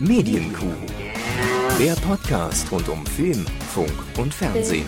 [0.00, 0.74] Medienkuh.
[1.78, 4.86] Der Podcast rund um Film, Funk und Fernsehen.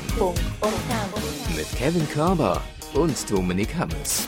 [1.54, 2.60] Mit Kevin Körber
[2.92, 4.26] und Dominik Hammes.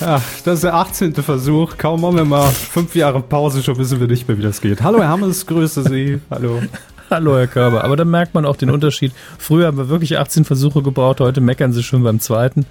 [0.00, 1.14] Ach, das ist der 18.
[1.14, 1.78] Versuch.
[1.78, 4.82] Kaum haben wir mal fünf Jahre Pause, schon wissen wir nicht mehr, wie das geht.
[4.82, 6.20] Hallo, Herr Hammes, grüße Sie.
[6.30, 6.60] Hallo.
[7.10, 7.84] Hallo, Herr Körber.
[7.84, 9.12] Aber da merkt man auch den Unterschied.
[9.38, 12.66] Früher haben wir wirklich 18 Versuche gebraucht, heute meckern Sie schon beim zweiten.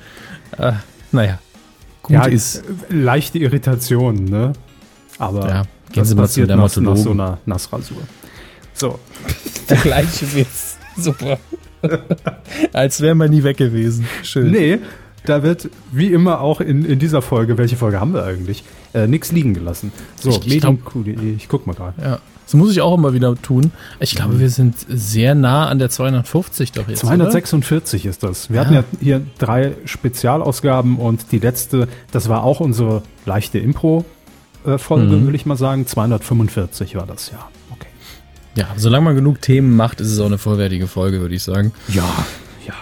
[0.57, 0.73] Äh,
[1.13, 1.39] naja,
[2.03, 2.63] gut ja, ist.
[2.89, 4.51] Leichte Irritation, ne?
[5.17, 7.97] Aber ja, gehen Sie mal zu der nach, nach so einer Nassrasur.
[8.73, 8.99] So.
[9.69, 10.77] der gleiche Witz.
[10.97, 11.39] Super.
[12.73, 14.07] Als wären wir nie weg gewesen.
[14.23, 14.51] Schön.
[14.51, 14.79] Nee,
[15.25, 19.07] da wird wie immer auch in, in dieser Folge, welche Folge haben wir eigentlich, äh,
[19.07, 19.91] nichts liegen gelassen.
[20.19, 22.01] So, Medienq.de, ich guck mal gerade.
[22.01, 22.19] Ja.
[22.45, 23.71] Das muss ich auch immer wieder tun.
[23.99, 26.99] Ich glaube, wir sind sehr nah an der 250 doch jetzt.
[26.99, 28.09] 246 oder?
[28.11, 28.49] ist das.
[28.51, 28.61] Wir ja.
[28.61, 33.57] hatten ja hier drei Spezialausgaben und die letzte, das war auch unsere leichte
[34.65, 35.23] Impro-Folge, mhm.
[35.25, 35.85] würde ich mal sagen.
[35.85, 37.49] 245 war das, ja.
[37.71, 37.87] Okay.
[38.55, 41.73] Ja, solange man genug Themen macht, ist es auch eine vollwertige Folge, würde ich sagen.
[41.87, 42.03] Ja,
[42.65, 42.73] ja.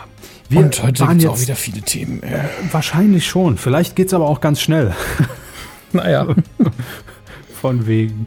[0.49, 2.23] Wir und heute gibt es auch wieder viele Themen.
[2.23, 3.57] Äh, wahrscheinlich schon.
[3.57, 4.94] Vielleicht geht es aber auch ganz schnell.
[5.95, 6.25] Naja.
[7.61, 8.25] Von wegen.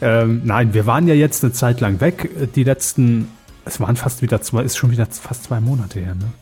[0.00, 2.30] Ähm, nein, wir waren ja jetzt eine Zeit lang weg.
[2.54, 3.28] Die letzten,
[3.66, 6.32] es waren fast wieder zwei, ist schon wieder fast zwei Monate her, ne?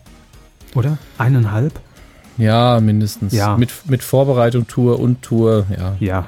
[0.76, 0.98] Oder?
[1.18, 1.80] Eineinhalb?
[2.38, 3.32] Ja, mindestens.
[3.32, 3.56] Ja.
[3.56, 5.96] Mit, mit Vorbereitung, Tour und Tour, ja.
[5.98, 6.26] Ja.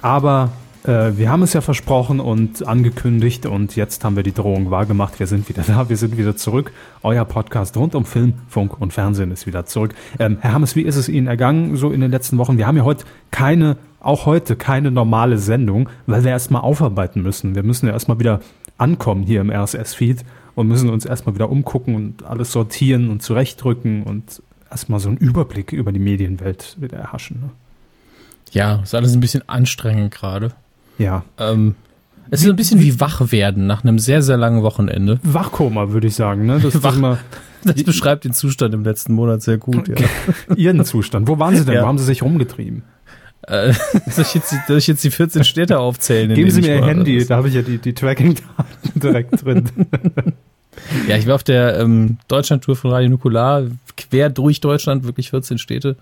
[0.00, 0.52] Aber
[0.84, 5.18] äh, wir haben es ja versprochen und angekündigt und jetzt haben wir die Drohung wahrgemacht.
[5.18, 6.72] Wir sind wieder da, wir sind wieder zurück.
[7.02, 9.94] Euer Podcast rund um Film, Funk und Fernsehen ist wieder zurück.
[10.18, 12.58] Ähm, Herr Hammes, wie ist es Ihnen ergangen so in den letzten Wochen?
[12.58, 17.56] Wir haben ja heute keine auch heute keine normale Sendung, weil wir erstmal aufarbeiten müssen.
[17.56, 18.40] Wir müssen ja erstmal wieder
[18.76, 24.04] ankommen hier im RSS-Feed und müssen uns erstmal wieder umgucken und alles sortieren und zurechtrücken
[24.04, 27.40] und erstmal so einen Überblick über die Medienwelt wieder erhaschen.
[27.40, 27.50] Ne?
[28.52, 30.52] Ja, ist alles ein bisschen anstrengend gerade.
[30.98, 31.24] Ja.
[31.38, 31.74] Ähm,
[32.30, 35.18] es ist ein bisschen wie wach werden nach einem sehr, sehr langen Wochenende.
[35.22, 36.46] Wachkoma, würde ich sagen.
[36.46, 36.60] Ne?
[36.60, 37.18] Das, Wach, immer,
[37.64, 39.88] das beschreibt den Zustand im letzten Monat sehr gut.
[39.88, 40.06] Ja.
[40.56, 41.28] Ihren Zustand.
[41.28, 41.74] Wo waren Sie denn?
[41.74, 41.82] Ja.
[41.82, 42.82] Wo haben Sie sich rumgetrieben?
[43.42, 43.72] Äh,
[44.10, 46.34] soll, ich jetzt, soll ich jetzt die 14 Städte aufzählen?
[46.34, 49.70] Geben Sie mir Ihr Handy, da habe ich ja die, die Tracking-Daten direkt drin.
[51.08, 53.62] ja, ich war auf der ähm, Deutschland-Tour von Radio Nukular,
[53.96, 55.96] quer durch Deutschland, wirklich 14 Städte.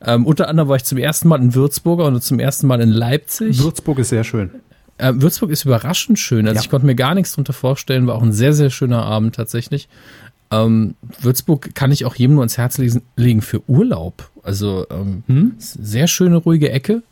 [0.00, 2.90] Ähm, unter anderem war ich zum ersten Mal in Würzburg und zum ersten Mal in
[2.90, 3.62] Leipzig.
[3.62, 4.50] Würzburg ist sehr schön.
[4.98, 6.46] Äh, Würzburg ist überraschend schön.
[6.46, 6.60] Also ja.
[6.62, 9.88] ich konnte mir gar nichts drunter vorstellen, war auch ein sehr, sehr schöner Abend tatsächlich.
[10.50, 12.78] Ähm, Würzburg kann ich auch jedem nur ans Herz
[13.16, 14.30] legen für Urlaub.
[14.42, 15.54] Also ähm, hm?
[15.58, 17.02] sehr schöne, ruhige Ecke.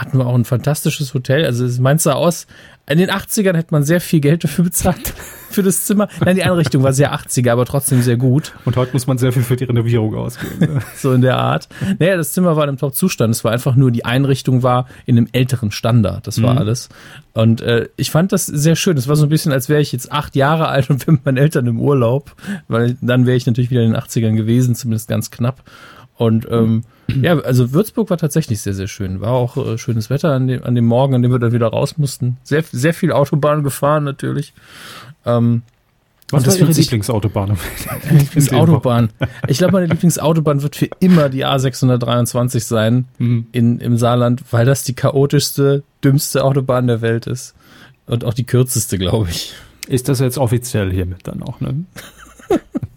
[0.00, 1.44] Hatten wir auch ein fantastisches Hotel.
[1.44, 2.46] Also es meint so aus,
[2.88, 5.12] in den 80ern hätte man sehr viel Geld dafür bezahlt
[5.50, 6.08] für das Zimmer.
[6.24, 8.54] Nein, die Einrichtung war sehr 80er, aber trotzdem sehr gut.
[8.64, 10.58] Und heute muss man sehr viel für die Renovierung ausgeben.
[10.58, 10.80] Ne?
[10.96, 11.68] so in der Art.
[11.98, 13.34] Naja, das Zimmer war in einem Top-Zustand.
[13.34, 16.26] Es war einfach nur, die Einrichtung war in einem älteren Standard.
[16.26, 16.58] Das war mhm.
[16.58, 16.88] alles.
[17.34, 18.96] Und äh, ich fand das sehr schön.
[18.96, 21.26] Es war so ein bisschen, als wäre ich jetzt acht Jahre alt und wäre mit
[21.26, 22.34] meinen Eltern im Urlaub.
[22.68, 25.62] Weil dann wäre ich natürlich wieder in den 80ern gewesen, zumindest ganz knapp.
[26.18, 29.20] Und ähm, ja, also Würzburg war tatsächlich sehr, sehr schön.
[29.20, 31.68] War auch äh, schönes Wetter an dem, an dem Morgen, an dem wir dann wieder
[31.68, 32.36] raus mussten.
[32.42, 34.52] Sehr, sehr viel Autobahn gefahren natürlich.
[35.24, 35.62] Ähm,
[36.30, 37.56] was war Ihre Lieblingsautobahn?
[38.10, 39.10] Lieblingsautobahn.
[39.46, 43.46] Ich glaube, meine Lieblingsautobahn wird für immer die A623 sein mhm.
[43.52, 47.54] in, im Saarland, weil das die chaotischste, dümmste Autobahn der Welt ist.
[48.06, 49.54] Und auch die kürzeste, glaube ich.
[49.86, 51.84] Ist das jetzt offiziell hiermit dann auch, ne?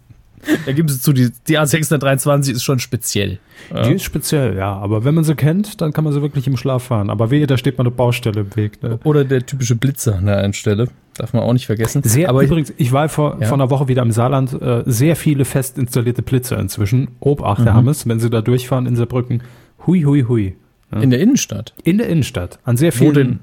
[0.66, 3.40] Da geben Sie zu, die, die A623 ist schon speziell.
[3.74, 3.84] Ja.
[3.84, 4.74] Die ist speziell, ja.
[4.74, 7.10] Aber wenn man sie kennt, dann kann man sie wirklich im Schlaf fahren.
[7.10, 8.82] Aber wehe, da steht mal eine Baustelle im Weg.
[8.84, 9.00] Ne?
[9.04, 10.88] Oder der typische Blitzer an der einen Stelle.
[11.18, 12.02] Darf man auch nicht vergessen.
[12.04, 13.48] Sehr, aber übrigens, ich war vor, ja.
[13.48, 14.60] vor einer Woche wieder im Saarland.
[14.62, 17.10] Äh, sehr viele fest installierte Blitzer inzwischen.
[17.20, 17.74] Obacht, mhm.
[17.74, 19.44] Hammes, wenn Sie da durchfahren in Saarbrücken.
[19.86, 20.56] Hui, hui, hui.
[20.92, 21.00] Ja.
[21.00, 21.74] In der Innenstadt?
[21.84, 22.60] In der Innenstadt.
[22.64, 23.10] An sehr vielen.
[23.10, 23.40] Wo denn?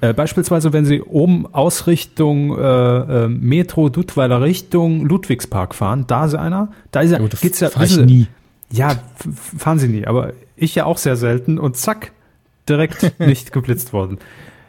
[0.00, 6.34] Äh, beispielsweise, wenn Sie oben Ausrichtung äh, äh, Metro Duttweiler Richtung Ludwigspark fahren, da ist
[6.34, 8.26] einer, da ist er, ja, geht's ja, fahr nie.
[8.70, 8.96] Ja,
[9.58, 12.12] fahren Sie nie, aber ich ja auch sehr selten und zack,
[12.68, 14.18] direkt nicht geblitzt worden.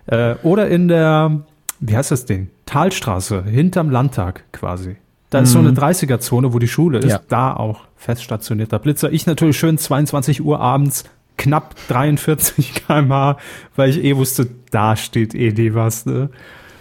[0.06, 1.42] Äh, oder in der,
[1.80, 2.50] wie heißt das Ding?
[2.66, 4.98] Talstraße, hinterm Landtag quasi.
[5.30, 5.54] Da ist mhm.
[5.54, 7.20] so eine 30er-Zone, wo die Schule ist, ja.
[7.28, 9.12] da auch fest stationierter Blitzer.
[9.12, 11.04] Ich natürlich schön 22 Uhr abends
[11.38, 13.38] knapp 43 km/h,
[13.76, 16.06] weil ich eh wusste, da steht eh die was.
[16.06, 16.30] Ne?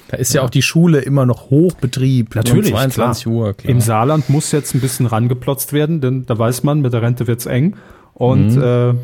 [0.08, 0.40] Da ist ja.
[0.40, 0.46] ja.
[0.46, 2.34] auch die Schule immer noch Hochbetrieb.
[2.34, 3.34] Natürlich, um 22 klar.
[3.34, 3.54] Uhr.
[3.54, 3.70] Klar.
[3.70, 7.26] Im Saarland muss jetzt ein bisschen rangeplotzt werden, denn da weiß man, mit der Rente
[7.26, 7.76] wird's eng.
[8.14, 8.62] Und mhm.
[8.62, 8.94] äh,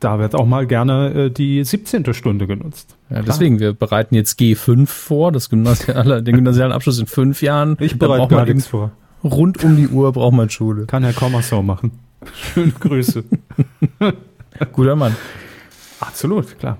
[0.00, 2.12] da wird auch mal gerne äh, die 17.
[2.14, 2.96] Stunde genutzt.
[3.10, 7.76] Ja, deswegen, wir bereiten jetzt G5 vor, das Gymnasial, den gymnasialen Abschluss in fünf Jahren.
[7.80, 8.92] Ich bereite gar nichts vor.
[9.24, 10.86] Rund um die Uhr braucht man Schule.
[10.86, 11.92] Kann Herr Kommersau machen.
[12.34, 13.24] Schöne Grüße.
[14.72, 15.16] Guter Mann.
[16.00, 16.78] Absolut, klar.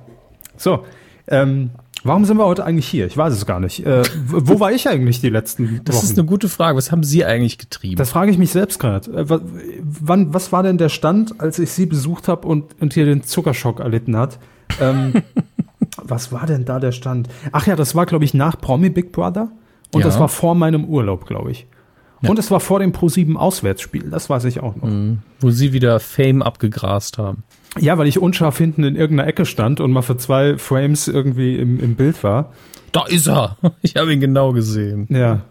[0.56, 0.84] So,
[1.28, 1.70] ähm,
[2.06, 3.06] Warum sind wir heute eigentlich hier?
[3.06, 3.84] Ich weiß es gar nicht.
[3.84, 5.84] Äh, wo war ich eigentlich die letzten Wochen?
[5.84, 6.76] Das ist eine gute Frage.
[6.78, 7.96] Was haben Sie eigentlich getrieben?
[7.96, 9.10] Das frage ich mich selbst gerade.
[9.10, 9.40] Äh,
[9.82, 13.24] wann, was war denn der Stand, als ich Sie besucht habe und, und hier den
[13.24, 14.38] Zuckerschock erlitten hat?
[14.80, 15.14] Ähm,
[15.96, 17.28] was war denn da der Stand?
[17.50, 19.50] Ach ja, das war, glaube ich, nach Promi Big Brother.
[19.92, 20.06] Und ja.
[20.06, 21.66] das war vor meinem Urlaub, glaube ich.
[22.20, 22.30] Ja.
[22.30, 24.88] Und es war vor dem Pro7 Auswärtsspiel, das weiß ich auch noch.
[24.88, 27.42] Mhm, wo sie wieder Fame abgegrast haben.
[27.78, 31.56] Ja, weil ich unscharf hinten in irgendeiner Ecke stand und mal für zwei Frames irgendwie
[31.56, 32.52] im, im Bild war.
[32.92, 33.56] Da ist er.
[33.82, 35.06] Ich habe ihn genau gesehen.
[35.10, 35.42] Ja.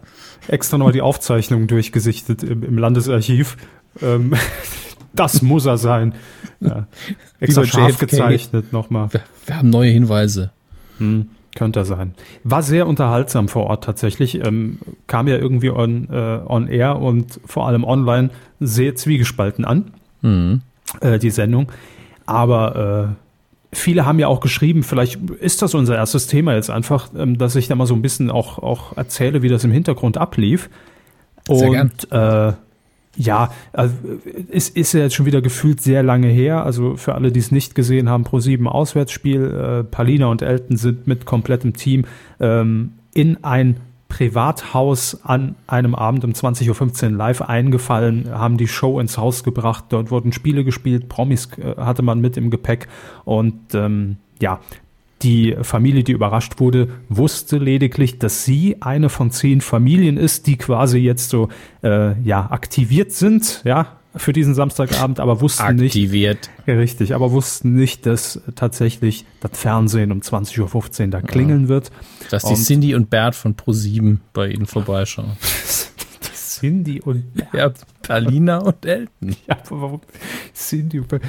[0.48, 3.56] Extra nochmal die Aufzeichnung durchgesichtet im, im Landesarchiv.
[4.02, 4.34] Ähm,
[5.14, 6.14] das muss er sein.
[6.60, 6.86] Ja.
[7.40, 9.12] Extra scharf gezeichnet nochmal.
[9.12, 10.50] Wir, wir haben neue Hinweise.
[10.98, 12.14] Hm, könnte er sein.
[12.44, 14.44] War sehr unterhaltsam vor Ort tatsächlich.
[14.44, 18.30] Ähm, kam ja irgendwie on, äh, on air und vor allem online
[18.60, 19.92] sehr zwiegespalten an.
[20.22, 20.62] Mhm.
[21.00, 21.68] Äh, die Sendung.
[22.26, 23.14] Aber
[23.72, 27.38] äh, viele haben ja auch geschrieben, vielleicht ist das unser erstes Thema jetzt einfach, ähm,
[27.38, 30.68] dass ich da mal so ein bisschen auch, auch erzähle, wie das im Hintergrund ablief.
[31.48, 32.52] Sehr Und äh,
[33.18, 33.94] ja, also,
[34.50, 36.64] es ist ja jetzt schon wieder gefühlt sehr lange her.
[36.64, 39.44] Also für alle, die es nicht gesehen haben, Pro 7 Auswärtsspiel.
[39.44, 42.04] Äh, Palina und Elton sind mit komplettem Team
[42.40, 43.76] ähm, in ein
[44.08, 49.86] Privathaus an einem Abend um 20.15 Uhr live eingefallen, haben die Show ins Haus gebracht.
[49.88, 52.88] Dort wurden Spiele gespielt, Promis äh, hatte man mit im Gepäck
[53.24, 54.60] und ähm, ja,
[55.22, 60.58] die Familie, die überrascht wurde, wusste lediglich, dass sie eine von zehn Familien ist, die
[60.58, 61.48] quasi jetzt so
[61.82, 66.50] äh, ja aktiviert sind, ja für diesen Samstagabend, aber wussten aktiviert.
[66.58, 71.64] nicht, ja, richtig, aber wussten nicht, dass tatsächlich das Fernsehen um 20.15 Uhr da klingeln
[71.64, 71.68] ja.
[71.68, 71.90] wird.
[72.30, 75.32] Dass die Cindy und Bert von Pro7 bei ihnen vorbeischauen.
[76.34, 77.54] Cindy und Bert.
[77.54, 77.72] Ja,
[78.02, 79.36] Palina und Elton.
[79.46, 80.00] Ja, aber warum?
[80.54, 81.22] Cindy und Bert.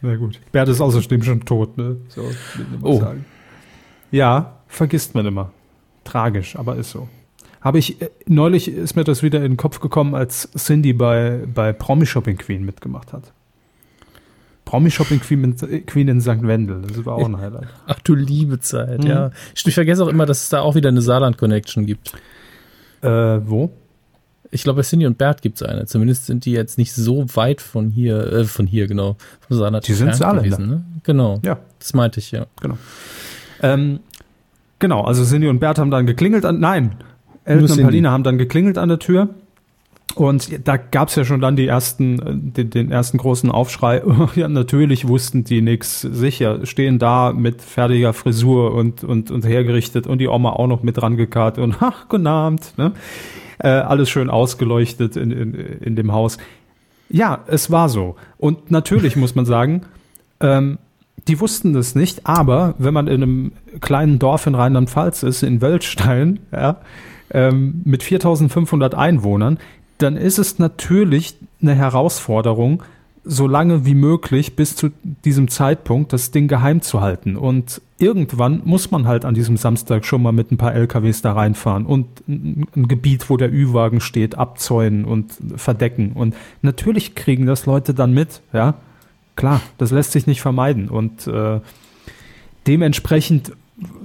[0.00, 0.40] Na gut.
[0.50, 1.96] Bert ist außerdem schon tot, ne?
[2.08, 2.28] So,
[2.82, 3.00] oh.
[3.00, 3.24] Sagen.
[4.10, 5.52] Ja, vergisst man immer.
[6.04, 7.08] Tragisch, aber ist so.
[7.62, 11.40] Habe ich, äh, neulich ist mir das wieder in den Kopf gekommen, als Cindy bei,
[11.52, 13.32] bei Promi Shopping Queen mitgemacht hat.
[14.64, 15.56] Promi Shopping Queen,
[15.86, 16.42] Queen in St.
[16.42, 16.82] Wendel.
[16.82, 17.68] Das war auch ein Highlight.
[17.86, 19.10] Ach du liebe Zeit, mhm.
[19.10, 19.30] ja.
[19.54, 22.12] Ich, ich, vergesse auch immer, dass es da auch wieder eine Saarland-Connection gibt.
[23.02, 23.70] Äh, wo?
[24.50, 25.86] Ich glaube, bei Cindy und Bert gibt es eine.
[25.86, 29.16] Zumindest sind die jetzt nicht so weit von hier, äh, von hier, genau.
[29.46, 30.56] Von Saarland die sind Saarländer.
[30.56, 30.84] gewesen, ne?
[31.04, 31.40] Genau.
[31.44, 31.58] Ja.
[31.78, 32.46] Das meinte ich, ja.
[32.60, 32.76] Genau.
[33.62, 34.00] Ähm,
[34.78, 36.96] genau, also Cindy und Bert haben dann geklingelt an, nein,
[37.44, 39.28] Elton und Paulina haben dann geklingelt an der Tür.
[40.14, 44.02] Und da gab es ja schon dann die ersten, äh, den, den ersten großen Aufschrei.
[44.34, 46.66] ja, natürlich wussten die nix sicher.
[46.66, 51.00] Stehen da mit fertiger Frisur und, und, und hergerichtet und die Oma auch noch mit
[51.00, 52.74] rangekarrt und ach, guten Abend.
[52.76, 52.92] Ne?
[53.58, 56.36] Äh, alles schön ausgeleuchtet in, in, in dem Haus.
[57.08, 58.16] Ja, es war so.
[58.38, 59.82] Und natürlich muss man sagen,
[60.40, 60.78] ähm,
[61.28, 65.62] die wussten das nicht, aber wenn man in einem kleinen Dorf in Rheinland-Pfalz ist, in
[65.62, 66.78] Wölstein, ja,
[67.32, 69.58] ähm, mit 4500 Einwohnern,
[69.98, 72.82] dann ist es natürlich eine Herausforderung,
[73.24, 74.90] so lange wie möglich bis zu
[75.24, 77.36] diesem Zeitpunkt das Ding geheim zu halten.
[77.36, 81.32] Und irgendwann muss man halt an diesem Samstag schon mal mit ein paar LKWs da
[81.32, 86.12] reinfahren und ein Gebiet, wo der Ü-Wagen steht, abzäunen und verdecken.
[86.14, 88.74] Und natürlich kriegen das Leute dann mit, ja.
[89.34, 90.90] Klar, das lässt sich nicht vermeiden.
[90.90, 91.60] Und äh,
[92.66, 93.52] dementsprechend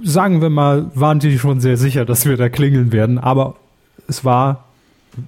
[0.02, 3.56] sagen wir mal, waren die schon sehr sicher, dass wir da klingeln werden, aber
[4.06, 4.64] es war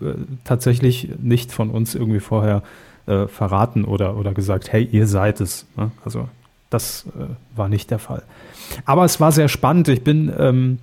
[0.00, 2.62] äh, tatsächlich nicht von uns irgendwie vorher
[3.06, 5.66] äh, verraten oder, oder gesagt, hey, ihr seid es.
[5.76, 5.90] Ne?
[6.04, 6.28] Also
[6.70, 7.24] das äh,
[7.56, 8.22] war nicht der Fall.
[8.84, 9.88] Aber es war sehr spannend.
[9.88, 10.78] Ich bin ähm,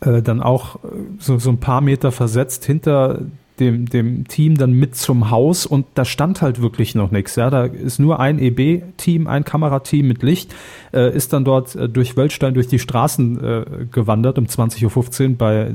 [0.00, 3.20] äh, dann auch äh, so, so ein paar Meter versetzt hinter
[3.60, 7.36] dem, dem Team dann mit zum Haus und da stand halt wirklich noch nichts.
[7.36, 10.54] Ja, da ist nur ein EB-Team, ein Kamerateam mit Licht,
[10.92, 15.36] äh, ist dann dort äh, durch Wölstein durch die Straßen äh, gewandert um 20.15 Uhr
[15.36, 15.72] bei, äh,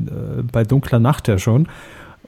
[0.52, 1.68] bei dunkler Nacht ja schon.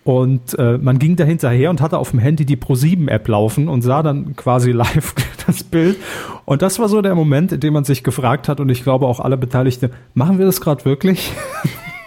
[0.03, 3.83] Und äh, man ging da hinterher und hatte auf dem Handy die Pro7-App laufen und
[3.83, 5.13] sah dann quasi live
[5.45, 5.97] das Bild.
[6.45, 9.05] Und das war so der Moment, in dem man sich gefragt hat, und ich glaube
[9.05, 11.31] auch alle Beteiligten, machen wir das gerade wirklich?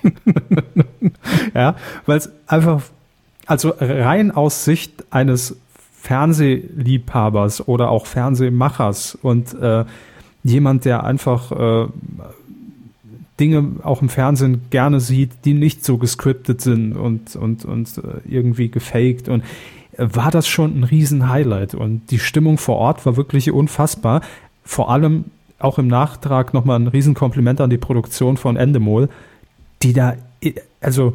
[1.55, 2.83] ja, weil es einfach
[3.47, 5.57] also rein aus Sicht eines
[6.01, 9.85] Fernsehliebhabers oder auch Fernsehmachers und äh,
[10.43, 11.89] jemand, der einfach äh,
[13.41, 18.03] Dinge auch im Fernsehen gerne sieht, die nicht so gescriptet sind und, und, und äh,
[18.29, 19.43] irgendwie gefaked und
[19.97, 24.21] äh, war das schon ein Riesen-Highlight und die Stimmung vor Ort war wirklich unfassbar.
[24.63, 25.25] Vor allem
[25.59, 29.09] auch im Nachtrag nochmal ein Riesenkompliment an die Produktion von Endemol,
[29.83, 30.15] die da,
[30.81, 31.15] also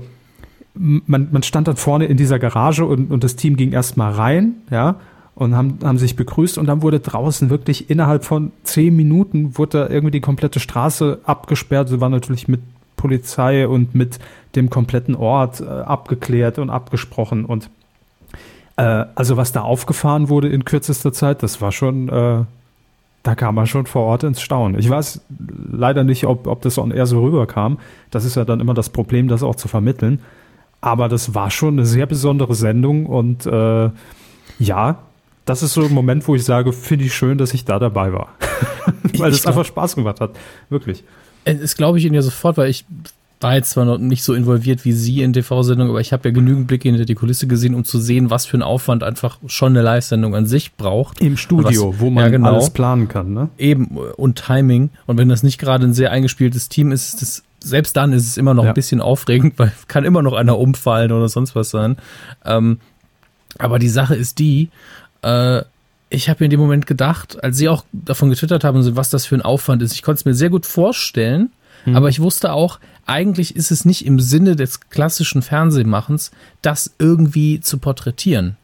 [0.73, 4.55] man, man stand dann vorne in dieser Garage und, und das Team ging erstmal rein,
[4.71, 4.95] ja,
[5.35, 9.79] und haben, haben sich begrüßt und dann wurde draußen wirklich innerhalb von zehn Minuten wurde
[9.79, 11.87] da irgendwie die komplette Straße abgesperrt.
[11.87, 12.59] Sie war natürlich mit
[12.97, 14.19] Polizei und mit
[14.57, 17.69] dem kompletten Ort äh, abgeklärt und abgesprochen und
[18.75, 22.43] äh, also was da aufgefahren wurde in kürzester Zeit, das war schon, äh,
[23.23, 24.79] da kam man schon vor Ort ins Staunen.
[24.79, 25.21] Ich weiß
[25.71, 27.77] leider nicht, ob, ob das on air so rüberkam.
[28.11, 30.19] Das ist ja dann immer das Problem, das auch zu vermitteln.
[30.81, 33.89] Aber das war schon eine sehr besondere Sendung und äh,
[34.59, 34.99] ja,
[35.45, 38.13] das ist so ein Moment, wo ich sage, finde ich schön, dass ich da dabei
[38.13, 38.29] war.
[39.17, 40.31] weil es einfach Spaß gemacht hat.
[40.69, 41.03] Wirklich.
[41.43, 42.85] Das glaube ich Ihnen ja sofort, weil ich
[43.41, 46.33] war jetzt zwar noch nicht so involviert wie Sie in TV-Sendungen, aber ich habe ja
[46.33, 49.71] genügend Blicke hinter die Kulisse gesehen, um zu sehen, was für ein Aufwand einfach schon
[49.71, 51.21] eine Live-Sendung an sich braucht.
[51.21, 53.49] Im Studio, was, wo man ja, genau, alles planen kann, ne?
[53.57, 54.89] Eben, und Timing.
[55.07, 58.27] Und wenn das nicht gerade ein sehr eingespieltes Team ist, ist das, selbst dann ist
[58.27, 58.71] es immer noch ja.
[58.71, 61.97] ein bisschen aufregend, weil kann immer noch einer umfallen oder sonst was sein.
[62.45, 62.79] Ähm,
[63.57, 64.69] aber die Sache ist die,
[65.21, 65.61] äh,
[66.09, 69.25] ich habe mir in dem Moment gedacht, als sie auch davon getwittert haben, was das
[69.25, 71.51] für ein Aufwand ist, ich konnte es mir sehr gut vorstellen,
[71.83, 71.95] hm.
[71.95, 77.59] aber ich wusste auch, eigentlich ist es nicht im Sinne des klassischen Fernsehmachens, das irgendwie
[77.59, 78.57] zu porträtieren,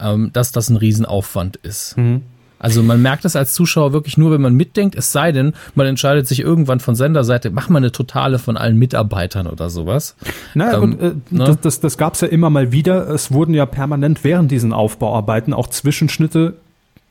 [0.00, 1.96] ähm, dass das ein Riesenaufwand ist.
[1.96, 2.22] Hm.
[2.62, 5.86] Also man merkt das als Zuschauer wirklich nur, wenn man mitdenkt, es sei denn, man
[5.86, 10.16] entscheidet sich irgendwann von Senderseite, mach mal eine Totale von allen Mitarbeitern oder sowas.
[10.54, 11.44] Naja, ähm, und, äh, ne?
[11.44, 13.08] das, das, das gab es ja immer mal wieder.
[13.10, 16.54] Es wurden ja permanent während diesen Aufbauarbeiten auch Zwischenschnitte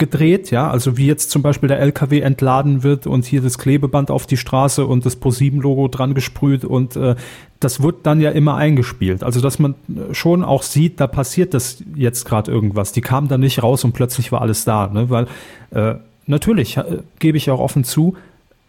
[0.01, 4.10] gedreht, ja, also wie jetzt zum Beispiel der LKW entladen wird und hier das Klebeband
[4.10, 7.15] auf die Straße und das ProSieben-Logo dran gesprüht und äh,
[7.60, 9.24] das wird dann ja immer eingespielt.
[9.24, 9.75] Also dass man
[10.12, 12.93] schon auch sieht, da passiert das jetzt gerade irgendwas.
[12.93, 15.12] Die kamen da nicht raus und plötzlich war alles da, ne?
[15.12, 15.27] Weil
[15.70, 18.15] äh, natürlich äh, gebe ich auch offen zu,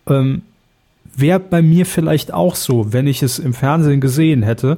[0.06, 0.42] ähm,
[1.16, 4.76] wäre bei mir vielleicht auch so, wenn ich es im Fernsehen gesehen hätte,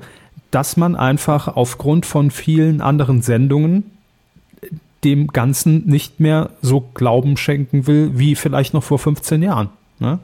[0.53, 3.91] dass man einfach aufgrund von vielen anderen Sendungen
[5.05, 9.69] dem Ganzen nicht mehr so Glauben schenken will, wie vielleicht noch vor 15 Jahren.
[9.99, 10.19] Ne?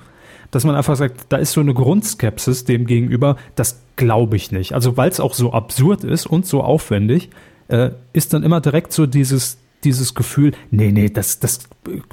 [0.50, 4.72] Dass man einfach sagt, da ist so eine Grundskepsis dem gegenüber, das glaube ich nicht.
[4.72, 7.30] Also weil es auch so absurd ist und so aufwendig,
[7.68, 11.60] äh, ist dann immer direkt so dieses, dieses Gefühl, nee, nee, das, das,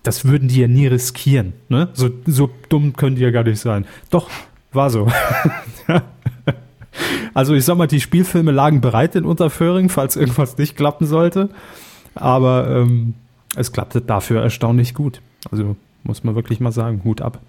[0.03, 1.53] das würden die ja nie riskieren.
[1.69, 1.89] Ne?
[1.93, 3.85] So, so dumm können die ja gar nicht sein.
[4.09, 4.29] Doch,
[4.71, 5.07] war so.
[7.33, 11.49] also ich sag mal, die Spielfilme lagen bereit in Unterföhring, falls irgendwas nicht klappen sollte.
[12.17, 13.13] Aber ähm,
[13.55, 15.21] es klappte dafür erstaunlich gut.
[15.51, 17.39] Also muss man wirklich mal sagen, Hut ab.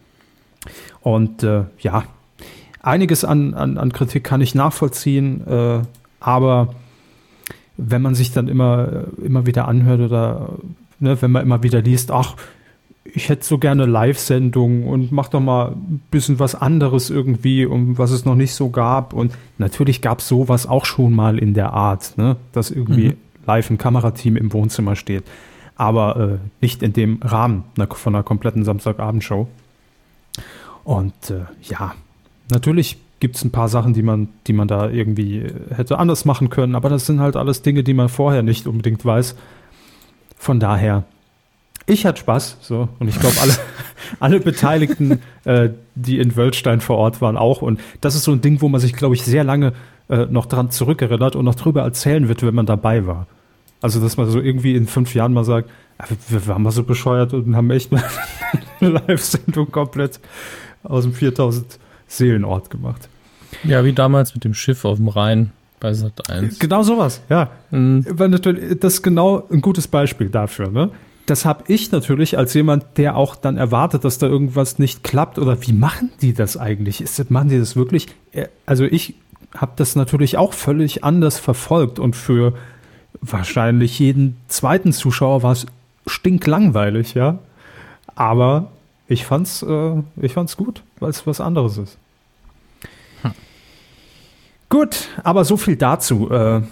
[1.00, 2.04] Und äh, ja,
[2.82, 5.80] einiges an, an, an Kritik kann ich nachvollziehen, äh,
[6.20, 6.74] aber
[7.76, 10.54] wenn man sich dann immer, immer wieder anhört oder
[10.98, 12.34] ne, wenn man immer wieder liest, ach,
[13.04, 17.96] ich hätte so gerne Live-Sendungen und mach doch mal ein bisschen was anderes irgendwie, um
[17.96, 19.14] was es noch nicht so gab.
[19.14, 22.36] Und natürlich gab es sowas auch schon mal in der Art, ne?
[22.52, 23.16] dass irgendwie mhm
[23.48, 25.24] live ein Kamerateam im Wohnzimmer steht.
[25.74, 29.48] Aber äh, nicht in dem Rahmen von einer kompletten Samstagabendshow.
[30.84, 31.94] Und äh, ja,
[32.50, 36.24] natürlich gibt es ein paar Sachen, die man, die man da irgendwie äh, hätte anders
[36.24, 39.34] machen können, aber das sind halt alles Dinge, die man vorher nicht unbedingt weiß.
[40.36, 41.04] Von daher,
[41.86, 43.54] ich hatte Spaß, so und ich glaube alle,
[44.20, 47.62] alle Beteiligten, äh, die in Wölstein vor Ort waren, auch.
[47.62, 49.72] Und das ist so ein Ding, wo man sich, glaube ich, sehr lange
[50.08, 53.26] äh, noch dran zurückerinnert und noch drüber erzählen wird, wenn man dabei war.
[53.80, 56.82] Also, dass man so irgendwie in fünf Jahren mal sagt, ah, wir waren mal so
[56.82, 58.02] bescheuert und haben echt mal
[58.80, 60.20] eine Live-Sendung komplett
[60.82, 63.08] aus dem 4000 Seelenort gemacht.
[63.64, 66.58] Ja, wie damals mit dem Schiff auf dem Rhein bei Sat 1.
[66.58, 67.50] Genau sowas, ja.
[67.70, 68.04] Mhm.
[68.80, 70.90] Das ist genau ein gutes Beispiel dafür, ne?
[71.26, 75.38] Das habe ich natürlich als jemand, der auch dann erwartet, dass da irgendwas nicht klappt.
[75.38, 77.02] Oder wie machen die das eigentlich?
[77.02, 78.06] Ist das, machen die das wirklich?
[78.32, 79.14] Äh, also ich
[79.54, 82.54] habe das natürlich auch völlig anders verfolgt und für
[83.20, 85.66] wahrscheinlich jeden zweiten Zuschauer war es
[86.06, 87.38] stinklangweilig, ja.
[88.14, 88.70] Aber
[89.06, 91.98] ich fand's, äh, ich fand's gut, weil es was anderes ist.
[93.22, 93.32] Hm.
[94.68, 96.30] Gut, aber so viel dazu.
[96.30, 96.62] Äh,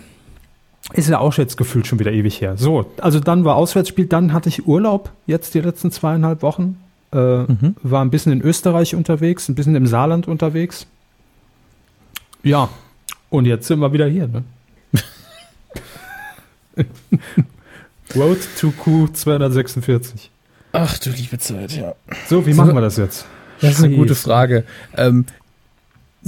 [0.92, 2.56] ist ja auch jetzt gefühlt schon wieder ewig her.
[2.56, 6.80] So, also dann war Auswärtsspiel, dann hatte ich Urlaub jetzt die letzten zweieinhalb Wochen.
[7.12, 7.74] Äh, mhm.
[7.82, 10.86] War ein bisschen in Österreich unterwegs, ein bisschen im Saarland unterwegs.
[12.42, 12.68] Ja,
[13.30, 14.28] und jetzt sind wir wieder hier.
[14.28, 14.44] Ne?
[18.14, 20.30] Road to Q 246.
[20.72, 21.94] Ach du liebe Zeit, ja.
[22.28, 23.26] So, wie machen wir das jetzt?
[23.60, 24.64] Das ist eine gute Frage.
[24.96, 25.24] Ähm,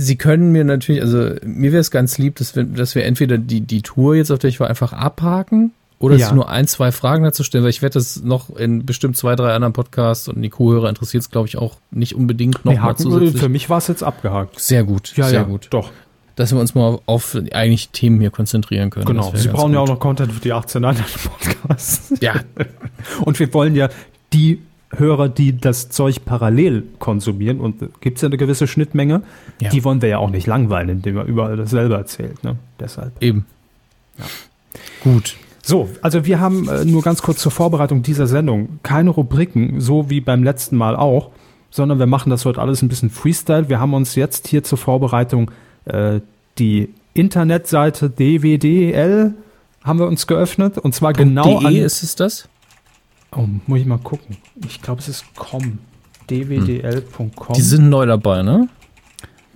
[0.00, 3.36] Sie können mir natürlich, also mir wäre es ganz lieb, dass wir, dass wir entweder
[3.36, 6.32] die, die Tour jetzt, auf der ich war, einfach abhaken oder ja.
[6.32, 9.52] nur ein, zwei Fragen dazu stellen, weil ich werde das noch in bestimmt zwei, drei
[9.52, 12.94] anderen Podcasts und die Co-Hörer interessiert es, glaube ich, auch nicht unbedingt noch nee, mal
[12.94, 13.40] zusätzlich.
[13.40, 14.60] Für mich war es jetzt abgehakt.
[14.60, 15.66] Sehr gut, ja, sehr ja, gut.
[15.70, 15.90] Doch.
[16.38, 19.06] Dass wir uns mal auf eigentlich Themen hier konzentrieren können.
[19.06, 19.74] Genau, Sie brauchen gut.
[19.74, 22.14] ja auch noch Content für die 18 anderen Podcasts.
[22.20, 22.34] Ja.
[23.24, 23.88] Und wir wollen ja
[24.32, 24.60] die
[24.96, 29.22] Hörer, die das Zeug parallel konsumieren, und gibt es ja eine gewisse Schnittmenge,
[29.60, 29.68] ja.
[29.68, 32.42] die wollen wir ja auch nicht langweilen, indem man überall dasselbe erzählt.
[32.42, 32.56] Ne?
[32.80, 33.12] Deshalb.
[33.20, 33.44] Eben.
[34.16, 34.24] Ja.
[35.02, 35.36] Gut.
[35.62, 40.08] So, also wir haben äh, nur ganz kurz zur Vorbereitung dieser Sendung keine Rubriken, so
[40.08, 41.32] wie beim letzten Mal auch,
[41.70, 43.68] sondern wir machen das heute alles ein bisschen Freestyle.
[43.68, 45.50] Wir haben uns jetzt hier zur Vorbereitung
[45.88, 46.20] äh,
[46.58, 49.34] die Internetseite DWDL
[49.82, 52.48] haben wir uns geöffnet und zwar genau .de an ist es das?
[53.32, 54.36] Oh, muss ich mal gucken.
[54.66, 55.78] Ich glaube, es ist com.
[56.30, 57.54] dwdl.com.
[57.54, 58.68] Die sind neu dabei, ne?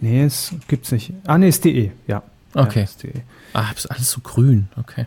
[0.00, 1.12] Nee, es gibt's nicht.
[1.26, 2.22] Ah, nee, ist de, ja.
[2.54, 2.86] Okay.
[2.86, 3.12] Ja, de.
[3.52, 5.06] Ah, ist alles so grün, okay.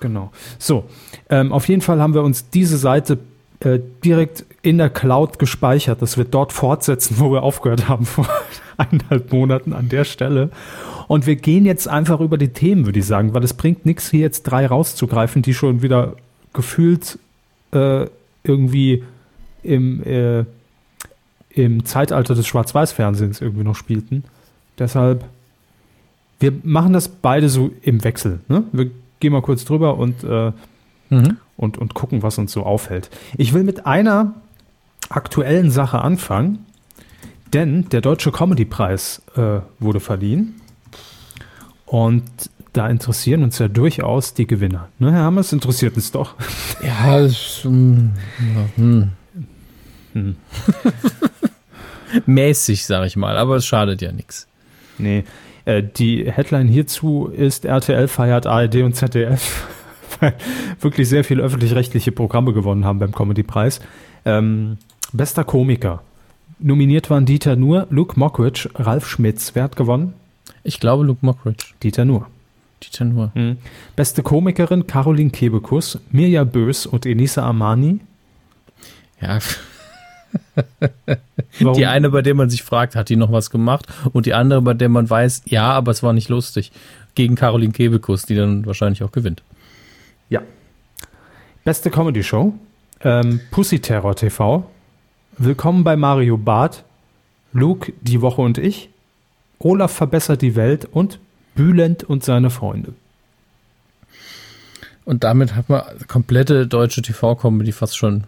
[0.00, 0.30] Genau.
[0.58, 0.84] So,
[1.28, 3.18] ähm, auf jeden Fall haben wir uns diese Seite
[3.60, 6.02] äh, direkt in der Cloud gespeichert.
[6.02, 8.26] Das wird dort fortsetzen, wo wir aufgehört haben vor
[8.76, 10.50] eineinhalb Monaten an der Stelle.
[11.08, 14.10] Und wir gehen jetzt einfach über die Themen, würde ich sagen, weil es bringt nichts,
[14.10, 16.14] hier jetzt drei rauszugreifen, die schon wieder
[16.52, 17.18] gefühlt
[17.72, 18.06] äh,
[18.44, 19.04] irgendwie
[19.62, 20.44] im, äh,
[21.50, 24.24] im Zeitalter des Schwarz-Weiß-Fernsehens irgendwie noch spielten.
[24.78, 25.24] Deshalb,
[26.38, 28.40] wir machen das beide so im Wechsel.
[28.48, 28.64] Ne?
[28.72, 28.90] Wir
[29.20, 30.52] gehen mal kurz drüber und, äh,
[31.10, 31.36] mhm.
[31.60, 33.10] Und, und gucken, was uns so auffällt.
[33.36, 34.34] Ich will mit einer
[35.10, 36.64] aktuellen Sache anfangen,
[37.52, 40.54] denn der Deutsche Comedy-Preis äh, wurde verliehen.
[41.84, 42.24] Und
[42.72, 44.88] da interessieren uns ja durchaus die Gewinner.
[44.98, 46.34] Ne, Herr Hammers, interessiert uns doch.
[46.82, 48.12] Ja, das, hm,
[48.76, 49.12] hm.
[50.14, 50.36] Hm.
[52.26, 54.46] mäßig, sage ich mal, aber es schadet ja nichts.
[54.96, 55.24] Nee,
[55.66, 59.66] äh, die Headline hierzu ist, RTL feiert ARD und ZDF,
[60.20, 60.34] weil
[60.80, 63.80] wirklich sehr viele öffentlich-rechtliche Programme gewonnen haben beim Comedy-Preis.
[64.24, 64.78] Ähm,
[65.12, 66.02] bester Komiker.
[66.58, 69.52] Nominiert waren Dieter Nuhr, Luke Mockridge, Ralf Schmitz.
[69.54, 70.14] Wer hat gewonnen?
[70.62, 71.68] Ich glaube Luke Mockridge.
[71.82, 72.26] Dieter Nuhr.
[72.82, 73.30] Dieter Nuhr.
[73.34, 73.58] Mhm.
[73.96, 78.00] Beste Komikerin Caroline Kebekus, Mirja Bös und Enisa Armani.
[79.20, 79.38] Ja.
[81.74, 83.86] die eine, bei der man sich fragt, hat die noch was gemacht?
[84.12, 86.72] Und die andere, bei der man weiß, ja, aber es war nicht lustig.
[87.14, 89.42] Gegen Caroline Kebekus, die dann wahrscheinlich auch gewinnt.
[90.30, 90.42] Ja.
[91.64, 92.54] Beste Comedy Show.
[93.02, 94.70] Ähm, Pussy Terror TV.
[95.36, 96.84] Willkommen bei Mario Barth.
[97.52, 98.90] Luke, die Woche und ich.
[99.58, 101.18] Olaf verbessert die Welt und
[101.56, 102.94] Bülent und seine Freunde.
[105.04, 108.24] Und damit hat man komplette deutsche TV-Comedy fast schon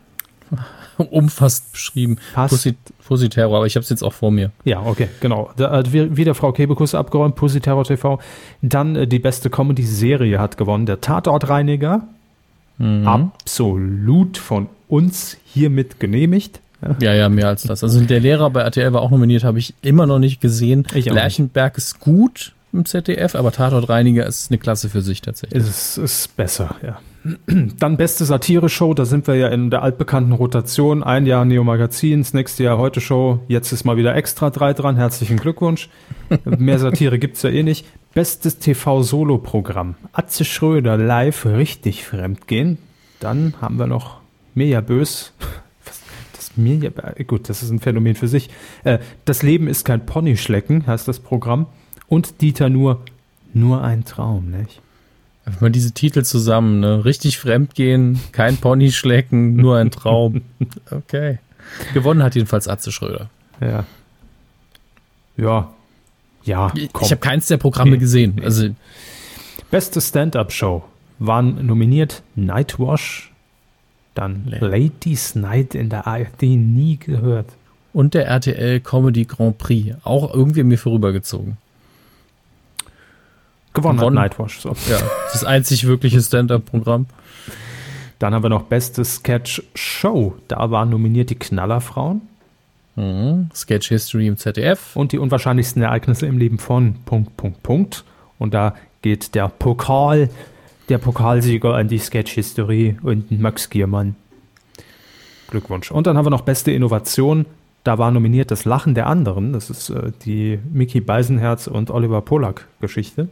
[1.10, 2.18] umfassend beschrieben.
[2.34, 2.74] Pussy,
[3.06, 4.50] Pussy Terror, aber ich habe es jetzt auch vor mir.
[4.64, 5.50] Ja, okay, genau.
[5.56, 8.18] Da hat wieder Frau Kebekus abgeräumt, Pussy Terror TV.
[8.60, 12.02] Dann äh, die beste Comedy-Serie hat gewonnen, der Tatortreiniger.
[12.78, 13.06] Mhm.
[13.06, 16.60] Absolut von uns hiermit genehmigt.
[17.00, 17.84] Ja, ja, mehr als das.
[17.84, 20.86] Also der Lehrer bei RTL war auch nominiert, habe ich immer noch nicht gesehen.
[20.94, 25.62] Ich Lerchenberg ist gut im ZDF, aber Tatortreiniger ist eine Klasse für sich tatsächlich.
[25.62, 26.98] Es ist besser, ja.
[27.46, 31.02] Dann beste Satire-Show, da sind wir ja in der altbekannten Rotation.
[31.02, 34.72] Ein Jahr Neo Magazin, das nächste Jahr Heute Show, jetzt ist mal wieder extra drei
[34.72, 34.96] dran.
[34.96, 35.88] Herzlichen Glückwunsch.
[36.44, 37.86] Mehr Satire gibt's ja eh nicht.
[38.12, 39.94] Bestes TV-Solo-Programm.
[40.12, 42.78] Atze Schröder live richtig fremdgehen.
[43.20, 44.18] Dann haben wir noch
[44.54, 45.32] Mirja Bös
[46.56, 46.90] mir ja,
[47.26, 48.50] gut, das ist ein Phänomen für sich.
[48.84, 51.66] Äh, das Leben ist kein Ponyschlecken, heißt das Programm.
[52.08, 53.02] Und Dieter nur,
[53.54, 54.80] nur ein Traum, nicht?
[55.44, 57.04] Einfach mal diese Titel zusammen, ne?
[57.04, 60.42] Richtig fremdgehen, kein Ponyschlecken, nur ein Traum.
[60.90, 61.38] Okay.
[61.94, 63.30] Gewonnen hat jedenfalls Atze Schröder.
[63.60, 63.84] Ja.
[65.36, 65.72] Ja.
[66.44, 66.72] Ja.
[66.92, 67.04] Komm.
[67.04, 68.40] Ich habe keins der Programme gesehen.
[68.42, 68.68] Also.
[69.70, 70.84] Beste Stand-up-Show
[71.18, 73.32] waren nominiert Nightwash,
[74.14, 77.46] dann Ladies Night in der ARD nie gehört.
[77.92, 81.56] Und der RTL Comedy Grand Prix, auch irgendwie mir vorübergezogen.
[83.72, 84.18] Gewonnen, Gewonnen.
[84.18, 84.60] hat Nightwash.
[84.60, 84.70] So.
[84.90, 84.98] Ja,
[85.32, 87.06] das einzig wirkliche Stand-Up-Programm.
[88.18, 90.36] Dann haben wir noch Beste Sketch Show.
[90.48, 92.20] Da waren nominiert die Knallerfrauen.
[92.96, 93.48] Mhm.
[93.54, 94.94] Sketch History im ZDF.
[94.94, 98.04] Und die unwahrscheinlichsten Ereignisse im Leben von Punkt, Punkt, Punkt.
[98.38, 100.28] Und da geht der Pokal
[100.88, 104.16] der Pokalsieger an die Sketch-History und Max Giermann.
[105.48, 105.90] Glückwunsch.
[105.90, 107.46] Und dann haben wir noch beste Innovation.
[107.84, 109.52] Da war nominiert das Lachen der anderen.
[109.52, 113.28] Das ist äh, die Mickey Beisenherz und Oliver Polak Geschichte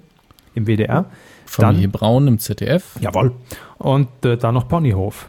[0.60, 1.06] im WDR.
[1.46, 2.96] Familie dann, Braun im ZDF.
[3.00, 3.32] Jawohl.
[3.78, 5.28] Und äh, dann noch Ponyhof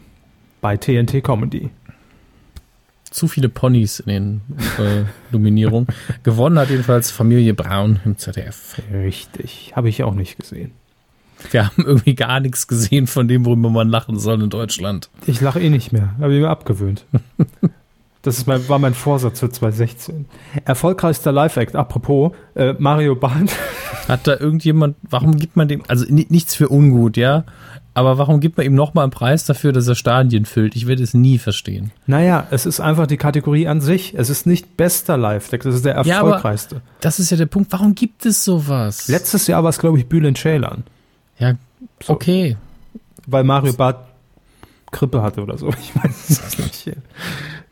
[0.62, 1.72] bei TNT Comedy.
[3.10, 4.42] Zu viele Ponys in den
[4.78, 5.88] äh, Nominierungen.
[6.24, 8.82] Gewonnen hat jedenfalls Familie Braun im ZDF.
[8.94, 9.74] Richtig.
[9.76, 10.72] Habe ich auch nicht gesehen.
[11.50, 15.10] Wir haben irgendwie gar nichts gesehen von dem, worüber man lachen soll in Deutschland.
[15.26, 16.14] Ich lache eh nicht mehr.
[16.20, 17.06] Habe ich mir abgewöhnt.
[18.22, 20.26] Das ist mein, war mein Vorsatz für 2016.
[20.66, 23.52] Erfolgreichster Live-Act, apropos, äh, Mario Barth.
[24.08, 27.46] Hat da irgendjemand, warum gibt man dem, also nichts für ungut, ja?
[27.94, 30.76] Aber warum gibt man ihm nochmal einen Preis dafür, dass er Stadien füllt?
[30.76, 31.92] Ich werde es nie verstehen.
[32.08, 34.14] Naja, es ist einfach die Kategorie an sich.
[34.16, 36.76] Es ist nicht bester Live-Deck, das ist der erfolgreichste.
[36.76, 37.72] Ja, das ist ja der Punkt.
[37.72, 39.08] Warum gibt es sowas?
[39.08, 40.84] Letztes Jahr war es, glaube ich, Bülent Ceylan.
[41.38, 41.56] Ja,
[42.02, 42.14] so.
[42.14, 42.56] okay.
[43.28, 44.11] Weil Mario Barth
[44.92, 45.70] Krippe hatte oder so.
[45.80, 46.98] Ich weiß es nicht.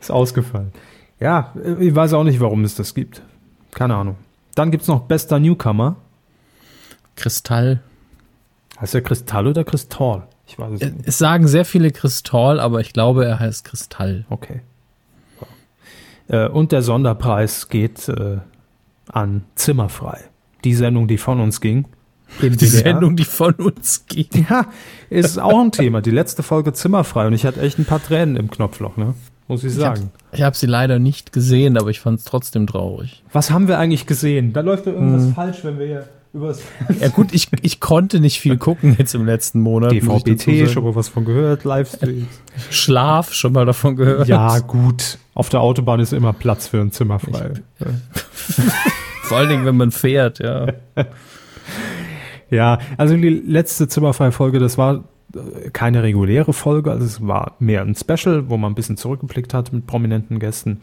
[0.00, 0.72] Ist ausgefallen.
[1.18, 3.22] Ja, ich weiß auch nicht, warum es das gibt.
[3.72, 4.16] Keine Ahnung.
[4.54, 5.96] Dann gibt es noch bester Newcomer.
[7.16, 7.82] Kristall.
[8.80, 10.26] Heißt er Kristall oder Kristall?
[10.46, 11.06] Ich weiß es nicht.
[11.06, 14.24] Es sagen sehr viele Kristall, aber ich glaube, er heißt Kristall.
[14.30, 14.62] Okay.
[16.28, 18.38] Äh, und der Sonderpreis geht äh,
[19.12, 20.20] an Zimmerfrei.
[20.64, 21.86] Die Sendung, die von uns ging.
[22.40, 24.46] Die Sendung, die von uns ging.
[24.48, 24.66] Ja,
[25.10, 26.00] ist auch ein Thema.
[26.00, 29.14] Die letzte Folge Zimmerfrei und ich hatte echt ein paar Tränen im Knopfloch, ne?
[29.48, 30.12] Muss ich sagen.
[30.32, 33.24] Ich habe hab sie leider nicht gesehen, aber ich fand es trotzdem traurig.
[33.32, 34.52] Was haben wir eigentlich gesehen?
[34.52, 35.34] Da läuft doch irgendwas hm.
[35.34, 36.62] falsch, wenn wir hier übers.
[37.00, 39.90] Ja gut, ich, ich konnte nicht viel gucken jetzt im letzten Monat.
[39.90, 42.28] DVB-T, schon mal was von gehört, Livestreams.
[42.70, 44.28] Schlaf, schon mal davon gehört.
[44.28, 47.54] Ja gut, auf der Autobahn ist immer Platz für ein Zimmer frei.
[49.22, 50.66] Vor allen Dingen, wenn man fährt, ja.
[52.50, 57.54] ja, also die letzte zimmerfreie Folge, das war äh, keine reguläre Folge, also es war
[57.58, 60.80] mehr ein Special, wo man ein bisschen zurückgeblickt hat mit prominenten Gästen,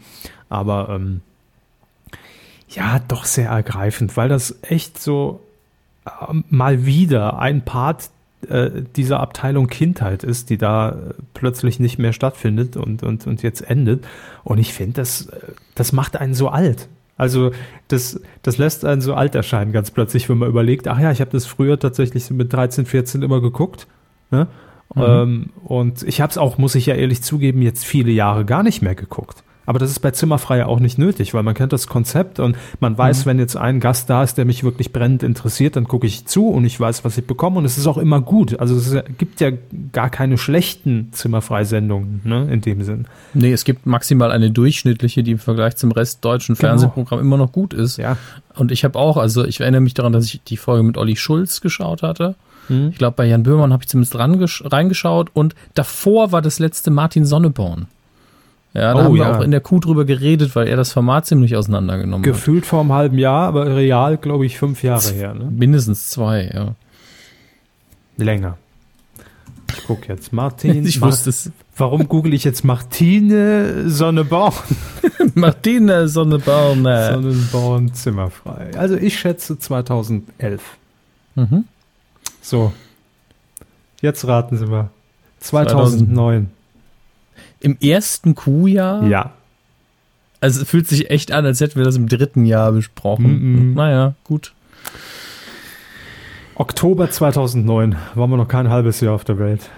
[0.48, 1.20] aber ähm,
[2.68, 5.40] ja, doch sehr ergreifend, weil das echt so
[6.04, 6.10] äh,
[6.50, 8.10] mal wieder ein Part
[8.46, 10.94] äh, dieser Abteilung Kindheit ist, die da äh,
[11.34, 14.06] plötzlich nicht mehr stattfindet und, und, und jetzt endet.
[14.44, 15.40] Und ich finde, das, äh,
[15.74, 16.88] das macht einen so alt.
[17.18, 17.50] Also
[17.88, 21.20] das, das lässt einen so alt erscheinen ganz plötzlich, wenn man überlegt, ach ja, ich
[21.20, 23.88] habe das früher tatsächlich mit 13, 14 immer geguckt.
[24.30, 24.46] Ne?
[24.94, 25.02] Mhm.
[25.02, 28.62] Ähm, und ich habe es auch, muss ich ja ehrlich zugeben, jetzt viele Jahre gar
[28.62, 29.42] nicht mehr geguckt.
[29.68, 32.96] Aber das ist bei Zimmerfrei auch nicht nötig, weil man kennt das Konzept und man
[32.96, 33.28] weiß, mhm.
[33.28, 36.48] wenn jetzt ein Gast da ist, der mich wirklich brennend interessiert, dann gucke ich zu
[36.48, 38.58] und ich weiß, was ich bekomme und es ist auch immer gut.
[38.58, 39.50] Also es gibt ja
[39.92, 43.08] gar keine schlechten Zimmerfrei-Sendungen ne, in dem Sinn.
[43.34, 46.68] Nee, es gibt maximal eine durchschnittliche, die im Vergleich zum Rest deutschen genau.
[46.68, 47.98] Fernsehprogramm immer noch gut ist.
[47.98, 48.16] Ja.
[48.54, 51.16] Und ich habe auch, also ich erinnere mich daran, dass ich die Folge mit Olli
[51.16, 52.36] Schulz geschaut hatte.
[52.70, 52.88] Mhm.
[52.92, 57.26] Ich glaube, bei Jan Böhmermann habe ich zumindest reingeschaut und davor war das letzte Martin
[57.26, 57.86] Sonneborn.
[58.78, 59.36] Ja, da oh, haben wir ja.
[59.36, 62.44] auch in der Kuh drüber geredet, weil er das Format ziemlich auseinandergenommen Gefühlt hat.
[62.44, 65.34] Gefühlt vor einem halben Jahr, aber real, glaube ich, fünf Jahre her.
[65.34, 65.50] Ne?
[65.50, 66.74] Mindestens zwei, ja.
[68.16, 68.56] Länger.
[69.76, 70.32] Ich gucke jetzt.
[70.32, 70.86] Martin.
[70.86, 71.50] Ich wusste es.
[71.76, 74.54] Warum google ich jetzt Martine Sonneborn?
[75.34, 76.84] Martine Sonneborn.
[76.84, 78.70] Sonneborn zimmerfrei.
[78.76, 80.62] Also ich schätze 2011.
[81.34, 81.64] Mhm.
[82.40, 82.72] So.
[84.00, 84.90] Jetzt raten Sie mal.
[85.40, 86.50] 2009.
[87.60, 89.04] Im ersten Q-Jahr?
[89.04, 89.32] Ja.
[90.40, 93.24] Also es fühlt sich echt an, als hätten wir das im dritten Jahr besprochen.
[93.24, 93.74] Mm -mm.
[93.74, 94.52] Naja, gut.
[96.54, 99.68] Oktober 2009 waren wir noch kein halbes Jahr auf der Welt.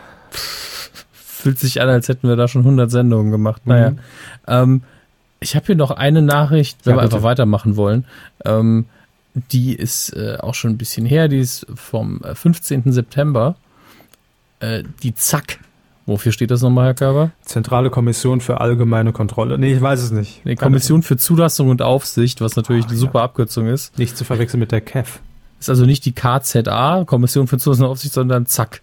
[1.13, 3.67] Fühlt sich an, als hätten wir da schon 100 Sendungen gemacht.
[3.67, 3.91] Naja.
[3.91, 3.99] Mhm.
[4.47, 4.83] Ähm,
[5.41, 7.17] ich habe hier noch eine Nachricht, wenn ja, wir bitte.
[7.17, 8.05] einfach weitermachen wollen.
[8.45, 8.87] Ähm,
[9.35, 12.85] die ist äh, auch schon ein bisschen her, die ist vom 15.
[12.87, 13.57] Äh, September.
[14.61, 15.59] Äh, die Zack
[16.11, 17.31] Wofür steht das nochmal, Herr Körber?
[17.43, 19.59] Zentrale Kommission für allgemeine Kontrolle.
[19.59, 20.43] Nee, ich weiß es nicht.
[20.45, 23.27] Die Kommission für Zulassung und Aufsicht, was natürlich Ach, eine super ja.
[23.27, 23.97] Abkürzung ist.
[23.97, 25.21] Nicht zu verwechseln mit der KEF.
[25.61, 28.83] Ist also nicht die KZA, Kommission für Zulassung und Aufsicht, sondern zack.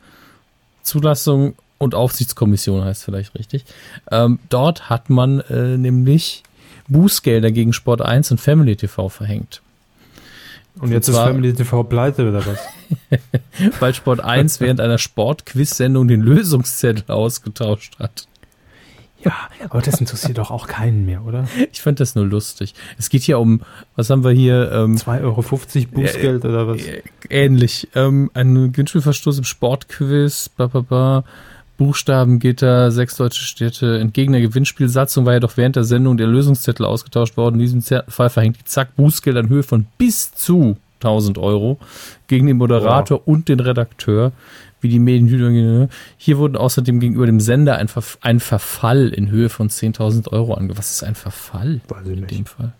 [0.83, 3.65] Zulassung und Aufsichtskommission heißt vielleicht richtig.
[4.09, 6.43] Ähm, dort hat man äh, nämlich
[6.87, 9.61] Bußgelder gegen Sport 1 und Family TV verhängt.
[10.79, 12.59] Und jetzt ist Family TV pleite oder was?
[13.79, 18.27] weil Sport 1 während einer Sportquiz-Sendung den Lösungszettel ausgetauscht hat.
[19.23, 19.33] Ja,
[19.65, 21.47] aber das interessiert doch auch keinen mehr, oder?
[21.71, 22.75] Ich fand das nur lustig.
[22.97, 23.61] Es geht hier um,
[23.95, 24.71] was haben wir hier?
[24.71, 26.81] Ähm, 2,50 Euro Bußgeld äh, oder was?
[27.29, 27.87] Ähnlich.
[27.95, 31.23] Ähm, ein Gewinnspielverstoß im Sportquiz, bla, bla, bla.
[31.77, 33.99] Buchstabengitter, sechs deutsche Städte.
[33.99, 37.55] Entgegen der Gewinnspielsatzung war jedoch während der Sendung der Lösungszettel ausgetauscht worden.
[37.55, 41.77] In diesem Fall verhängt die Zack Bußgeld in Höhe von bis zu 1000 Euro
[42.27, 43.27] gegen den Moderator wow.
[43.27, 44.31] und den Redakteur,
[44.81, 45.89] wie die Medien.
[46.17, 50.55] Hier wurden außerdem gegenüber dem Sender ein, Verf ein Verfall in Höhe von 10.000 Euro
[50.55, 50.77] ange.
[50.77, 52.73] Was ist ein Verfall Weiß in dem Fall?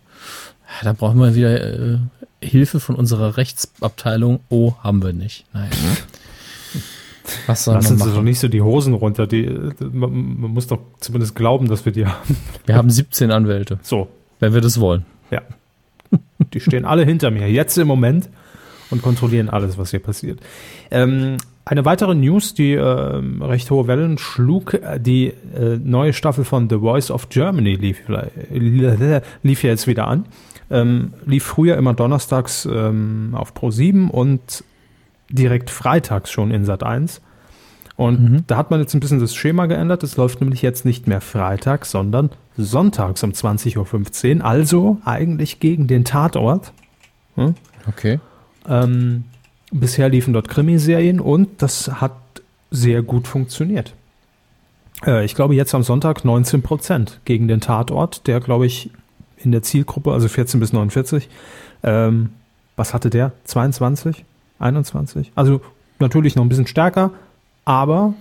[0.68, 1.98] Ja, da brauchen wir wieder äh,
[2.42, 4.40] Hilfe von unserer Rechtsabteilung.
[4.48, 5.44] Oh, haben wir nicht.
[5.52, 5.70] Nein.
[7.46, 9.26] Was soll Lassen Sie doch nicht so die Hosen runter.
[9.26, 9.48] Die,
[9.80, 12.36] man, man, muss doch zumindest glauben, dass wir die haben.
[12.66, 13.78] Wir haben 17 Anwälte.
[13.82, 14.08] So.
[14.40, 15.04] Wenn wir das wollen.
[15.30, 15.42] Ja.
[16.52, 18.28] Die stehen alle hinter mir, jetzt im Moment,
[18.90, 20.40] und kontrollieren alles, was hier passiert.
[20.90, 26.44] Ähm, Eine weitere News, die äh, recht hohe Wellen schlug, äh, die äh, neue Staffel
[26.44, 27.98] von The Voice of Germany lief,
[28.50, 30.24] lief ja jetzt wieder an.
[30.70, 34.64] Ähm, lief früher immer donnerstags ähm, auf Pro 7 und
[35.28, 37.20] direkt freitags schon in Sat 1.
[37.96, 38.44] Und mhm.
[38.46, 40.02] da hat man jetzt ein bisschen das Schema geändert.
[40.04, 44.44] Es läuft nämlich jetzt nicht mehr freitags, sondern sonntags um 20.15 Uhr.
[44.44, 46.72] Also eigentlich gegen den Tatort.
[47.34, 47.54] Hm?
[47.88, 48.20] Okay.
[48.68, 49.24] Ähm,
[49.72, 52.12] bisher liefen dort Krimiserien und das hat
[52.70, 53.94] sehr gut funktioniert.
[55.04, 58.90] Äh, ich glaube jetzt am Sonntag 19 Prozent gegen den Tatort, der glaube ich
[59.38, 61.28] in der Zielgruppe, also 14 bis 49.
[61.82, 62.30] Ähm,
[62.76, 63.32] was hatte der?
[63.44, 64.24] 22?
[64.58, 65.32] 21?
[65.34, 65.60] Also
[65.98, 67.10] natürlich noch ein bisschen stärker,
[67.64, 68.14] aber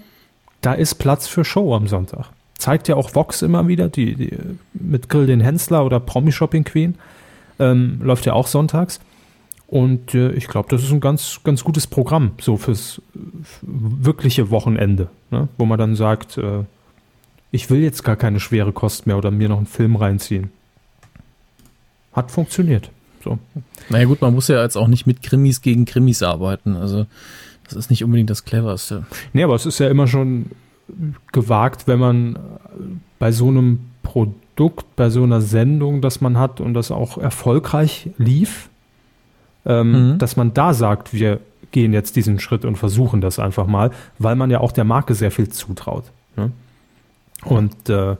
[0.61, 2.29] da ist Platz für Show am Sonntag.
[2.57, 4.37] Zeigt ja auch Vox immer wieder, die, die
[4.73, 6.95] mit Grill den Hensler oder Promi Shopping Queen.
[7.59, 8.99] Ähm, läuft ja auch sonntags.
[9.67, 13.01] Und äh, ich glaube, das ist ein ganz, ganz gutes Programm, so fürs
[13.61, 15.49] wirkliche Wochenende, ne?
[15.57, 16.63] wo man dann sagt, äh,
[17.51, 20.51] ich will jetzt gar keine schwere Kost mehr oder mir noch einen Film reinziehen.
[22.13, 22.91] Hat funktioniert.
[23.27, 23.39] So.
[23.89, 26.75] Naja gut, man muss ja jetzt auch nicht mit Krimis gegen Krimis arbeiten.
[26.77, 27.05] Also
[27.65, 29.05] das ist nicht unbedingt das Cleverste.
[29.33, 30.51] Nee, aber es ist ja immer schon
[31.33, 32.39] gewagt, wenn man
[33.19, 38.09] bei so einem Produkt, bei so einer Sendung, das man hat und das auch erfolgreich
[38.17, 38.69] lief,
[39.65, 40.17] ähm, mhm.
[40.17, 44.37] dass man da sagt, wir gehen jetzt diesen Schritt und versuchen das einfach mal, weil
[44.37, 46.05] man ja auch der Marke sehr viel zutraut.
[46.37, 46.51] Ne?
[47.43, 48.15] Und äh,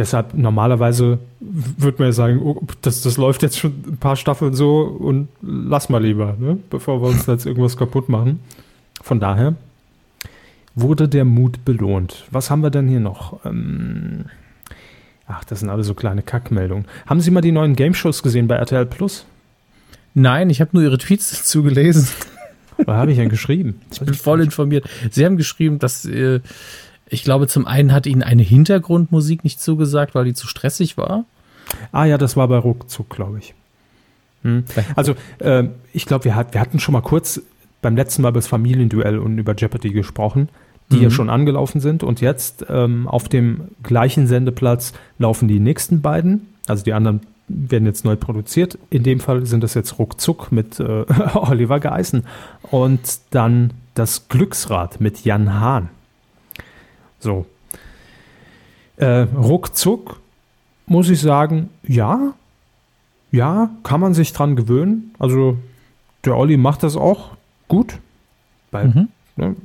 [0.00, 4.54] deshalb normalerweise würde man ja sagen, oh, das, das läuft jetzt schon ein paar Staffeln
[4.54, 6.58] so und lass mal lieber, ne?
[6.70, 8.40] bevor wir uns jetzt irgendwas kaputt machen.
[9.02, 9.54] Von daher
[10.74, 12.24] wurde der Mut belohnt.
[12.30, 13.44] Was haben wir denn hier noch?
[13.44, 14.24] Ähm
[15.26, 16.86] Ach, das sind alle so kleine Kackmeldungen.
[17.06, 19.26] Haben Sie mal die neuen Game-Shows gesehen bei RTL Plus?
[20.14, 22.08] Nein, ich habe nur Ihre Tweets dazu gelesen.
[22.78, 23.80] Was habe ich denn geschrieben?
[23.92, 24.88] Ich bin voll informiert.
[25.10, 26.40] Sie haben geschrieben, dass äh,
[27.10, 31.24] ich glaube, zum einen hat Ihnen eine Hintergrundmusik nicht zugesagt, weil die zu stressig war.
[31.92, 33.54] Ah ja, das war bei Ruckzuck, glaube ich.
[34.42, 34.64] Hm.
[34.96, 37.42] Also äh, ich glaube, wir, hat, wir hatten schon mal kurz
[37.82, 40.48] beim letzten Mal über das Familienduell und über Jeopardy gesprochen,
[40.90, 41.02] die mhm.
[41.02, 42.02] ja schon angelaufen sind.
[42.02, 46.46] Und jetzt ähm, auf dem gleichen Sendeplatz laufen die nächsten beiden.
[46.66, 48.78] Also die anderen werden jetzt neu produziert.
[48.90, 52.24] In dem Fall sind das jetzt Ruckzuck mit äh, Oliver Geißen
[52.70, 55.88] und dann das Glücksrad mit Jan Hahn.
[57.20, 57.46] So.
[58.96, 60.20] Äh, ruckzuck
[60.86, 62.34] muss ich sagen, ja,
[63.30, 65.14] ja, kann man sich dran gewöhnen.
[65.18, 65.56] Also
[66.24, 67.30] der Olli macht das auch
[67.68, 67.98] gut.
[68.70, 69.08] Weil mhm.
[69.36, 69.56] ne,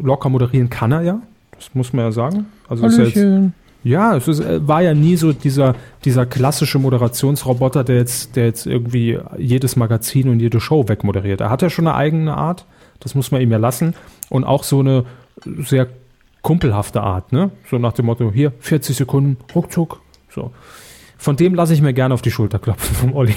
[0.00, 1.20] locker moderieren kann er ja.
[1.56, 2.46] Das muss man ja sagen.
[2.68, 7.84] Also ist jetzt, ja, es ist, äh, war ja nie so dieser, dieser klassische Moderationsroboter,
[7.84, 11.40] der jetzt, der jetzt irgendwie jedes Magazin und jede Show wegmoderiert.
[11.40, 12.64] Er hat ja schon eine eigene Art,
[13.00, 13.94] das muss man ihm ja lassen.
[14.28, 15.04] Und auch so eine
[15.58, 15.88] sehr
[16.42, 17.50] kumpelhafte Art, ne?
[17.70, 20.00] So nach dem Motto, hier, 40 Sekunden, ruckzuck.
[20.28, 20.52] So.
[21.18, 23.34] Von dem lasse ich mir gerne auf die Schulter klopfen, vom Olli.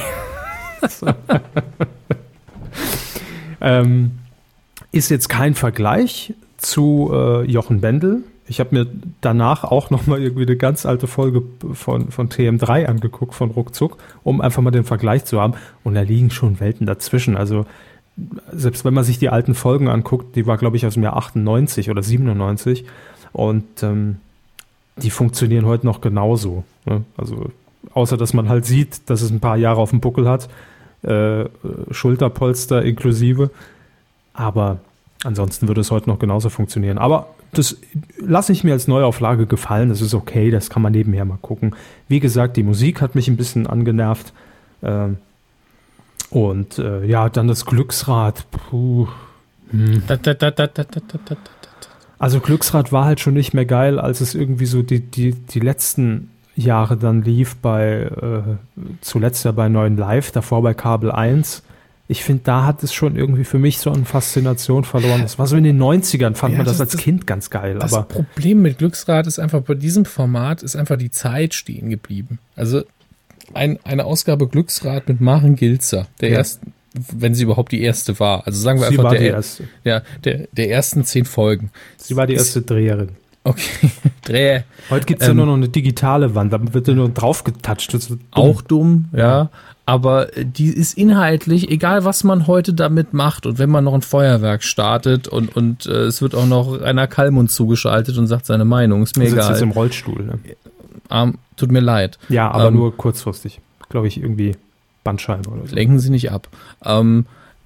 [3.62, 4.12] ähm,
[4.92, 8.24] ist jetzt kein Vergleich zu äh, Jochen Bendel.
[8.46, 8.88] Ich habe mir
[9.22, 14.42] danach auch nochmal irgendwie eine ganz alte Folge von, von TM3 angeguckt, von Ruckzuck, um
[14.42, 15.54] einfach mal den Vergleich zu haben.
[15.84, 17.38] Und da liegen schon Welten dazwischen.
[17.38, 17.66] Also
[18.52, 21.17] selbst wenn man sich die alten Folgen anguckt, die war, glaube ich, aus dem Jahr
[21.17, 22.86] 98 oder 97
[23.32, 24.17] und ähm,
[24.97, 26.63] die funktionieren heute noch genauso.
[26.86, 27.04] Ne?
[27.17, 27.49] Also
[27.93, 30.49] außer dass man halt sieht, dass es ein paar Jahre auf dem Buckel hat,
[31.02, 31.45] äh,
[31.91, 33.49] Schulterpolster inklusive,
[34.34, 34.80] aber
[35.23, 36.97] ansonsten würde es heute noch genauso funktionieren.
[36.97, 37.78] Aber das
[38.19, 41.76] lasse ich mir als Neuauflage gefallen, das ist okay, das kann man nebenher mal gucken.
[42.08, 44.34] Wie gesagt, die Musik hat mich ein bisschen angenervt.
[44.82, 45.17] Ähm,
[46.34, 48.46] und äh, ja, dann das Glücksrad.
[48.50, 49.08] Puh.
[49.69, 50.02] Hm.
[52.17, 55.60] Also Glücksrad war halt schon nicht mehr geil, als es irgendwie so die, die, die
[55.60, 58.41] letzten Jahre dann lief bei, äh,
[59.02, 61.63] zuletzt ja bei 9 Live, davor bei Kabel 1.
[62.08, 65.22] Ich finde, da hat es schon irgendwie für mich so eine Faszination verloren.
[65.22, 67.50] Das war so in den 90ern, fand ja, man das, das als das, Kind ganz
[67.50, 67.78] geil.
[67.80, 71.89] Das aber Problem mit Glücksrad ist einfach, bei diesem Format ist einfach die Zeit stehen
[71.89, 72.39] geblieben.
[72.56, 72.84] Also
[73.54, 76.38] ein, eine Ausgabe Glücksrad mit Maren Gilzer, der ja.
[76.38, 78.46] ersten, wenn sie überhaupt die erste war.
[78.46, 79.63] Also sagen wir sie einfach der, erste.
[79.84, 81.72] Ja, der, der ersten zehn Folgen.
[81.98, 83.10] Sie war die erste Ist, Dreherin.
[83.44, 83.89] Okay,
[84.24, 84.63] Drehe.
[84.89, 87.94] Heute gibt es ähm, ja nur noch eine digitale Wand, da wird nur drauf getatscht.
[87.94, 88.20] Dumm.
[88.32, 89.50] Auch dumm, ja.
[89.86, 94.02] Aber die ist inhaltlich, egal was man heute damit macht und wenn man noch ein
[94.02, 98.63] Feuerwerk startet und, und äh, es wird auch noch einer Kalmund zugeschaltet und sagt seine
[98.63, 99.52] Meinung, ist mir egal.
[99.52, 100.39] Jetzt im Rollstuhl, ne?
[101.10, 102.18] Ähm, tut mir leid.
[102.30, 103.60] Ja, aber ähm, nur kurzfristig.
[103.90, 104.56] Glaube ich, irgendwie
[105.04, 105.76] Bandscheibe oder so.
[105.76, 106.48] Lenken Sie nicht ab.
[106.84, 107.26] Ähm,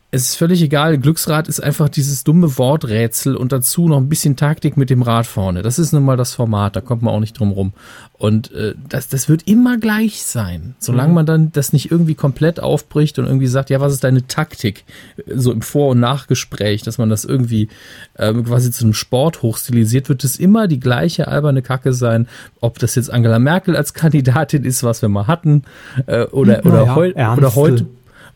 [0.09, 0.97] es ist völlig egal.
[0.97, 5.27] Glücksrad ist einfach dieses dumme Worträtsel und dazu noch ein bisschen Taktik mit dem Rad
[5.27, 5.63] vorne.
[5.63, 7.73] Das ist nun mal das Format, da kommt man auch nicht drum rum.
[8.13, 10.75] Und äh, das, das wird immer gleich sein.
[10.79, 11.15] Solange mhm.
[11.15, 14.85] man dann das nicht irgendwie komplett aufbricht und irgendwie sagt, ja, was ist deine Taktik?
[15.27, 17.67] So im Vor- und Nachgespräch, dass man das irgendwie
[18.13, 22.29] äh, quasi zu einem Sport hochstilisiert, wird es immer die gleiche alberne Kacke sein.
[22.61, 25.63] Ob das jetzt Angela Merkel als Kandidatin ist, was wir mal hatten,
[26.05, 27.87] äh, oder, oder, ja, heu oder heute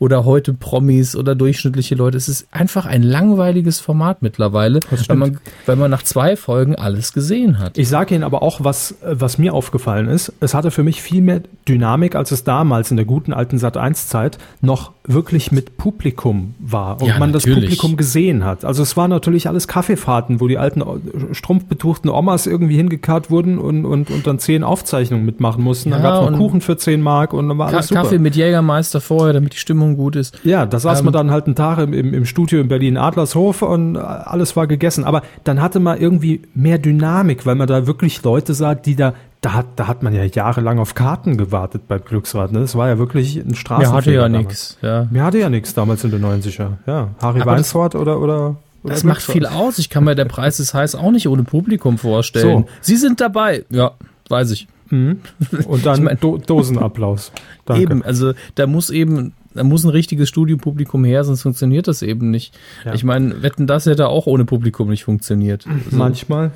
[0.02, 2.18] oder heute Promis oder durchschnittliche Leute.
[2.18, 5.38] Es ist einfach ein langweiliges Format mittlerweile, weil man,
[5.68, 7.78] weil man nach zwei Folgen alles gesehen hat.
[7.78, 10.34] Ich sage Ihnen aber auch, was, was mir aufgefallen ist.
[10.40, 14.40] Es hatte für mich viel mehr Dynamik, als es damals in der guten alten Sat1-Zeit
[14.62, 17.56] noch wirklich mit Publikum war und ja, man natürlich.
[17.56, 18.66] das Publikum gesehen hat.
[18.66, 20.84] Also es waren natürlich alles Kaffeefahrten, wo die alten
[21.32, 25.90] strumpfbetuchten Omas irgendwie hingekarrt wurden und, und, und dann zehn Aufzeichnungen mitmachen mussten.
[25.90, 28.22] Ja, dann gab es noch Kuchen für zehn Mark und dann war alles Kaffee super.
[28.22, 30.40] mit Jägermeister vorher, damit die Stimmung gut ist.
[30.44, 32.98] Ja, da saß ähm, man dann halt einen Tag im, im, im Studio in Berlin
[32.98, 35.04] Adlershof und alles war gegessen.
[35.04, 39.14] Aber dann hatte man irgendwie mehr Dynamik, weil man da wirklich Leute sah, die da
[39.42, 42.52] da hat, da hat man ja jahrelang auf Karten gewartet beim Glücksrad.
[42.52, 42.60] Ne?
[42.60, 43.90] Das war ja wirklich ein Straßenfehler.
[43.90, 44.78] Mir hatte ja nichts.
[44.82, 45.08] Ja.
[45.10, 46.74] Mir hatte ja nichts damals in den 90er.
[46.86, 49.80] Ja, Harry Weinsfort oder, oder, oder Das macht viel aus.
[49.80, 52.66] Ich kann mir der Preis des Heiß auch nicht ohne Publikum vorstellen.
[52.66, 52.70] So.
[52.82, 53.66] Sie sind dabei.
[53.72, 53.94] Ja,
[54.30, 54.68] weiß ich.
[54.92, 55.22] Mhm.
[55.66, 57.32] Und dann ich mein, Do Dosenapplaus.
[57.66, 57.82] Danke.
[57.82, 62.32] Eben, also da muss eben da muss ein richtiges Studiopublikum her, sonst funktioniert das eben
[62.32, 62.58] nicht.
[62.86, 62.94] Ja.
[62.94, 65.66] Ich meine, wetten, das hätte auch ohne Publikum nicht funktioniert.
[65.68, 66.52] Also, Manchmal.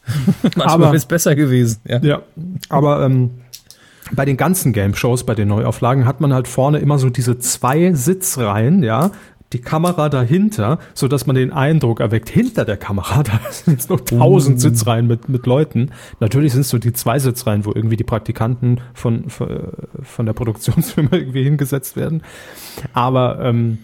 [0.56, 1.80] Manchmal wäre es besser gewesen.
[1.86, 2.22] Ja, ja
[2.68, 3.30] aber ähm,
[4.12, 7.92] bei den ganzen Game-Shows, bei den Neuauflagen, hat man halt vorne immer so diese zwei
[7.92, 9.12] Sitzreihen, ja,
[9.52, 13.90] die Kamera dahinter, so dass man den Eindruck erweckt, hinter der Kamera, da sind jetzt
[13.90, 14.60] noch tausend uh.
[14.60, 15.90] Sitzreihen mit, mit Leuten.
[16.20, 21.10] Natürlich sind es so die zwei Sitzreihen, wo irgendwie die Praktikanten von, von der Produktionsfirma
[21.12, 22.22] irgendwie hingesetzt werden.
[22.92, 23.78] Aber ähm,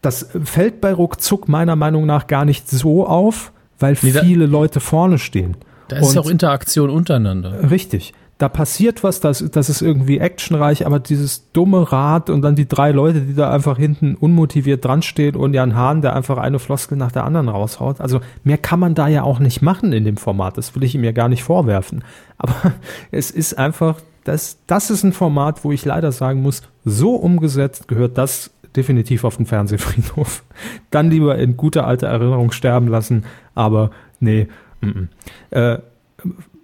[0.00, 4.80] das fällt bei Ruckzuck meiner Meinung nach gar nicht so auf, weil nee, viele Leute
[4.80, 5.56] vorne stehen.
[5.88, 7.70] Da ist Und auch Interaktion untereinander.
[7.70, 8.14] Richtig.
[8.42, 12.66] Da passiert was, das, das ist irgendwie actionreich, aber dieses dumme Rad und dann die
[12.66, 16.58] drei Leute, die da einfach hinten unmotiviert dran stehen und Jan Hahn, der einfach eine
[16.58, 18.00] Floskel nach der anderen raushaut.
[18.00, 20.58] Also mehr kann man da ja auch nicht machen in dem Format.
[20.58, 22.02] Das will ich ihm ja gar nicht vorwerfen.
[22.36, 22.72] Aber
[23.12, 27.86] es ist einfach, das, das ist ein Format, wo ich leider sagen muss, so umgesetzt
[27.86, 30.42] gehört das definitiv auf den Fernsehfriedhof.
[30.90, 33.22] Dann lieber in guter alter Erinnerung sterben lassen,
[33.54, 34.48] aber nee.
[34.80, 35.08] M
[35.52, 35.56] -m.
[35.56, 35.78] Äh,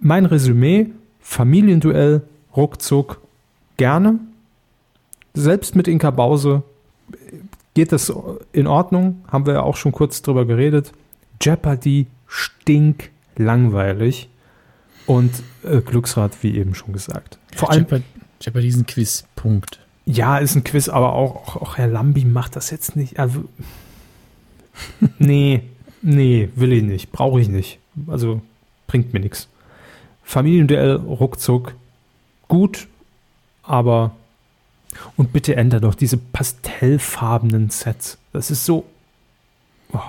[0.01, 0.91] mein Resümee,
[1.29, 2.23] Familienduell,
[2.57, 3.21] ruckzuck,
[3.77, 4.19] gerne.
[5.35, 6.63] Selbst mit Inka Bause
[7.75, 8.11] geht das
[8.51, 10.91] in Ordnung, haben wir ja auch schon kurz drüber geredet.
[11.39, 14.27] Jeopardy stink langweilig
[15.05, 15.31] und
[15.63, 17.37] äh, Glücksrad, wie eben schon gesagt.
[17.55, 18.03] Vor allem Jeopardy,
[18.41, 19.79] Jeopardy ist ein Quiz, Punkt.
[20.07, 23.19] Ja, ist ein Quiz, aber auch, auch, auch Herr Lambi macht das jetzt nicht.
[23.19, 23.43] Also,
[25.19, 25.61] nee,
[26.01, 27.77] nee, will ich nicht, brauche ich nicht.
[28.07, 28.41] Also
[28.87, 29.47] bringt mir nichts.
[30.29, 31.73] Familienduell ruckzuck
[32.47, 32.87] gut,
[33.63, 34.11] aber
[35.17, 38.17] und bitte ändert doch diese pastellfarbenen Sets.
[38.33, 38.85] Das ist so.
[39.93, 39.99] Oh.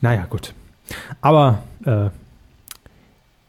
[0.00, 0.54] Naja, gut.
[1.20, 2.10] Aber äh,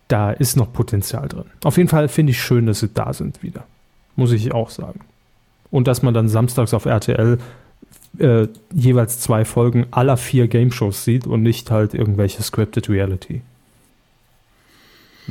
[0.08, 1.46] da ist noch Potenzial drin.
[1.64, 3.66] Auf jeden Fall finde ich schön, dass sie da sind wieder
[4.16, 5.02] muss ich auch sagen.
[5.72, 7.38] Und dass man dann samstags auf RTL
[8.20, 13.42] äh, jeweils zwei Folgen aller vier Game Shows sieht und nicht halt irgendwelche Scripted Reality.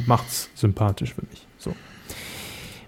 [0.07, 1.47] Macht's sympathisch für mich.
[1.59, 1.75] So.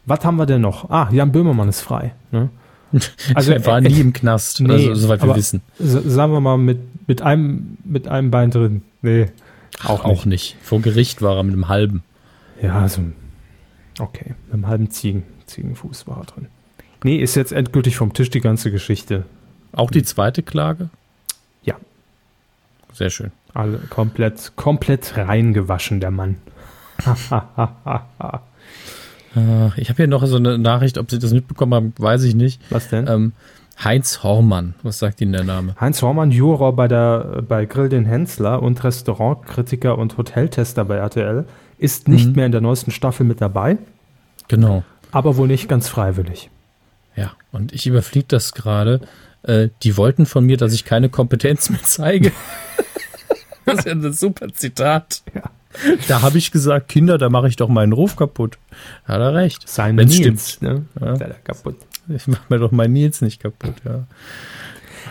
[0.04, 0.90] Was haben wir denn noch?
[0.90, 2.14] Ah, Jan Böhmermann ist frei.
[2.30, 2.50] Ne?
[3.34, 5.60] Also er war nie im Knast, nee, also, soweit wir wissen.
[5.78, 8.82] Sagen wir mal mit, mit, einem, mit einem Bein drin.
[9.02, 9.26] Nee,
[9.84, 10.20] auch, Ach, nicht.
[10.20, 10.56] auch nicht.
[10.62, 12.02] Vor Gericht war er mit einem halben.
[12.62, 13.02] Ja, also
[13.98, 15.24] okay, mit einem halben Ziegen.
[15.46, 16.46] Ziegenfuß war drin.
[17.04, 19.24] Nee, ist jetzt endgültig vom Tisch die ganze Geschichte.
[19.72, 20.88] Auch die zweite Klage?
[21.62, 21.76] Ja.
[22.92, 23.32] Sehr schön.
[23.54, 26.36] Alle komplett, komplett reingewaschen, der Mann.
[29.76, 32.60] Ich habe hier noch so eine Nachricht, ob Sie das mitbekommen haben, weiß ich nicht.
[32.70, 33.06] Was denn?
[33.08, 33.32] Ähm,
[33.82, 35.74] Heinz Hormann, was sagt Ihnen der Name?
[35.78, 41.44] Heinz Hormann, Juror bei, der, bei Grill den Hensler und Restaurantkritiker und Hoteltester bei RTL,
[41.78, 42.34] ist nicht mhm.
[42.36, 43.76] mehr in der neuesten Staffel mit dabei.
[44.48, 44.82] Genau
[45.16, 46.50] aber wohl nicht ganz freiwillig.
[47.16, 49.00] Ja, und ich überfliege das gerade.
[49.42, 52.32] Äh, die wollten von mir, dass ich keine Kompetenz mehr zeige.
[53.64, 55.22] das ist ja ein super Zitat.
[55.34, 55.44] Ja.
[56.08, 58.58] Da habe ich gesagt, Kinder, da mache ich doch meinen Ruf kaputt.
[59.04, 59.68] Hat er recht.
[59.68, 60.14] Sein Nils,
[60.52, 60.62] stimmt.
[60.62, 60.84] Ne?
[61.00, 61.16] Ja.
[61.44, 61.76] kaputt.
[62.08, 64.04] Ich mache mir doch meinen Nils nicht kaputt, ja.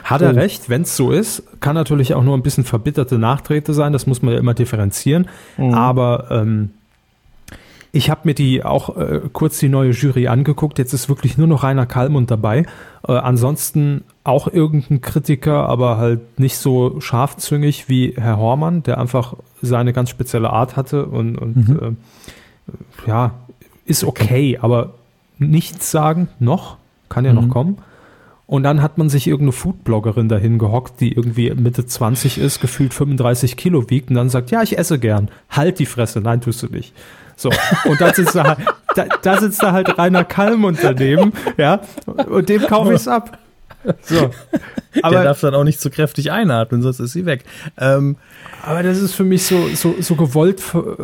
[0.04, 0.36] Hat er oh.
[0.36, 4.06] recht, wenn es so ist, kann natürlich auch nur ein bisschen verbitterte Nachtrete sein, das
[4.06, 5.28] muss man ja immer differenzieren.
[5.58, 5.74] Mhm.
[5.74, 6.72] Aber ähm,
[7.96, 10.80] Ich habe mir die auch äh, kurz die neue Jury angeguckt.
[10.80, 12.66] Jetzt ist wirklich nur noch Rainer Kallmund dabei.
[13.08, 19.36] Äh, ansonsten auch irgendein Kritiker, aber halt nicht so scharfzüngig wie Herr Hormann, der einfach
[19.62, 21.98] seine ganz spezielle Art hatte und, und mhm.
[22.68, 23.36] äh, ja,
[23.86, 24.96] ist okay, aber
[25.40, 26.76] nichts sagen noch,
[27.08, 27.48] kann ja mhm.
[27.48, 27.78] noch kommen.
[28.46, 32.94] Und dann hat man sich irgendeine Foodbloggerin dahin gehockt, die irgendwie Mitte 20 ist, gefühlt
[32.94, 35.30] 35 Kilo wiegt und dann sagt, ja, ich esse gern.
[35.50, 36.20] Halt die Fresse.
[36.20, 36.94] Nein, tust du nicht.
[37.36, 37.50] So.
[37.86, 38.60] Und da sitzt da, halt,
[38.96, 41.82] da, da sitzt da halt Rainer Kalm daneben, ja.
[42.06, 43.38] Und dem kaufe ich es ab.
[44.02, 44.32] So.
[45.02, 47.44] Aber, Der darf dann auch nicht zu so kräftig einatmen, sonst ist sie weg.
[47.78, 48.18] Ähm,
[48.64, 50.96] aber das ist für mich so, so, so gewollt ver,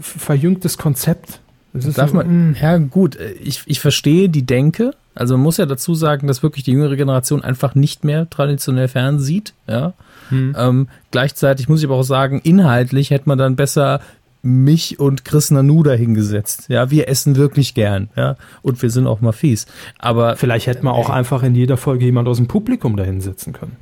[0.00, 1.40] verjüngtes Konzept.
[1.72, 2.56] Darf so, man, mm.
[2.60, 4.92] ja gut, ich, ich verstehe die Denke.
[5.14, 8.88] Also man muss ja dazu sagen, dass wirklich die jüngere Generation einfach nicht mehr traditionell
[8.88, 9.54] fern sieht.
[9.66, 9.94] Ja.
[10.28, 10.54] Hm.
[10.58, 14.00] Ähm, gleichzeitig muss ich aber auch sagen, inhaltlich hätte man dann besser
[14.44, 16.66] mich und Chris Nanu dahingesetzt.
[16.68, 18.10] Ja, wir essen wirklich gern.
[18.16, 19.66] Ja, und wir sind auch mal fies.
[19.98, 23.76] Aber vielleicht hätte man auch einfach in jeder Folge jemand aus dem Publikum dahinsetzen können.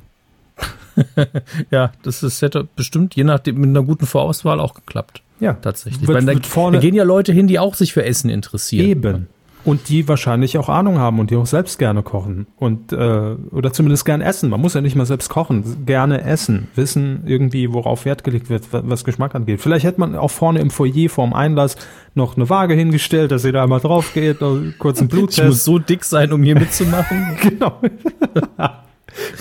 [1.71, 5.21] ja, das ist, hätte bestimmt je nachdem mit einer guten Vorauswahl auch geklappt.
[5.39, 6.07] Ja, tatsächlich.
[6.07, 8.87] Wird, Weil da, da gehen ja Leute hin, die auch sich für Essen interessieren.
[8.87, 9.27] Eben.
[9.65, 12.47] Und die wahrscheinlich auch Ahnung haben und die auch selbst gerne kochen.
[12.57, 14.49] Und äh, oder zumindest gern essen.
[14.49, 15.85] Man muss ja nicht mal selbst kochen.
[15.85, 16.67] Gerne essen.
[16.75, 19.61] Wissen irgendwie, worauf Wert gelegt wird, was Geschmack angeht.
[19.61, 21.77] Vielleicht hätte man auch vorne im Foyer vorm Einlass
[22.15, 24.39] noch eine Waage hingestellt, dass ihr da einmal drauf geht,
[24.79, 25.39] kurz einen Bluttest.
[25.39, 27.37] Ich muss so dick sein, um hier mitzumachen.
[27.41, 27.79] genau.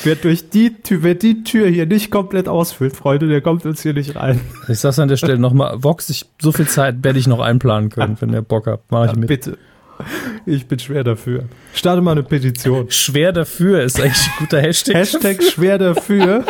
[0.05, 3.83] Wer durch die Tür, wer die Tür hier nicht komplett ausfüllt, Freunde, der kommt uns
[3.83, 4.41] hier nicht rein.
[4.69, 7.91] Ich sag's an der Stelle nochmal, Vox, ich, so viel Zeit werde ich noch einplanen
[7.91, 8.91] können, wenn ihr Bock habt.
[8.91, 9.29] Mach ich ja, mit.
[9.29, 9.59] Bitte.
[10.47, 11.45] Ich bin schwer dafür.
[11.75, 12.91] Starte mal eine Petition.
[12.91, 14.95] Schwer dafür ist eigentlich ein guter Hashtag.
[14.97, 16.45] Hashtag schwer dafür.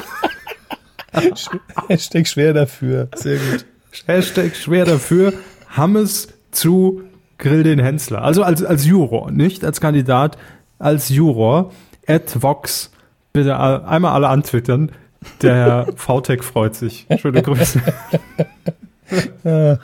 [1.89, 3.09] Hashtag schwer dafür.
[3.15, 3.67] Sehr gut.
[4.07, 5.35] Hashtag schwer dafür.
[5.69, 7.03] Hammes zu
[7.39, 8.23] Grill den Hensler.
[8.23, 10.39] Also als, als Juror, nicht als Kandidat,
[10.79, 11.73] als Juror.
[12.07, 12.93] At Vox
[13.33, 14.93] Bitte einmal alle antwittern.
[15.41, 17.07] Der VTech freut sich.
[17.19, 17.81] Schöne Grüße.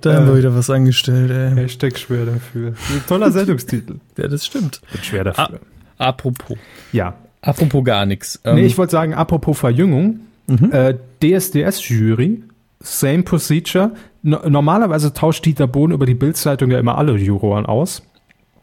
[0.00, 1.54] da haben wir wieder was angestellt, ey.
[1.62, 2.68] Hashtag schwer dafür.
[2.68, 3.96] Ein toller Sendungstitel.
[4.16, 4.80] ja, das stimmt.
[4.92, 5.60] Bin schwer dafür.
[5.98, 6.56] A apropos.
[6.92, 7.14] Ja.
[7.42, 8.40] Apropos gar nichts.
[8.44, 10.20] Ähm, nee, ich wollte sagen, apropos Verjüngung.
[10.46, 10.72] Mhm.
[10.72, 12.42] Äh, DSDS-Jury,
[12.80, 13.92] same procedure.
[14.22, 18.02] No normalerweise tauscht Dieter Bohn über die Bildzeitung ja immer alle Juroren aus.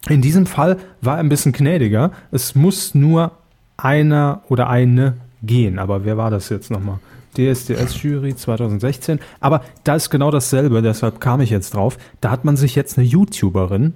[0.09, 2.11] In diesem Fall war er ein bisschen gnädiger.
[2.31, 3.31] Es muss nur
[3.77, 5.79] einer oder eine gehen.
[5.79, 6.99] Aber wer war das jetzt nochmal?
[7.37, 9.19] DSDS-Jury 2016.
[9.39, 11.97] Aber da ist genau dasselbe, deshalb kam ich jetzt drauf.
[12.21, 13.93] Da hat man sich jetzt eine YouTuberin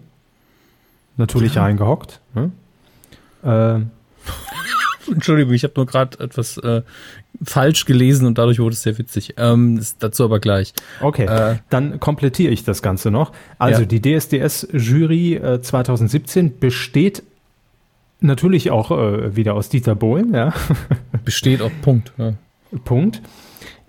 [1.18, 1.64] natürlich ja.
[1.64, 2.22] reingehockt.
[2.36, 2.52] Ne?
[3.44, 3.82] Äh,
[5.12, 6.84] Entschuldigung, ich habe nur gerade etwas äh,
[7.44, 9.34] falsch gelesen und dadurch wurde es sehr witzig.
[9.38, 10.74] Ähm, dazu aber gleich.
[11.02, 13.32] Okay, äh, dann komplettiere ich das Ganze noch.
[13.58, 13.88] Also ja.
[13.88, 17.24] die DSDS-Jury äh, 2017 besteht
[18.24, 20.54] Natürlich auch äh, wieder aus Dieter Bohlen, ja.
[21.26, 22.14] Besteht auch Punkt.
[22.18, 22.34] Ja.
[22.84, 23.22] Punkt.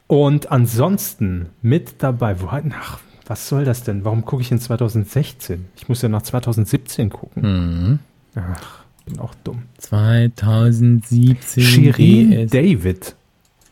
[0.06, 4.04] Und ansonsten mit dabei, wo, ach, was soll das denn?
[4.04, 5.66] Warum gucke ich in 2016?
[5.76, 7.42] Ich muss ja nach 2017 gucken.
[7.42, 7.98] Mhm.
[8.34, 9.62] Ach, bin auch dumm.
[9.78, 11.62] 2017.
[11.62, 13.14] Shirin David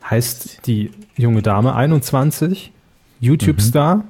[0.09, 2.73] heißt die junge Dame, 21,
[3.21, 4.05] YouTube-Star, mhm.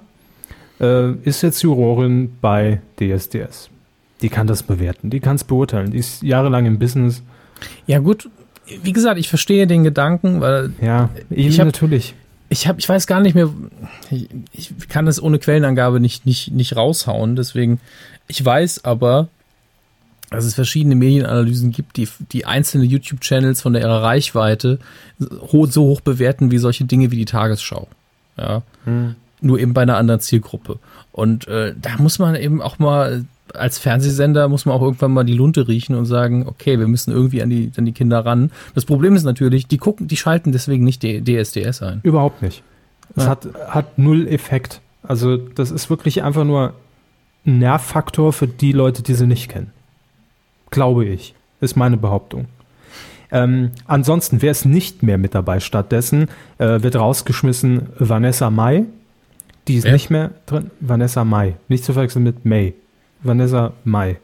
[0.80, 3.70] äh, ist jetzt Jurorin bei DSDS
[4.22, 7.22] die kann das bewerten, die kann es beurteilen, die ist jahrelang im Business.
[7.86, 8.28] Ja gut,
[8.82, 12.14] wie gesagt, ich verstehe den Gedanken, weil ja, ich hab, natürlich.
[12.48, 13.48] Ich habe, ich weiß gar nicht mehr,
[14.52, 17.36] ich, kann das ohne Quellenangabe nicht nicht nicht raushauen.
[17.36, 17.80] Deswegen,
[18.28, 19.28] ich weiß aber,
[20.30, 24.78] dass es verschiedene Medienanalysen gibt, die die einzelne YouTube-Channels von der ihrer Reichweite
[25.18, 27.88] so hoch bewerten wie solche Dinge wie die Tagesschau.
[28.36, 29.16] Ja, hm.
[29.40, 30.78] nur eben bei einer anderen Zielgruppe.
[31.12, 33.24] Und äh, da muss man eben auch mal
[33.54, 37.12] als Fernsehsender muss man auch irgendwann mal die Lunte riechen und sagen, okay, wir müssen
[37.12, 38.50] irgendwie an die, an die Kinder ran.
[38.74, 42.00] Das Problem ist natürlich, die gucken, die schalten deswegen nicht die DSDS ein.
[42.02, 42.62] Überhaupt nicht.
[43.16, 43.30] Es ja.
[43.30, 44.80] hat, hat null Effekt.
[45.02, 46.74] Also das ist wirklich einfach nur
[47.46, 49.72] ein Nervfaktor für die Leute, die sie nicht kennen.
[50.70, 51.34] Glaube ich.
[51.60, 52.46] Ist meine Behauptung.
[53.32, 55.60] Ähm, ansonsten, wer ist nicht mehr mit dabei?
[55.60, 56.28] Stattdessen
[56.58, 58.86] äh, wird rausgeschmissen Vanessa Mai.
[59.68, 59.92] Die ist wer?
[59.92, 60.70] nicht mehr drin.
[60.80, 61.56] Vanessa Mai.
[61.68, 62.74] Nicht zu verwechseln mit May.
[63.22, 64.16] Vanessa Mai,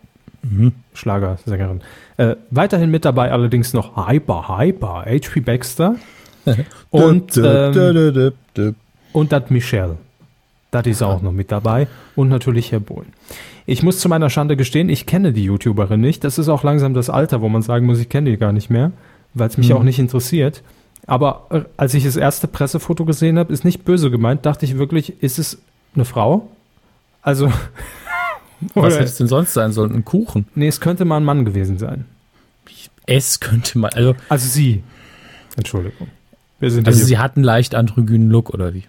[0.43, 0.73] mhm.
[0.95, 1.81] Schlagersängerin.
[2.17, 5.41] Äh, weiterhin mit dabei allerdings noch Hyper, Hyper, H.P.
[5.41, 5.97] Baxter
[6.91, 8.33] und, ähm,
[9.13, 9.97] und dat Michelle.
[10.71, 11.87] Das ist auch noch mit dabei
[12.17, 13.13] und natürlich Herr Bohlen.
[13.67, 16.23] Ich muss zu meiner Schande gestehen, ich kenne die YouTuberin nicht.
[16.23, 18.71] Das ist auch langsam das Alter, wo man sagen muss, ich kenne die gar nicht
[18.71, 18.93] mehr,
[19.35, 19.77] weil es mich mhm.
[19.77, 20.63] auch nicht interessiert.
[21.07, 24.79] Aber äh, als ich das erste Pressefoto gesehen habe, ist nicht böse gemeint, dachte ich
[24.79, 25.59] wirklich, ist es
[25.95, 26.49] eine Frau?
[27.23, 27.51] Also.
[28.75, 29.95] Was hätte es denn sonst sein sollen?
[29.95, 30.47] Ein Kuchen?
[30.55, 32.05] Nee, es könnte mal ein Mann gewesen sein.
[33.07, 33.91] Es könnte mal.
[33.91, 34.83] Also, also sie.
[35.57, 36.09] Entschuldigung.
[36.61, 38.85] also sie hat einen leicht androgynen Look, oder wie?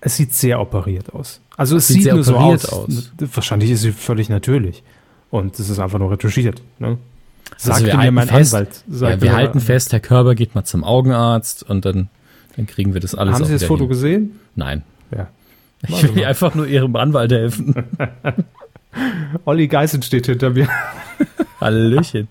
[0.00, 1.40] Es sieht sehr operiert aus.
[1.56, 2.64] Also es sieht, sieht nur so aus.
[2.64, 3.12] aus.
[3.18, 4.82] Wahrscheinlich ist sie völlig natürlich.
[5.30, 6.62] Und es ist einfach nur retuschiert.
[6.78, 6.98] Ne?
[7.56, 8.84] Sagt also mir mein fest, Anwalt.
[8.88, 12.08] Ja, wir halten fest, Herr Körber geht mal zum Augenarzt und dann,
[12.56, 13.88] dann kriegen wir das alles Haben Sie das Foto hin.
[13.88, 14.40] gesehen?
[14.54, 14.82] Nein.
[15.14, 15.28] Ja.
[15.88, 17.74] Ich will einfach nur Ihrem Anwalt helfen.
[19.44, 20.68] Olli Geißen steht hinter mir.
[21.60, 22.28] Hallöchen.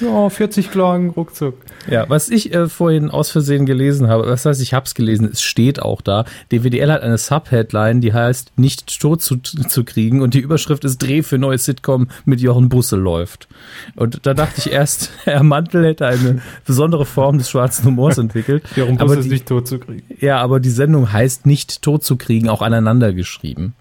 [0.00, 1.54] Ja, 40 Klagen, ruckzuck.
[1.90, 5.28] Ja, was ich äh, vorhin aus Versehen gelesen habe, das heißt, ich habe es gelesen,
[5.32, 6.24] es steht auch da.
[6.52, 10.98] DWDL hat eine Subheadline, die heißt Nicht tot zu, zu kriegen und die Überschrift ist
[10.98, 13.48] Dreh für neue Sitcom mit Jochen Busse läuft.
[13.94, 18.64] Und da dachte ich erst, Herr Mantel hätte eine besondere Form des schwarzen Humors entwickelt.
[18.76, 20.02] Jochen Busse ist nicht tot zu kriegen.
[20.20, 23.74] Ja, aber die Sendung heißt Nicht tot zu kriegen, auch aneinander geschrieben.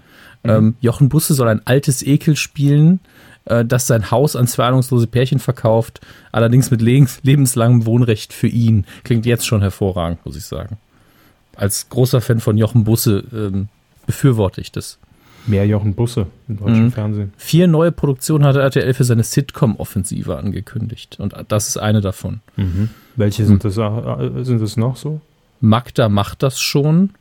[0.43, 0.49] Mhm.
[0.49, 2.99] Ähm, Jochen Busse soll ein altes Ekel spielen,
[3.45, 8.85] äh, das sein Haus an zwei ahnungslose Pärchen verkauft, allerdings mit lebenslangem Wohnrecht für ihn.
[9.03, 10.77] Klingt jetzt schon hervorragend, muss ich sagen.
[11.55, 13.69] Als großer Fan von Jochen Busse ähm,
[14.05, 14.99] befürworte ich das.
[15.47, 16.91] Mehr Jochen Busse im deutschen mhm.
[16.91, 17.33] Fernsehen.
[17.37, 21.19] Vier neue Produktionen hatte RTL für seine Sitcom-Offensive angekündigt.
[21.19, 22.41] Und das ist eine davon.
[22.55, 22.89] Mhm.
[23.15, 25.21] Welche sind das, äh, sind das noch so?
[25.61, 27.11] Magda macht das schon.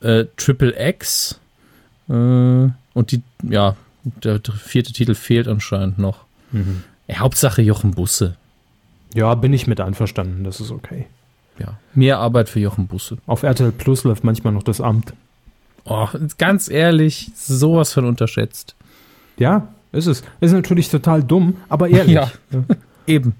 [0.00, 1.38] Äh, Triple X.
[2.08, 6.24] Äh, und die, ja, der vierte Titel fehlt anscheinend noch.
[6.50, 6.82] Mhm.
[7.08, 8.36] Ja, Hauptsache Jochen Busse.
[9.14, 11.06] Ja, bin ich mit einverstanden, das ist okay.
[11.58, 13.18] Ja, mehr Arbeit für Jochen Busse.
[13.26, 15.12] Auf RTL Plus läuft manchmal noch das Amt.
[15.84, 18.74] Oh, ganz ehrlich, sowas von unterschätzt.
[19.36, 20.22] Ja, ist es.
[20.40, 22.14] Ist natürlich total dumm, aber ehrlich.
[22.14, 22.30] ja,
[23.06, 23.34] eben.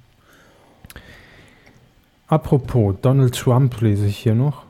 [2.26, 4.64] Apropos, Donald Trump lese ich hier noch.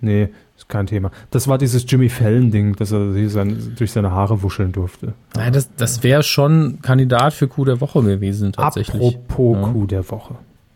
[0.00, 1.10] Nee, ist kein Thema.
[1.30, 5.14] Das war dieses Jimmy Fallon-Ding, dass er sein, durch seine Haare wuscheln durfte.
[5.34, 9.16] Nein, das, das wäre schon Kandidat für Coup der Woche gewesen, tatsächlich.
[9.16, 9.72] Apropos ja.
[9.72, 10.34] Coup der Woche.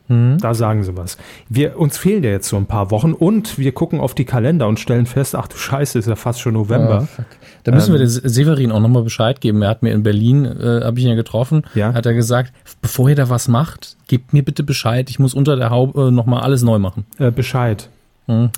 [0.09, 0.39] Mhm.
[0.39, 1.17] Da sagen sie was.
[1.49, 4.69] Wir, uns fehlen ja jetzt so ein paar Wochen und wir gucken auf die Kalender
[4.69, 7.09] und stellen fest, ach du Scheiße, ist ja fast schon November.
[7.19, 7.23] Oh,
[7.65, 9.63] da müssen ähm, wir dem Severin auch nochmal Bescheid geben.
[9.63, 11.95] Er hat mir in Berlin, äh, habe ich ihn ja getroffen, ja?
[11.95, 15.57] hat er gesagt, bevor ihr da was macht, gebt mir bitte Bescheid, ich muss unter
[15.57, 17.07] der Haube äh, nochmal alles neu machen.
[17.19, 17.89] Äh, Bescheid.
[18.27, 18.51] Hm.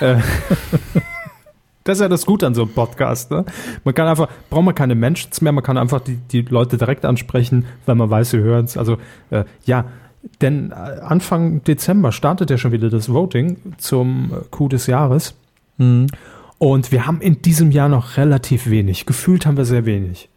[0.00, 0.16] Äh,
[1.84, 3.30] das ist ja das Gute an so einem Podcast.
[3.30, 3.44] Ne?
[3.84, 7.04] Man kann einfach, braucht man keine Menschen mehr, man kann einfach die, die Leute direkt
[7.04, 8.76] ansprechen, wenn man weiß, sie hören es.
[8.76, 8.96] Also
[9.30, 9.84] äh, ja,
[10.40, 15.34] denn äh, Anfang Dezember startet ja schon wieder das Voting zum Coup des Jahres.
[15.76, 16.06] Mhm.
[16.58, 19.06] Und wir haben in diesem Jahr noch relativ wenig.
[19.06, 20.29] Gefühlt haben wir sehr wenig.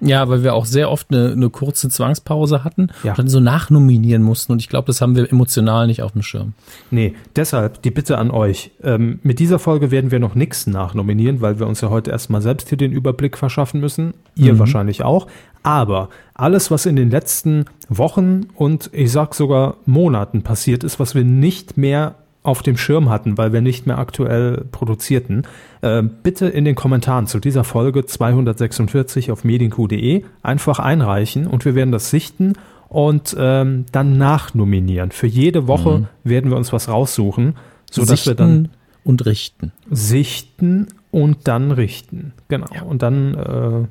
[0.00, 3.12] Ja, weil wir auch sehr oft eine, eine kurze Zwangspause hatten ja.
[3.12, 4.52] und dann so nachnominieren mussten.
[4.52, 6.54] Und ich glaube, das haben wir emotional nicht auf dem Schirm.
[6.90, 8.70] Nee, deshalb die Bitte an euch.
[8.82, 12.40] Ähm, mit dieser Folge werden wir noch nichts nachnominieren, weil wir uns ja heute erstmal
[12.40, 14.14] selbst hier den Überblick verschaffen müssen.
[14.36, 14.58] Ihr mhm.
[14.58, 15.26] wahrscheinlich auch.
[15.62, 21.14] Aber alles, was in den letzten Wochen und ich sag sogar Monaten passiert ist, was
[21.14, 25.46] wir nicht mehr auf dem Schirm hatten, weil wir nicht mehr aktuell produzierten,
[25.82, 31.74] äh, bitte in den Kommentaren zu dieser Folge 246 auf medienq.de einfach einreichen und wir
[31.74, 32.54] werden das sichten
[32.88, 35.10] und ähm, dann nachnominieren.
[35.10, 36.06] Für jede Woche mhm.
[36.24, 37.56] werden wir uns was raussuchen,
[37.90, 38.70] sodass wir dann
[39.04, 39.72] und richten.
[39.90, 42.32] Sichten und dann richten.
[42.48, 42.66] Genau.
[42.74, 42.82] Ja.
[42.82, 43.86] Und dann äh,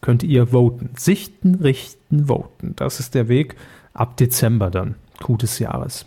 [0.00, 0.90] könnt ihr voten.
[0.96, 2.74] Sichten, richten, voten.
[2.76, 3.56] Das ist der Weg
[3.94, 6.06] ab Dezember dann, Q des Jahres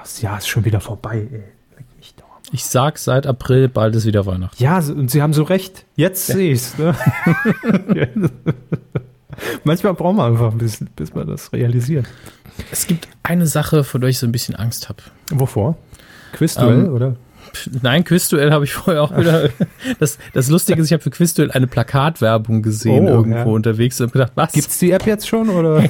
[0.00, 1.44] das Jahr ist schon wieder vorbei, ey.
[2.52, 4.60] Ich sag seit April, bald ist wieder Weihnachten.
[4.60, 5.84] Ja, und Sie haben so recht.
[5.94, 6.34] Jetzt ja.
[6.34, 6.78] sehe ich es.
[6.78, 6.96] Ne?
[9.64, 12.06] Manchmal braucht man einfach ein bisschen, bis man das realisiert.
[12.72, 15.00] Es gibt eine Sache, vor der ich so ein bisschen Angst habe.
[15.30, 15.76] Wovor?
[16.32, 17.16] Quizduell, ähm, oder?
[17.82, 19.50] Nein, Quizduell habe ich vorher auch wieder.
[19.98, 23.44] Das, das Lustige ist, ich habe für Quizduell eine Plakatwerbung gesehen oh, irgendwo ja.
[23.44, 24.52] unterwegs und gedacht, was?
[24.52, 25.84] Gibt's die App jetzt schon oder?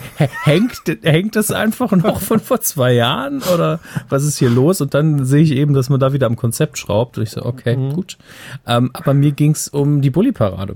[0.45, 4.81] Hängt, hängt das einfach noch von vor zwei Jahren oder was ist hier los?
[4.81, 7.19] Und dann sehe ich eben, dass man da wieder am Konzept schraubt.
[7.19, 7.93] Und ich so, okay, mhm.
[7.93, 8.19] gut.
[8.67, 10.75] Ähm, aber mir ging's um die Bulli-Parade.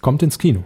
[0.00, 0.64] Kommt ins Kino.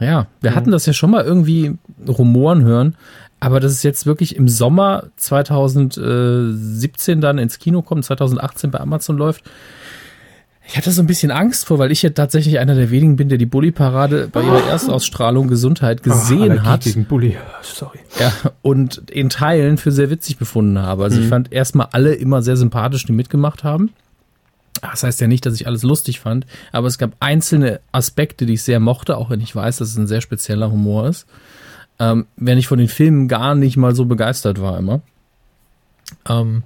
[0.00, 0.54] Ja, wir mhm.
[0.54, 1.76] hatten das ja schon mal irgendwie
[2.08, 2.96] rumoren hören,
[3.40, 9.16] aber dass es jetzt wirklich im Sommer 2017 dann ins Kino kommt, 2018 bei Amazon
[9.16, 9.42] läuft,
[10.70, 13.28] ich hatte so ein bisschen Angst vor, weil ich ja tatsächlich einer der wenigen bin,
[13.28, 16.84] der die Bully-Parade bei ihrer Erstausstrahlung Gesundheit gesehen Ach, hat.
[16.84, 17.36] Gegen Bully.
[17.62, 17.98] Sorry.
[18.20, 18.32] Ja,
[18.62, 21.02] und in Teilen für sehr witzig befunden habe.
[21.02, 21.24] Also mhm.
[21.24, 23.90] ich fand erstmal alle immer sehr sympathisch, die mitgemacht haben.
[24.80, 28.54] Das heißt ja nicht, dass ich alles lustig fand, aber es gab einzelne Aspekte, die
[28.54, 31.26] ich sehr mochte, auch wenn ich weiß, dass es ein sehr spezieller Humor ist
[32.00, 35.02] ähm, wenn ich von den Filmen gar nicht mal so begeistert war immer.
[36.28, 36.64] Ähm,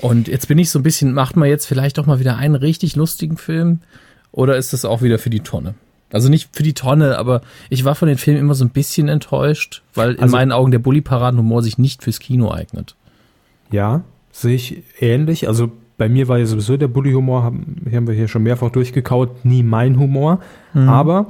[0.00, 2.54] Und jetzt bin ich so ein bisschen, macht man jetzt vielleicht doch mal wieder einen
[2.54, 3.80] richtig lustigen Film?
[4.32, 5.74] Oder ist das auch wieder für die Tonne?
[6.12, 9.08] Also nicht für die Tonne, aber ich war von den Filmen immer so ein bisschen
[9.08, 12.96] enttäuscht, weil in also, meinen Augen der Bully-Paraden-Humor sich nicht fürs Kino eignet.
[13.70, 15.48] Ja, sehe ich ähnlich.
[15.48, 19.44] Also bei mir war ja sowieso der Bully-Humor, haben, haben wir hier schon mehrfach durchgekaut,
[19.44, 20.40] nie mein Humor.
[20.74, 20.88] Mhm.
[20.88, 21.26] Aber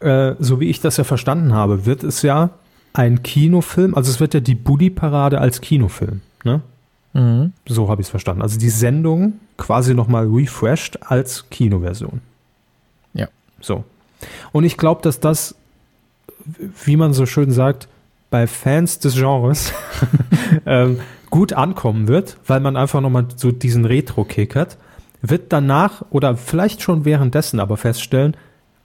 [0.00, 2.50] äh, so wie ich das ja verstanden habe, wird es ja
[2.94, 6.22] ein Kinofilm, also es wird ja die Bully-Parade als Kinofilm.
[6.44, 6.62] Ne?
[7.12, 7.52] Mhm.
[7.66, 8.40] So habe ich es verstanden.
[8.40, 12.20] Also die Sendung quasi nochmal refreshed als Kinoversion.
[13.12, 13.28] Ja.
[13.60, 13.84] So.
[14.52, 15.56] Und ich glaube, dass das,
[16.84, 17.88] wie man so schön sagt,
[18.30, 19.72] bei Fans des Genres
[20.66, 24.76] ähm, gut ankommen wird, weil man einfach nochmal so diesen Retro-Kick hat,
[25.20, 28.36] wird danach oder vielleicht schon währenddessen aber feststellen,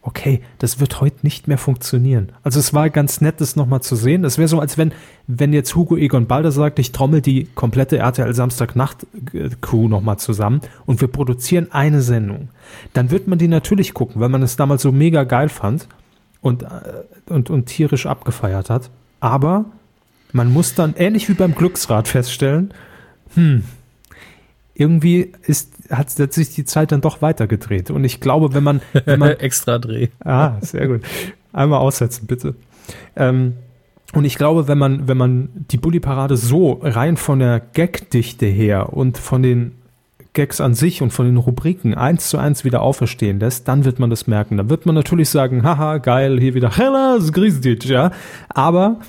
[0.01, 2.31] okay, das wird heute nicht mehr funktionieren.
[2.41, 4.23] Also es war ganz nett, das nochmal zu sehen.
[4.23, 4.93] Das wäre so, als wenn,
[5.27, 11.01] wenn jetzt Hugo Egon Balder sagt, ich trommel die komplette RTL Samstagnacht-Crew nochmal zusammen und
[11.01, 12.49] wir produzieren eine Sendung.
[12.93, 15.87] Dann wird man die natürlich gucken, weil man es damals so mega geil fand
[16.41, 16.67] und, äh,
[17.27, 18.89] und, und tierisch abgefeiert hat.
[19.19, 19.65] Aber
[20.31, 22.73] man muss dann, ähnlich wie beim Glücksrad, feststellen,
[23.33, 23.63] hm,
[24.73, 27.91] irgendwie ist, hat, hat sich die Zeit dann doch weitergedreht.
[27.91, 30.07] Und ich glaube, wenn man, wenn man extra Dreh.
[30.23, 31.01] Ah, sehr gut.
[31.53, 32.55] Einmal aussetzen, bitte.
[33.15, 33.53] Ähm,
[34.13, 38.93] und ich glaube, wenn man, wenn man die Bully-Parade so rein von der Gagdichte her
[38.93, 39.73] und von den
[40.33, 43.99] Gags an sich und von den Rubriken eins zu eins wieder auferstehen lässt, dann wird
[43.99, 44.57] man das merken.
[44.57, 48.11] Dann wird man natürlich sagen, haha, geil, hier wieder Hellas Griesditch, ja.
[48.49, 48.99] Aber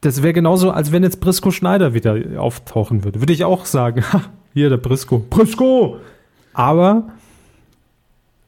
[0.00, 3.20] das wäre genauso, als wenn jetzt Brisco Schneider wieder auftauchen würde.
[3.20, 4.22] Würde ich auch sagen, ha,
[4.54, 5.18] hier, der Brisco.
[5.18, 5.98] Brisco!
[6.52, 7.10] Aber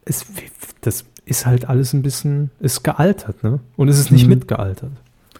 [0.04, 0.26] es,
[0.80, 3.60] das ist halt alles ein bisschen, ist gealtert, ne?
[3.76, 4.30] Und es ist nicht mhm.
[4.30, 4.92] mitgealtert.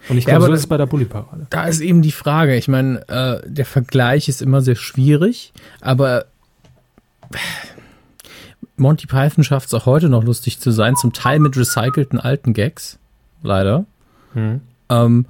[0.09, 1.47] Und ich glaube, ja, so ist es bei der Bulli-Parade.
[1.51, 2.57] Da ist eben die Frage.
[2.57, 6.27] Ich meine, äh, der Vergleich ist immer sehr schwierig, aber
[8.77, 12.53] Monty Python schafft es auch heute noch lustig zu sein, zum Teil mit recycelten alten
[12.53, 12.99] Gags.
[13.43, 13.85] Leider.
[14.35, 14.61] Mhm.
[14.89, 15.27] Ähm,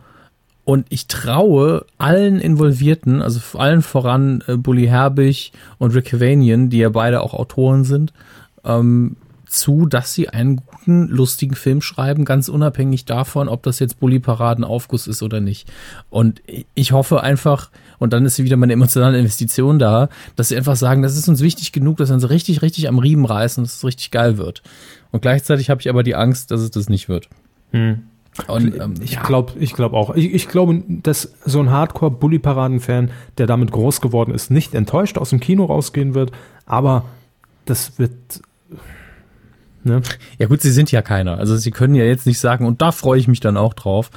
[0.65, 6.79] und ich traue allen Involvierten, also allen voran äh, Bully Herbig und Rick Cavanian, die
[6.79, 8.13] ja beide auch Autoren sind,
[8.65, 9.17] ähm,
[9.53, 14.19] zu, dass sie einen guten, lustigen Film schreiben, ganz unabhängig davon, ob das jetzt Bully
[14.19, 15.71] Paraden Aufguss ist oder nicht.
[16.11, 16.41] Und
[16.75, 21.03] ich hoffe einfach, und dann ist wieder meine emotionale Investition da, dass sie einfach sagen,
[21.03, 23.85] das ist uns wichtig genug, dass wir uns richtig, richtig am Riemen reißen, dass es
[23.85, 24.63] richtig geil wird.
[25.11, 27.29] Und gleichzeitig habe ich aber die Angst, dass es das nicht wird.
[27.73, 28.05] Hm.
[28.47, 29.23] Und, ähm, ich ja.
[29.23, 30.15] glaube ich glaub auch.
[30.15, 35.31] Ich, ich glaube, dass so ein Hardcore-Bully-Paraden-Fan, der damit groß geworden ist, nicht enttäuscht aus
[35.31, 36.33] dem Kino rausgehen wird,
[36.65, 37.05] aber
[37.67, 38.13] das wird.
[39.85, 40.01] Ne?
[40.39, 41.39] Ja gut, sie sind ja keiner.
[41.39, 44.11] Also sie können ja jetzt nicht sagen, und da freue ich mich dann auch drauf.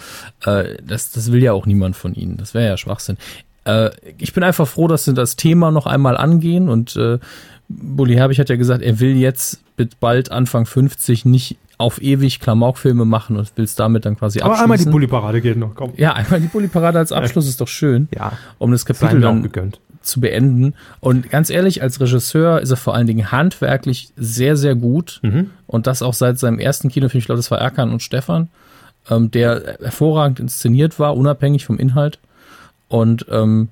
[0.45, 2.37] Äh, das, das will ja auch niemand von ihnen.
[2.37, 3.17] Das wäre ja Schwachsinn.
[3.65, 7.19] Äh, ich bin einfach froh, dass sie das Thema noch einmal angehen und äh,
[7.67, 12.39] Bully Herbig hat ja gesagt, er will jetzt mit bald Anfang 50 nicht auf ewig
[12.39, 14.63] Klamaukfilme machen und willst damit dann quasi Aber abschließen.
[14.63, 15.93] einmal die Bulli-Parade geht noch, komm.
[15.97, 18.07] Ja, einmal die Bulli-Parade als Abschluss ist doch schön.
[18.15, 18.33] Ja.
[18.57, 19.49] Um das Kapitel dann
[20.01, 20.75] zu beenden.
[20.99, 25.19] Und ganz ehrlich, als Regisseur ist er vor allen Dingen handwerklich sehr, sehr gut.
[25.23, 25.49] Mhm.
[25.67, 28.49] Und das auch seit seinem ersten Kinofilm, ich glaube, das war Erkan und Stefan,
[29.09, 32.19] ähm, der hervorragend inszeniert war, unabhängig vom Inhalt.
[32.87, 33.69] Und ähm,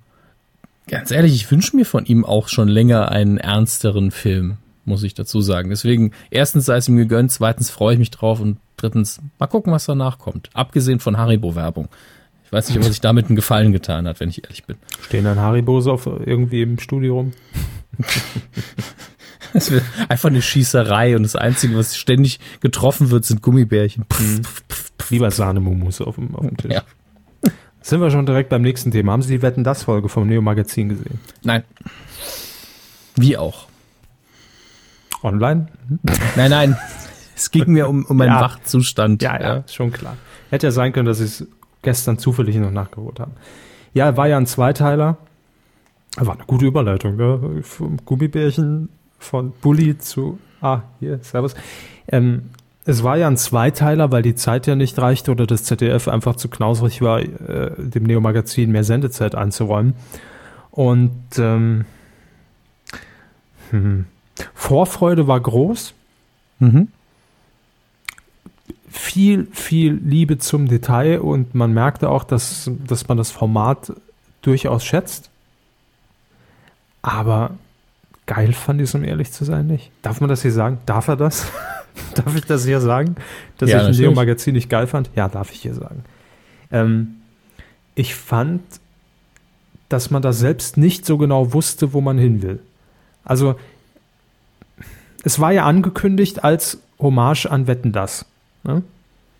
[0.87, 5.13] ganz ehrlich, ich wünsche mir von ihm auch schon länger einen ernsteren Film muss ich
[5.13, 5.69] dazu sagen.
[5.69, 9.71] Deswegen, erstens sei es ihm gegönnt, zweitens freue ich mich drauf und drittens, mal gucken,
[9.71, 10.49] was danach kommt.
[10.53, 11.89] Abgesehen von Haribo-Werbung.
[12.45, 14.77] Ich weiß nicht, ob er sich damit einen Gefallen getan hat, wenn ich ehrlich bin.
[15.01, 17.33] Stehen dann Haribos auf irgendwie im Studio rum?
[19.53, 24.05] Es wird einfach eine Schießerei und das Einzige, was ständig getroffen wird, sind Gummibärchen.
[24.19, 24.41] Mhm.
[25.09, 26.73] Lieber Sahnemumus auf dem, auf dem Tisch.
[26.73, 26.83] Ja.
[27.81, 29.11] Sind wir schon direkt beim nächsten Thema.
[29.11, 31.19] Haben Sie die Wetten das Folge vom Neo Magazin gesehen?
[31.43, 31.63] Nein.
[33.15, 33.67] Wie auch.
[35.23, 35.67] Online?
[36.35, 36.77] Nein, nein.
[37.35, 38.41] Es ging mir um, um meinen ja.
[38.41, 39.21] Wachzustand.
[39.23, 40.17] Ja, ja, ja, schon klar.
[40.49, 41.47] Hätte ja sein können, dass sie es
[41.81, 43.33] gestern zufällig noch nachgeholt haben.
[43.93, 45.17] Ja, war ja ein Zweiteiler.
[46.17, 47.61] War eine gute Überleitung, ne?
[47.63, 51.55] Vom Gummibärchen von Bully zu, ah, hier, Servus.
[52.07, 52.49] Ähm,
[52.85, 56.35] es war ja ein Zweiteiler, weil die Zeit ja nicht reichte oder das ZDF einfach
[56.35, 59.93] zu knausrig war, äh, dem Neo-Magazin mehr Sendezeit einzuräumen.
[60.69, 61.85] Und ähm,
[63.69, 64.05] hm,
[64.53, 65.93] Vorfreude war groß.
[66.59, 66.87] Mhm.
[68.89, 73.93] Viel, viel Liebe zum Detail und man merkte auch, dass, dass man das Format
[74.41, 75.29] durchaus schätzt.
[77.01, 77.51] Aber
[78.27, 79.91] geil fand ich es, um ehrlich zu sein, nicht.
[80.01, 80.77] Darf man das hier sagen?
[80.85, 81.47] Darf er das?
[82.15, 83.15] darf ich das hier sagen?
[83.57, 85.09] Dass ja, ich ein Leo-Magazin nicht geil fand?
[85.15, 86.03] Ja, darf ich hier sagen.
[86.71, 87.15] Ähm,
[87.95, 88.61] ich fand
[89.93, 92.59] dass man da selbst nicht so genau wusste, wo man hin will.
[93.23, 93.55] Also
[95.23, 98.25] es war ja angekündigt als Hommage an Wetten das.
[98.63, 98.83] Ne?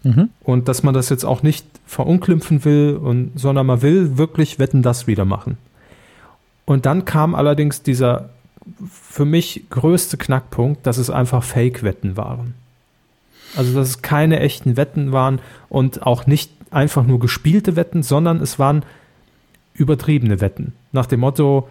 [0.04, 0.30] Mhm.
[0.44, 4.82] Und dass man das jetzt auch nicht verunglimpfen will, und, sondern man will wirklich Wetten
[4.82, 5.58] das wieder machen.
[6.66, 8.30] Und dann kam allerdings dieser
[8.90, 12.54] für mich größte Knackpunkt, dass es einfach Fake-Wetten waren.
[13.56, 18.42] Also, dass es keine echten Wetten waren und auch nicht einfach nur gespielte Wetten, sondern
[18.42, 18.84] es waren
[19.74, 20.74] übertriebene Wetten.
[20.92, 21.68] Nach dem Motto,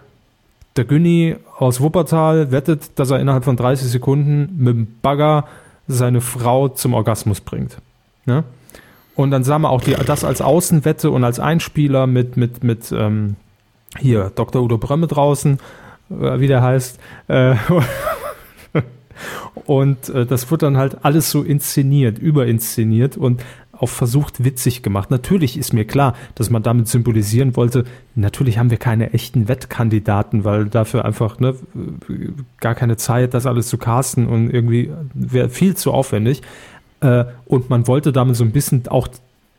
[0.77, 5.45] der Günni aus Wuppertal wettet, dass er innerhalb von 30 Sekunden mit dem Bagger
[5.87, 7.79] seine Frau zum Orgasmus bringt.
[8.25, 8.45] Ne?
[9.15, 12.91] Und dann sah man auch die, das als Außenwette und als Einspieler mit, mit, mit
[12.93, 13.37] ähm,
[13.99, 14.63] hier Dr.
[14.63, 15.59] Udo Brömme draußen,
[16.11, 16.99] äh, wie der heißt.
[17.29, 17.57] Äh,
[19.67, 23.43] und äh, das wird dann halt alles so inszeniert, überinszeniert und
[23.83, 25.11] auch versucht witzig gemacht.
[25.11, 30.45] Natürlich ist mir klar, dass man damit symbolisieren wollte, natürlich haben wir keine echten Wettkandidaten,
[30.45, 31.55] weil dafür einfach ne,
[32.61, 36.43] gar keine Zeit, das alles zu casten und irgendwie wäre viel zu aufwendig.
[37.01, 39.09] Äh, und man wollte damit so ein bisschen auch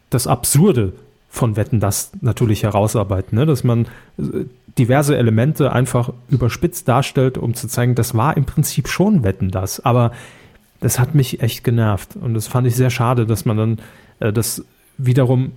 [0.10, 0.94] das Absurde
[1.30, 3.46] von Wetten das natürlich herausarbeiten, ne?
[3.46, 4.46] dass man äh,
[4.78, 9.84] diverse Elemente einfach überspitzt darstellt, um zu zeigen, das war im Prinzip schon Wetten das,
[9.84, 10.12] aber
[10.80, 13.78] das hat mich echt genervt und das fand ich sehr schade, dass man dann
[14.32, 14.64] das
[14.98, 15.52] wiederum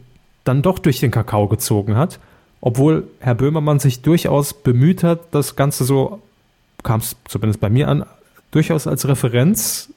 [0.45, 2.19] dann doch durch den Kakao gezogen hat,
[2.61, 6.23] obwohl Herr Böhmermann sich durchaus bemüht hat, das Ganze so,
[6.83, 8.05] kam es zumindest bei mir an,
[8.51, 9.93] durchaus als Referenz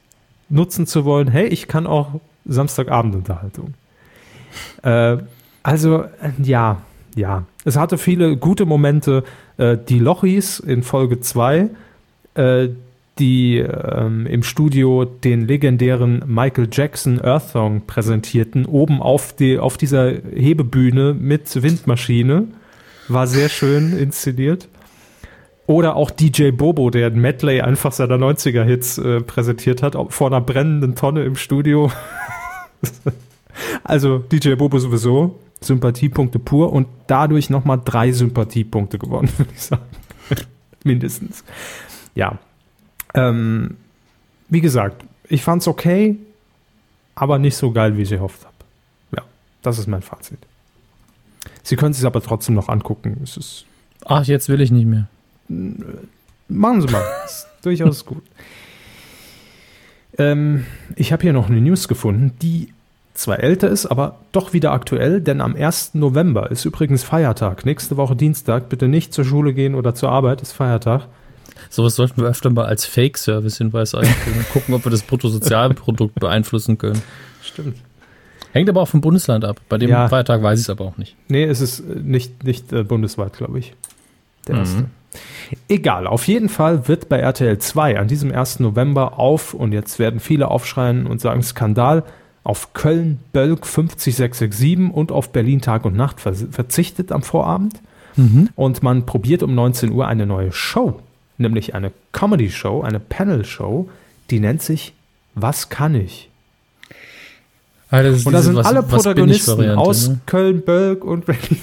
[0.50, 3.74] nutzen zu wollen, hey, ich kann auch Samstagabendunterhaltung.
[4.84, 5.18] Äh,
[5.64, 6.78] also, äh, ja,
[7.16, 7.44] ja.
[7.66, 9.24] Es hatte viele gute Momente.
[9.58, 11.70] Äh, die Lochis in Folge 2,
[12.36, 12.70] äh,
[13.20, 19.78] die ähm, im Studio den legendären Michael Jackson Earth Song präsentierten, oben auf, die, auf
[19.78, 22.48] dieser Hebebühne mit Windmaschine.
[23.08, 24.68] War sehr schön inszeniert.
[25.68, 30.42] Oder auch DJ Bobo, der ein Medley einfach seiner 90er-Hits äh, präsentiert hat, vor einer
[30.42, 31.92] brennenden Tonne im Studio.
[33.84, 39.84] also DJ Bobo sowieso, Sympathiepunkte pur und dadurch nochmal drei Sympathiepunkte gewonnen, würde ich sagen.
[40.84, 41.44] Mindestens.
[42.16, 42.40] Ja.
[43.14, 43.78] Ähm,
[44.50, 46.18] wie gesagt, ich fand's okay,
[47.16, 48.56] aber nicht so geil, wie ich gehofft habe.
[49.18, 49.24] Ja,
[49.62, 50.40] das ist mein Fazit.
[51.64, 53.20] Sie können es sich aber trotzdem noch angucken.
[53.24, 53.66] Es ist
[54.06, 55.08] Ach, jetzt will ich nicht mehr.
[56.48, 57.04] Machen Sie mal.
[57.26, 58.24] ist durchaus gut.
[60.18, 62.70] Ähm, ich habe hier noch eine News gefunden, die
[63.14, 65.96] zwar älter ist, aber doch wieder aktuell, denn am 1.
[65.96, 67.66] November ist übrigens Feiertag.
[67.66, 68.70] Nächste Woche Dienstag.
[68.70, 71.08] Bitte nicht zur Schule gehen oder zur Arbeit, ist Feiertag.
[71.70, 74.46] Sowas sollten wir öfter mal als Fake-Service-Hinweis einführen.
[74.52, 77.02] Gucken, ob wir das Bruttosozialprodukt beeinflussen können.
[77.44, 77.78] Stimmt.
[78.52, 79.62] Hängt aber auch vom Bundesland ab.
[79.70, 80.08] Bei dem ja.
[80.08, 81.16] Feiertag weiß ich es aber auch nicht.
[81.28, 83.74] Nee, es ist nicht, nicht äh, bundesweit, glaube ich.
[84.48, 84.62] Der mhm.
[84.62, 84.86] erste.
[85.68, 88.60] Egal, auf jeden Fall wird bei RTL 2 an diesem 1.
[88.60, 92.04] November auf, und jetzt werden viele aufschreien und sagen Skandal,
[92.44, 97.82] auf Köln Bölk 50667 und auf Berlin Tag und Nacht verzichtet am Vorabend.
[98.16, 98.50] Mhm.
[98.56, 101.00] Und man probiert um 19 Uhr eine neue Show,
[101.40, 103.90] nämlich eine Comedy-Show, eine Panel-Show,
[104.30, 104.94] die nennt sich
[105.36, 106.30] Was kann ich?
[107.90, 110.20] Also und da sind was, alle Protagonisten aus ne?
[110.28, 111.60] Köln, Bölk und Berlin.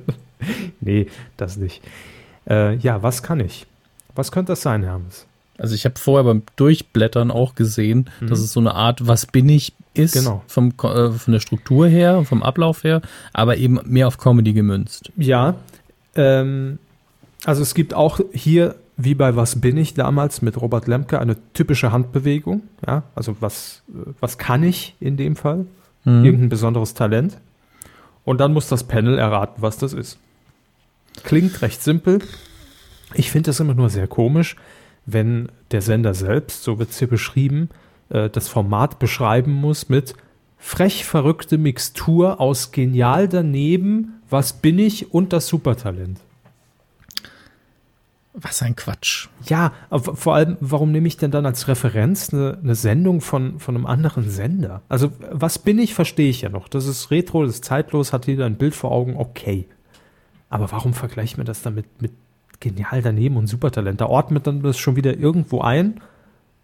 [0.80, 1.82] nee, das nicht.
[2.48, 3.66] Äh, ja, was kann ich?
[4.14, 5.26] Was könnte das sein, Hermes?
[5.58, 8.26] Also ich habe vorher beim Durchblättern auch gesehen, mhm.
[8.26, 10.42] dass es so eine Art Was bin ich ist, genau.
[10.46, 13.00] vom, äh, von der Struktur her, vom Ablauf her,
[13.32, 15.10] aber eben mehr auf Comedy gemünzt.
[15.16, 15.54] Ja,
[16.14, 16.78] ähm,
[17.44, 21.36] also es gibt auch hier, wie bei Was bin ich damals mit Robert Lemke, eine
[21.52, 22.62] typische Handbewegung.
[22.86, 23.82] Ja, also was,
[24.20, 25.66] was kann ich in dem Fall?
[26.04, 26.24] Mhm.
[26.24, 27.38] Irgendein besonderes Talent.
[28.24, 30.18] Und dann muss das Panel erraten, was das ist.
[31.24, 32.20] Klingt recht simpel.
[33.14, 34.56] Ich finde das immer nur sehr komisch,
[35.04, 37.68] wenn der Sender selbst, so wird es hier beschrieben,
[38.08, 40.14] äh, das Format beschreiben muss mit
[40.58, 46.18] frech verrückte Mixtur aus genial daneben, was bin ich und das Supertalent.
[48.38, 49.28] Was ein Quatsch.
[49.46, 53.74] Ja, vor allem, warum nehme ich denn dann als Referenz eine, eine, Sendung von, von
[53.74, 54.82] einem anderen Sender?
[54.90, 56.68] Also, was bin ich, verstehe ich ja noch.
[56.68, 59.66] Das ist retro, das ist zeitlos, hat jeder ein Bild vor Augen, okay.
[60.50, 62.12] Aber warum vergleicht man das damit mit
[62.60, 64.02] genial daneben und Supertalent?
[64.02, 66.02] Da ordnet man das schon wieder irgendwo ein,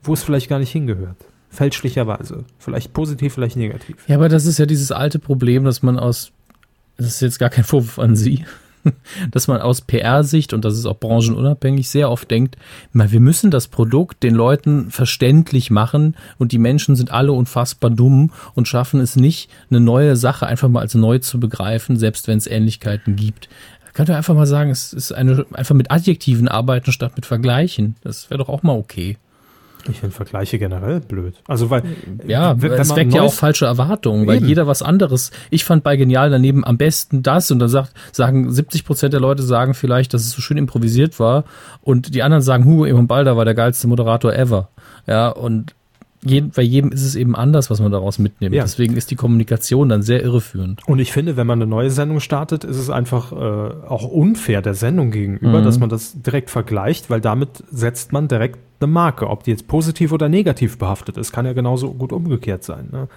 [0.03, 1.17] wo es vielleicht gar nicht hingehört.
[1.49, 2.45] Fälschlicherweise.
[2.59, 3.97] Vielleicht positiv, vielleicht negativ.
[4.09, 6.33] Ja, aber das ist ja dieses alte Problem, dass man aus,
[6.99, 8.45] das ist jetzt gar kein Vorwurf an Sie,
[9.31, 12.57] dass man aus PR-Sicht, und das ist auch branchenunabhängig, sehr oft denkt,
[12.93, 18.33] wir müssen das Produkt den Leuten verständlich machen und die Menschen sind alle unfassbar dumm
[18.55, 22.39] und schaffen es nicht, eine neue Sache einfach mal als neu zu begreifen, selbst wenn
[22.39, 23.49] es Ähnlichkeiten gibt.
[23.95, 27.97] Könnt ihr einfach mal sagen, es ist eine, einfach mit Adjektiven arbeiten statt mit Vergleichen.
[28.03, 29.19] Das wäre doch auch mal okay.
[29.89, 31.35] Ich finde Vergleiche generell blöd.
[31.47, 31.83] Also weil
[32.27, 34.47] ja, wenn, es weckt ja auch falsche Erwartungen, weil eben.
[34.47, 35.31] jeder was anderes.
[35.51, 39.21] Ich fand bei Genial daneben am besten das und dann sagt, sagen 70 Prozent der
[39.21, 41.45] Leute sagen vielleicht, dass es so schön improvisiert war
[41.81, 44.69] und die anderen sagen, Hugo Egon Balder war der geilste Moderator ever.
[45.07, 45.75] Ja und
[46.25, 48.55] jeden, bei jedem ist es eben anders, was man daraus mitnimmt.
[48.55, 48.63] Ja.
[48.63, 50.87] Deswegen ist die Kommunikation dann sehr irreführend.
[50.87, 54.63] Und ich finde, wenn man eine neue Sendung startet, ist es einfach äh, auch unfair
[54.63, 55.65] der Sendung gegenüber, mhm.
[55.65, 59.29] dass man das direkt vergleicht, weil damit setzt man direkt eine Marke.
[59.29, 62.89] Ob die jetzt positiv oder negativ behaftet ist, kann ja genauso gut umgekehrt sein.
[62.93, 63.09] Ne?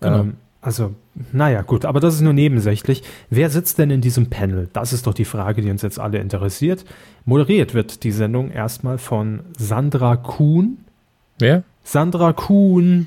[0.00, 0.20] Genau.
[0.20, 0.94] Ähm, also,
[1.32, 3.02] naja, gut, aber das ist nur nebensächlich.
[3.28, 4.70] Wer sitzt denn in diesem Panel?
[4.72, 6.86] Das ist doch die Frage, die uns jetzt alle interessiert.
[7.26, 10.78] Moderiert wird die Sendung erstmal von Sandra Kuhn.
[11.38, 11.64] Wer?
[11.84, 13.06] Sandra Kuhn.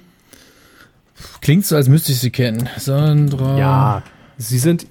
[1.41, 2.69] Klingt so, als müsste ich sie kennen.
[2.77, 3.57] Sandra.
[3.57, 4.03] Ja,
[4.37, 4.87] sie sind äh,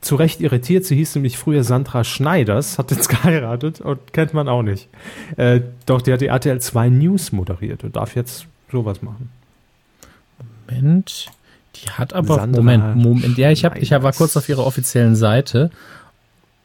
[0.00, 0.84] zu Recht irritiert.
[0.84, 4.88] Sie hieß nämlich früher Sandra Schneiders, hat jetzt geheiratet und kennt man auch nicht.
[5.36, 9.30] Äh, doch, die hat die RTL 2 News moderiert und darf jetzt sowas machen.
[10.66, 11.30] Moment.
[11.76, 12.34] Die hat aber.
[12.34, 13.38] Sandra Moment, Moment.
[13.38, 15.70] Ja, ich, hab, ich war kurz auf ihrer offiziellen Seite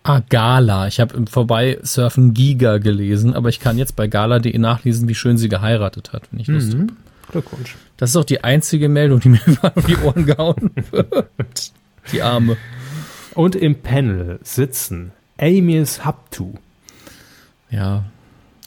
[0.03, 0.87] Ah, Gala.
[0.87, 5.37] Ich habe im Vorbeisurfen Giga gelesen, aber ich kann jetzt bei gala.de nachlesen, wie schön
[5.37, 6.81] sie geheiratet hat, wenn ich Lust mhm.
[6.81, 6.93] habe.
[7.31, 7.77] Glückwunsch.
[7.95, 11.71] Das ist auch die einzige Meldung, die mir auf die Ohren gehauen wird.
[12.11, 12.57] Die Arme.
[13.33, 16.53] Und im Panel sitzen Amius Haptu.
[17.69, 18.03] Ja.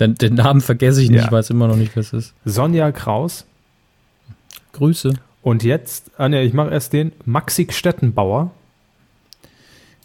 [0.01, 1.26] Den, den Namen vergesse ich nicht, ja.
[1.26, 2.34] ich weiß immer noch nicht, was es ist.
[2.45, 3.47] Sonja Kraus.
[4.72, 5.14] Grüße.
[5.43, 8.51] Und jetzt, ah ne, ich mache erst den Maxi Stettenbauer.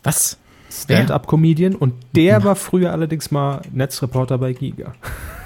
[0.03, 0.37] Was?
[0.71, 4.93] Stand-up-Comedian und der war früher allerdings mal Netzreporter bei Giga.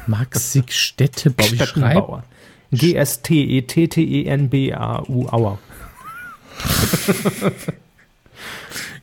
[0.08, 1.44] Maxig Städtebau.
[1.44, 2.24] Stettenbauer.
[2.72, 5.60] G-S-T-E-T-T-E-N-B-A-U Auer.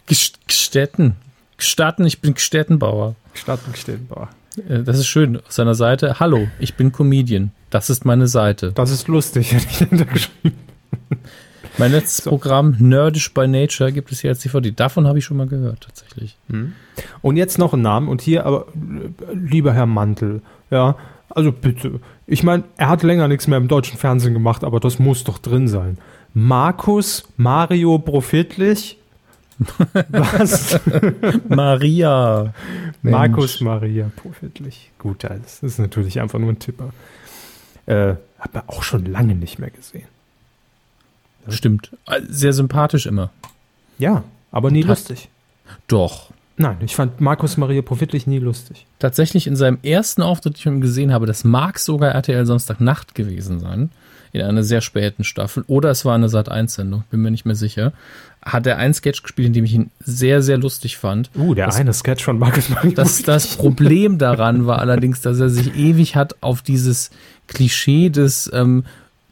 [0.07, 1.17] Gstetten.
[1.57, 3.17] Gstatten, ich bin Gstettenbauer.
[3.35, 4.29] Gstatten, Gstettenbauer.
[4.69, 5.39] Äh, das ist schön.
[5.39, 6.21] Auf seiner Seite.
[6.21, 7.53] Hallo, ich bin Comedian.
[7.71, 8.73] Das ist meine Seite.
[8.73, 10.59] Das ist lustig, hätte ich hintergeschrieben.
[11.79, 12.31] Mein letztes so.
[12.31, 14.73] Programm Nerdish by Nature gibt es hier als DVD.
[14.73, 16.37] Davon habe ich schon mal gehört, tatsächlich.
[16.51, 16.75] Hm.
[17.23, 18.09] Und jetzt noch ein Namen.
[18.09, 18.67] Und hier aber,
[19.33, 20.97] lieber Herr Mantel, ja,
[21.31, 22.01] also bitte.
[22.27, 25.39] Ich meine, er hat länger nichts mehr im deutschen Fernsehen gemacht, aber das muss doch
[25.39, 25.99] drin sein.
[26.35, 28.99] Markus Mario Profitlich?
[30.09, 30.81] Was?
[31.49, 32.53] Maria.
[33.03, 34.91] Markus Maria Profitlich.
[34.99, 36.91] Gut, das ist natürlich einfach nur ein Tipper.
[37.87, 40.07] Äh, habe auch schon lange nicht mehr gesehen.
[41.49, 41.91] Stimmt.
[42.29, 43.31] Sehr sympathisch immer.
[43.99, 45.29] Ja, aber nie lustig.
[45.89, 46.31] Doch.
[46.57, 48.87] Nein, ich fand Markus Maria Profitlich nie lustig.
[48.99, 53.15] Tatsächlich in seinem ersten Auftritt, den ich ihm gesehen habe, das mag sogar RTL Samstagnacht
[53.15, 53.91] gewesen sein,
[54.33, 57.93] in einer sehr späten Staffel, oder es war eine Sat-1-Sendung, bin mir nicht mehr sicher,
[58.43, 61.31] hat er einen Sketch gespielt, in dem ich ihn sehr, sehr lustig fand.
[61.37, 65.39] Uh, der das, eine Sketch von Markus Maria das, das Problem daran war allerdings, dass
[65.39, 67.11] er sich ewig hat auf dieses
[67.47, 68.85] Klischee des ähm,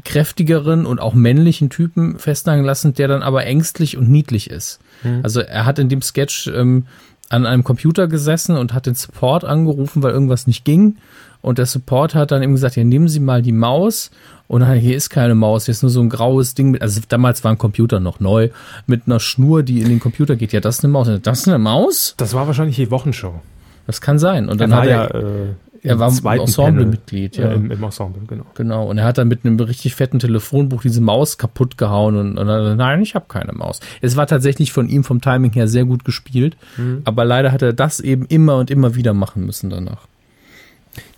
[0.05, 4.81] kräftigeren und auch männlichen Typen festnageln lassen, der dann aber ängstlich und niedlich ist.
[5.03, 5.21] Mhm.
[5.23, 6.87] Also er hat in dem Sketch ähm,
[7.29, 10.97] an einem Computer gesessen und hat den Support angerufen, weil irgendwas nicht ging.
[11.43, 14.11] Und der Support hat dann eben gesagt, ja, nehmen Sie mal die Maus.
[14.47, 17.01] Und dann, hier ist keine Maus, hier ist nur so ein graues Ding mit, also
[17.09, 18.51] damals war ein Computer noch neu,
[18.87, 20.53] mit einer Schnur, die in den Computer geht.
[20.53, 21.09] Ja, das ist eine Maus.
[21.23, 22.15] Das ist eine Maus?
[22.17, 23.41] Das war wahrscheinlich die Wochenshow.
[23.87, 24.49] Das kann sein.
[24.49, 27.53] Und dann er hat er, ja, äh, er war Ensemble-Mitglied, ja.
[27.53, 28.45] Im, Im, Ensemble, genau.
[28.55, 28.89] Genau.
[28.89, 32.47] Und er hat dann mit einem richtig fetten Telefonbuch diese Maus kaputt gehauen und, und
[32.47, 33.81] dann, nein, ich habe keine Maus.
[34.01, 37.03] Es war tatsächlich von ihm vom Timing her sehr gut gespielt, mhm.
[37.05, 40.07] aber leider hat er das eben immer und immer wieder machen müssen danach.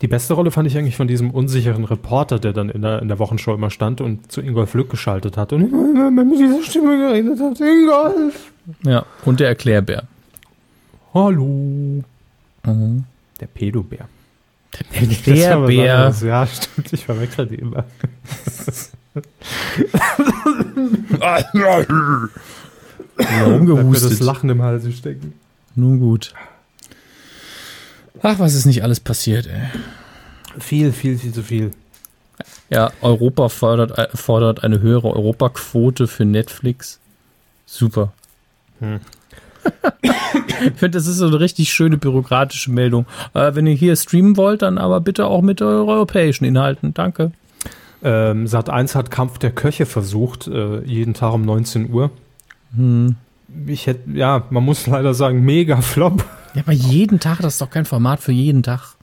[0.01, 3.09] Die beste Rolle fand ich eigentlich von diesem unsicheren Reporter, der dann in der, in
[3.09, 7.41] der Wochenshow immer stand und zu Ingolf Lück geschaltet hat und mit dieser Stimme geredet
[7.41, 7.61] hat.
[7.61, 8.53] Ingolf!
[8.85, 10.05] Ja, und der Erklärbär.
[11.15, 12.05] Hallo.
[12.65, 13.05] Mhm.
[13.41, 14.09] Der Pedobär.
[15.27, 16.14] Der Bär.
[16.23, 17.85] Ja, stimmt, ich verwechsel die immer.
[21.55, 24.12] ja, umgehustet.
[24.12, 25.35] Das Lachen im Hals stecken.
[25.75, 26.33] Nun gut.
[28.23, 29.68] Ach, was ist nicht alles passiert, ey.
[30.59, 31.73] Viel, viel, viel zu viel.
[32.70, 37.01] Ja, Europa fordert, fordert eine höhere Europaquote für Netflix.
[37.66, 38.12] Super.
[38.81, 39.01] Hm.
[40.03, 43.07] Ich finde, das ist so eine richtig schöne bürokratische Meldung.
[43.35, 46.95] Äh, wenn ihr hier streamen wollt, dann aber bitte auch mit europäischen Inhalten.
[46.95, 47.33] Danke.
[48.03, 52.11] Ähm, Sat 1 hat Kampf der Köche versucht, äh, jeden Tag um 19 Uhr.
[52.75, 53.17] Hm.
[53.67, 56.25] Ich hätte, ja, man muss leider sagen, mega flop.
[56.55, 58.95] Ja, aber jeden Tag, das ist doch kein Format für jeden Tag.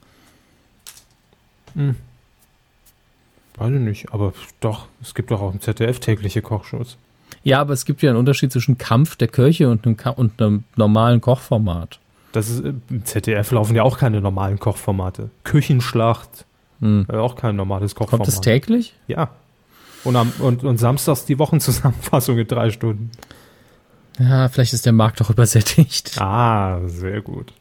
[1.74, 1.96] Hm.
[3.56, 6.96] Weiß ich nicht, aber doch, es gibt doch auch im ZDF tägliche Kochshows.
[7.42, 10.64] Ja, aber es gibt ja einen Unterschied zwischen Kampf der Köche und einem, und einem
[10.76, 11.98] normalen Kochformat.
[12.32, 15.30] Das ist, Im ZDF laufen ja auch keine normalen Kochformate.
[15.44, 16.44] Küchenschlacht,
[16.80, 17.06] hm.
[17.08, 18.26] äh, auch kein normales Kochformat.
[18.26, 18.94] Kommt das täglich?
[19.08, 19.30] Ja.
[20.04, 23.10] Und, am, und, und samstags die Wochenzusammenfassung in drei Stunden.
[24.18, 26.20] Ja, vielleicht ist der Markt doch übersättigt.
[26.20, 27.52] Ah, sehr gut.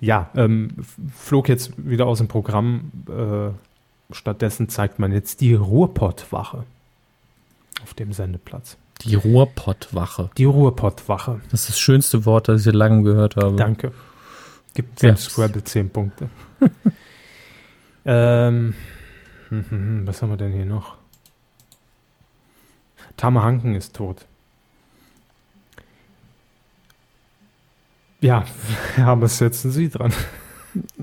[0.00, 0.70] Ja, ähm,
[1.16, 2.90] flog jetzt wieder aus dem Programm.
[3.08, 6.64] Äh, stattdessen zeigt man jetzt die Ruhrpottwache
[7.82, 8.76] auf dem Sendeplatz.
[9.02, 10.30] Die Ruhrpottwache.
[10.38, 11.40] Die Ruhrpottwache.
[11.50, 13.56] Das ist das schönste Wort, das ich seit langem gehört habe.
[13.56, 13.92] Danke.
[14.74, 15.30] Gibt selbst ja.
[15.30, 16.28] Scrabble 10 Punkte.
[18.04, 18.74] ähm,
[19.48, 20.96] hm, hm, hm, was haben wir denn hier noch?
[23.16, 24.24] Tama Hanken ist tot.
[28.20, 28.44] Ja,
[28.96, 30.12] aber setzen Sie dran.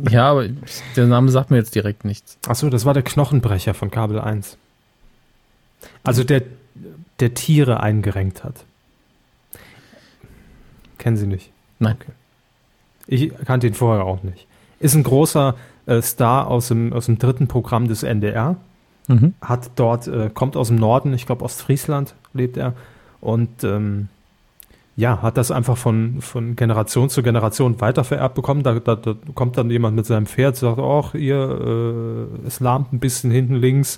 [0.09, 0.47] Ja, aber
[0.95, 2.39] der Name sagt mir jetzt direkt nichts.
[2.47, 4.57] Achso, das war der Knochenbrecher von Kabel 1.
[6.03, 6.41] Also der,
[7.19, 8.65] der Tiere eingerenkt hat.
[10.97, 11.51] Kennen Sie nicht?
[11.79, 11.95] Nein.
[11.99, 12.11] Okay.
[13.07, 14.45] Ich kannte ihn vorher auch nicht.
[14.79, 15.55] Ist ein großer
[15.87, 18.57] äh, Star aus dem, aus dem dritten Programm des NDR.
[19.07, 19.33] Mhm.
[19.41, 22.73] Hat dort, äh, kommt aus dem Norden, ich glaube Ostfriesland lebt er.
[23.21, 24.09] Und ähm,
[24.95, 28.63] ja, hat das einfach von, von Generation zu Generation weitervererbt bekommen.
[28.63, 32.93] Da, da, da kommt dann jemand mit seinem Pferd, sagt, ach, ihr, äh, es lahmt
[32.93, 33.97] ein bisschen hinten links.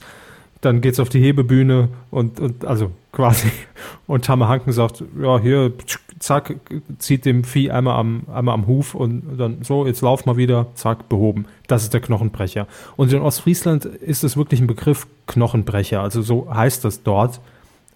[0.62, 3.52] Dann geht's auf die Hebebühne und, und also quasi.
[4.08, 5.72] Und Tamahanken sagt, ja, hier,
[6.20, 6.56] zack,
[6.98, 10.68] zieht dem Vieh einmal am, einmal am Huf und dann so, jetzt lauf mal wieder,
[10.76, 11.46] zack, behoben.
[11.68, 12.68] Das ist der Knochenbrecher.
[12.98, 16.02] Und in Ostfriesland ist es wirklich ein Begriff Knochenbrecher.
[16.02, 17.40] Also so heißt das dort.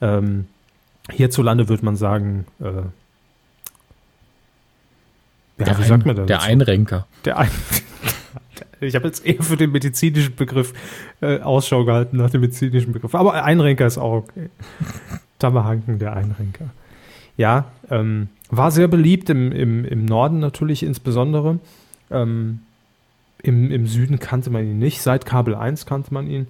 [0.01, 0.45] Ähm,
[1.11, 2.65] Hierzulande würde man sagen, äh,
[5.57, 6.25] ja, der wie sagt man das?
[6.25, 7.07] Der Einrenker.
[7.23, 7.49] Der Ein
[8.81, 10.73] ich habe jetzt eher für den medizinischen Begriff
[11.21, 13.15] äh, Ausschau gehalten nach dem medizinischen Begriff.
[13.15, 14.49] Aber Einrenker ist auch okay.
[15.39, 16.69] Tammerhanken, der Einrenker.
[17.37, 21.59] Ja, ähm, war sehr beliebt im, im, im Norden natürlich insbesondere.
[22.09, 22.61] Ähm,
[23.43, 25.01] im, Im Süden kannte man ihn nicht.
[25.01, 26.47] Seit Kabel 1 kannte man ihn.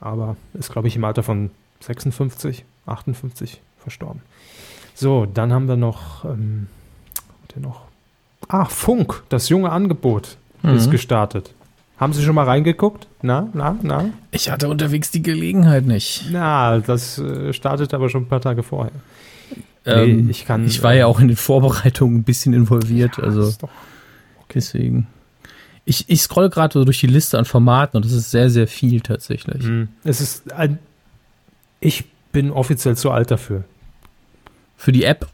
[0.00, 1.50] Aber ist, glaube ich, im Alter von
[1.80, 4.22] 56, 58 verstorben.
[4.94, 6.68] So, dann haben wir noch, ähm,
[7.56, 7.82] noch?
[8.48, 10.36] Ah, Funk, das junge Angebot
[10.72, 10.78] mhm.
[10.78, 11.52] ist gestartet.
[11.98, 13.06] Haben Sie schon mal reingeguckt?
[13.22, 14.10] Na, na, na?
[14.30, 16.26] Ich hatte unterwegs die Gelegenheit nicht.
[16.30, 18.92] Na, das äh, startet aber schon ein paar Tage vorher.
[19.86, 20.66] Ähm, nee, ich kann.
[20.66, 23.68] Ich war ja auch in den Vorbereitungen ein bisschen involviert, ja, also okay.
[24.54, 25.06] deswegen.
[25.84, 28.66] Ich, ich scroll gerade so durch die Liste an Formaten und das ist sehr, sehr
[28.66, 29.62] viel tatsächlich.
[29.62, 29.88] Mhm.
[30.02, 30.78] Es ist ein.
[31.78, 33.64] Ich bin offiziell zu alt dafür.
[34.76, 35.28] Für die App?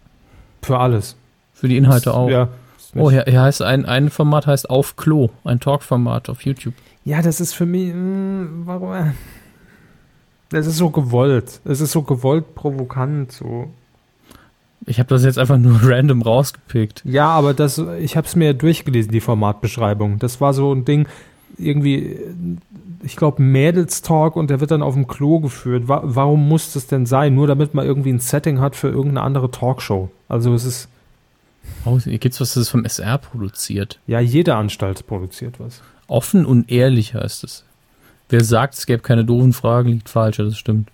[0.61, 1.17] Für alles.
[1.55, 2.29] Für die Inhalte das, auch.
[2.29, 2.49] Ja.
[2.95, 6.75] Oh, hier, hier heißt ein, ein Format heißt Auf Klo, ein Talk-Format auf YouTube.
[7.05, 7.89] Ja, das ist für mich.
[7.89, 9.13] Mh, hm, warum?
[10.51, 11.61] Das ist so gewollt.
[11.65, 13.33] Es ist so gewollt provokant.
[13.33, 13.71] So.
[14.85, 17.03] Ich habe das jetzt einfach nur random rausgepickt.
[17.05, 20.19] Ja, aber das, ich habe es mir durchgelesen, die Formatbeschreibung.
[20.19, 21.09] Das war so ein Ding,
[21.57, 22.19] irgendwie,
[23.03, 25.89] ich glaube, Mädels-Talk und der wird dann auf dem Klo geführt.
[25.89, 27.35] Wa warum muss das denn sein?
[27.35, 30.11] Nur damit man irgendwie ein Setting hat für irgendeine andere Talkshow.
[30.29, 30.89] Also es ist.
[31.85, 33.99] Oh, gibt's was, das ist vom SR produziert?
[34.07, 35.83] Ja, jede Anstalt produziert was.
[36.07, 37.65] Offen und ehrlich heißt es.
[38.29, 40.89] Wer sagt, es gäbe keine doofen Fragen, liegt falsch, das stimmt.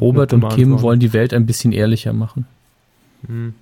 [0.00, 2.46] Robert und Kim wollen die Welt ein bisschen ehrlicher machen.
[3.26, 3.54] Hm.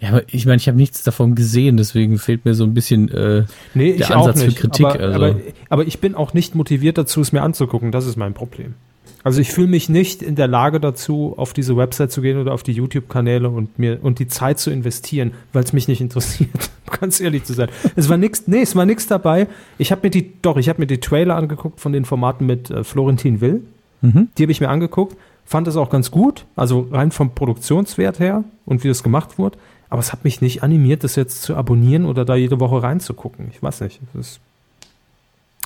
[0.00, 3.10] Ja, aber ich meine, ich habe nichts davon gesehen, deswegen fehlt mir so ein bisschen
[3.10, 3.44] äh,
[3.74, 4.86] nee, der Ansatz für Kritik.
[4.86, 5.14] Aber, also.
[5.14, 5.36] aber,
[5.68, 7.92] aber, ich bin auch nicht motiviert dazu, es mir anzugucken.
[7.92, 8.74] Das ist mein Problem.
[9.22, 12.52] Also ich fühle mich nicht in der Lage dazu, auf diese Website zu gehen oder
[12.52, 16.70] auf die YouTube-Kanäle und mir und die Zeit zu investieren, weil es mich nicht interessiert.
[17.00, 17.68] Ganz ehrlich zu sein.
[17.96, 19.46] Es war nichts, nee, es war nichts dabei.
[19.78, 22.70] Ich habe mir die, doch, ich habe mir die Trailer angeguckt von den Formaten mit
[22.70, 23.62] äh, Florentin Will.
[24.00, 24.28] Mhm.
[24.38, 28.44] Die habe ich mir angeguckt, fand es auch ganz gut, also rein vom Produktionswert her
[28.64, 29.58] und wie das gemacht wurde.
[29.90, 33.48] Aber es hat mich nicht animiert, das jetzt zu abonnieren oder da jede Woche reinzugucken.
[33.50, 34.00] Ich weiß nicht.
[34.18, 34.40] Es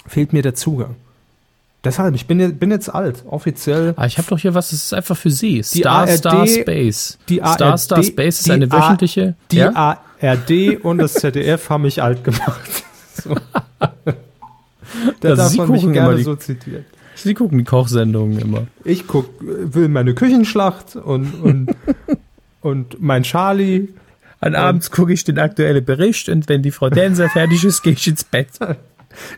[0.07, 0.97] fehlt mir der Zugang.
[1.85, 3.93] Deshalb, ich bin, bin jetzt alt, offiziell.
[3.97, 5.63] Ah, ich habe doch hier was, das ist einfach für Sie.
[5.63, 7.19] Star ARD, Star Space.
[7.29, 9.35] Die ARD, Star Star Space ist eine wöchentliche.
[9.51, 9.99] Die ja?
[10.21, 12.85] ARD und das ZDF haben mich alt gemacht.
[13.23, 13.37] So.
[15.21, 16.85] Da darf man mich gerne die, so zitieren.
[17.17, 18.67] Sie gucken die Kochsendungen immer.
[18.85, 21.77] Ich guck, will meine Küchenschlacht und, und,
[22.61, 23.89] und mein Charlie
[24.41, 27.95] und abends gucke ich den aktuellen Bericht und wenn die Frau Denser fertig ist, gehe
[27.95, 28.49] ich ins Bett.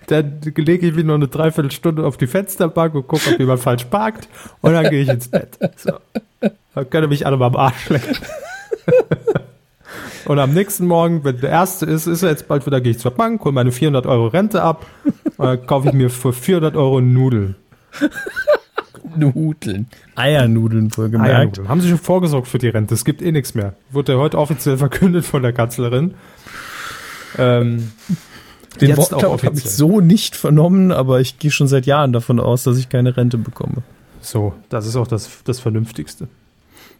[0.07, 3.85] Dann lege ich mich noch eine Dreiviertelstunde auf die Fensterbank und gucke, ob jemand falsch
[3.85, 4.29] parkt
[4.61, 5.59] und dann gehe ich ins Bett.
[5.77, 5.93] So.
[6.75, 8.17] Dann können mich alle mal am Arsch lecken.
[10.27, 12.99] Und am nächsten Morgen, wenn der erste ist, ist er jetzt bald wieder, gehe ich
[12.99, 16.75] zur Bank, hole meine 400 Euro Rente ab und dann kaufe ich mir für 400
[16.75, 17.55] Euro Nudeln.
[19.17, 19.87] Nudeln.
[20.17, 21.33] Eiernudeln wohlgemerkt.
[21.33, 21.69] Eiernudeln.
[21.69, 22.95] Haben sie schon vorgesorgt für die Rente.
[22.95, 23.75] Es gibt eh nichts mehr.
[23.91, 26.15] Wurde ja heute offiziell verkündet von der Kanzlerin.
[27.39, 27.93] Ähm,
[28.81, 32.65] Den Wortlaut habe ich so nicht vernommen, aber ich gehe schon seit Jahren davon aus,
[32.65, 33.83] dass ich keine Rente bekomme.
[34.21, 36.29] So, das ist auch das, das Vernünftigste.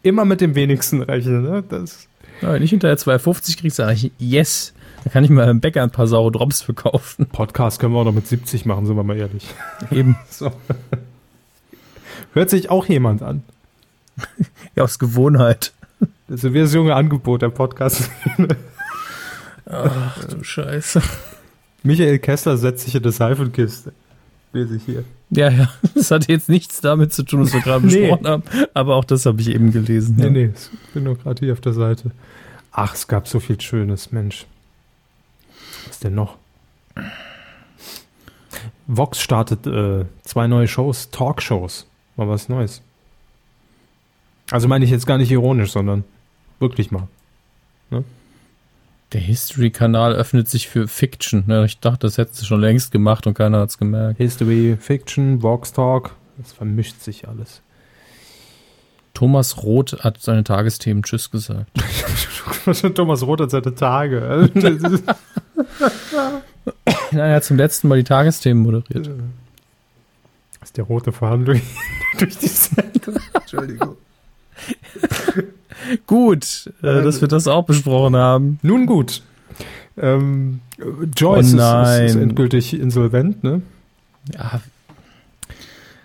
[0.01, 1.63] Immer mit dem wenigsten rechnen, ne?
[1.67, 2.07] Das
[2.41, 4.73] ja, wenn ich hinterher 2,50 kriege, sage ich, yes,
[5.03, 7.25] dann kann ich mal im Bäcker ein paar saure Drops verkaufen.
[7.25, 9.47] Podcast können wir auch noch mit 70 machen, sind wir mal ehrlich.
[9.91, 10.17] Eben.
[10.29, 10.51] So.
[12.33, 13.43] Hört sich auch jemand an.
[14.75, 15.73] Ja, aus Gewohnheit.
[16.27, 18.11] Das ist das junge Angebot der Podcast.
[19.65, 21.01] Ach du Scheiße.
[21.87, 23.93] Michael Kessler setzt sich in eine Seifenkiste.
[24.51, 25.03] Lese ich hier.
[25.29, 25.69] Ja, ja.
[25.95, 28.01] Das hat jetzt nichts damit zu tun, was wir gerade nee.
[28.01, 28.43] besprochen haben.
[28.73, 30.15] Aber auch das habe ich eben gelesen.
[30.17, 30.29] Nee, ja.
[30.29, 30.51] nee.
[30.53, 32.11] Ich bin nur gerade hier auf der Seite.
[32.71, 34.45] Ach, es gab so viel Schönes, Mensch.
[35.87, 36.37] Was denn noch?
[38.87, 41.87] Vox startet äh, zwei neue Shows, Talkshows.
[42.17, 42.81] Mal was Neues.
[44.51, 46.03] Also meine ich jetzt gar nicht ironisch, sondern
[46.59, 47.07] wirklich mal.
[47.91, 48.03] Ne?
[49.13, 51.45] Der History-Kanal öffnet sich für Fiction.
[51.47, 51.65] Ne?
[51.65, 54.17] Ich dachte, das hätten sie schon längst gemacht und keiner hat es gemerkt.
[54.17, 57.61] History, Fiction, Vox Talk, das vermischt sich alles.
[59.13, 61.71] Thomas Roth hat seine Tagesthemen Tschüss gesagt.
[62.95, 64.51] Thomas Roth hat seine Tage.
[67.11, 69.07] Nein, er hat zum letzten Mal die Tagesthemen moderiert.
[69.07, 71.61] Das ist der rote durch,
[72.19, 73.15] durch die Sendung.
[73.33, 73.95] Entschuldigung.
[76.05, 78.59] Gut, äh, dass wir das auch besprochen haben.
[78.61, 79.21] Nun gut.
[79.97, 80.59] Ähm,
[81.15, 83.61] Joyce oh ist, ist, endgültig insolvent, ne?
[84.33, 84.61] Ja.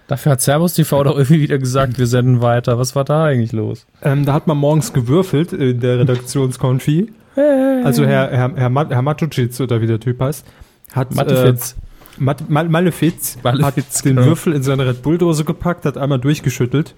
[0.06, 2.78] Dafür hat Servus TV doch irgendwie wieder gesagt, wir senden weiter.
[2.78, 3.86] Was war da eigentlich los?
[4.02, 7.12] Ähm, da hat man morgens gewürfelt in der Redaktionskonfi.
[7.36, 10.44] also Herr, Herr, Herr, Mat Herr Matucic, oder wie der Typ heißt,
[10.92, 11.72] hat Matefitz.
[11.72, 13.64] Äh, Mat Mal Malefiz, Malefiz
[13.98, 14.26] hat den genau.
[14.28, 16.94] Würfel in seine Red Bull-Dose gepackt, hat einmal durchgeschüttelt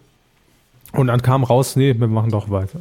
[0.95, 2.80] und dann kam raus, nee, wir machen doch weiter.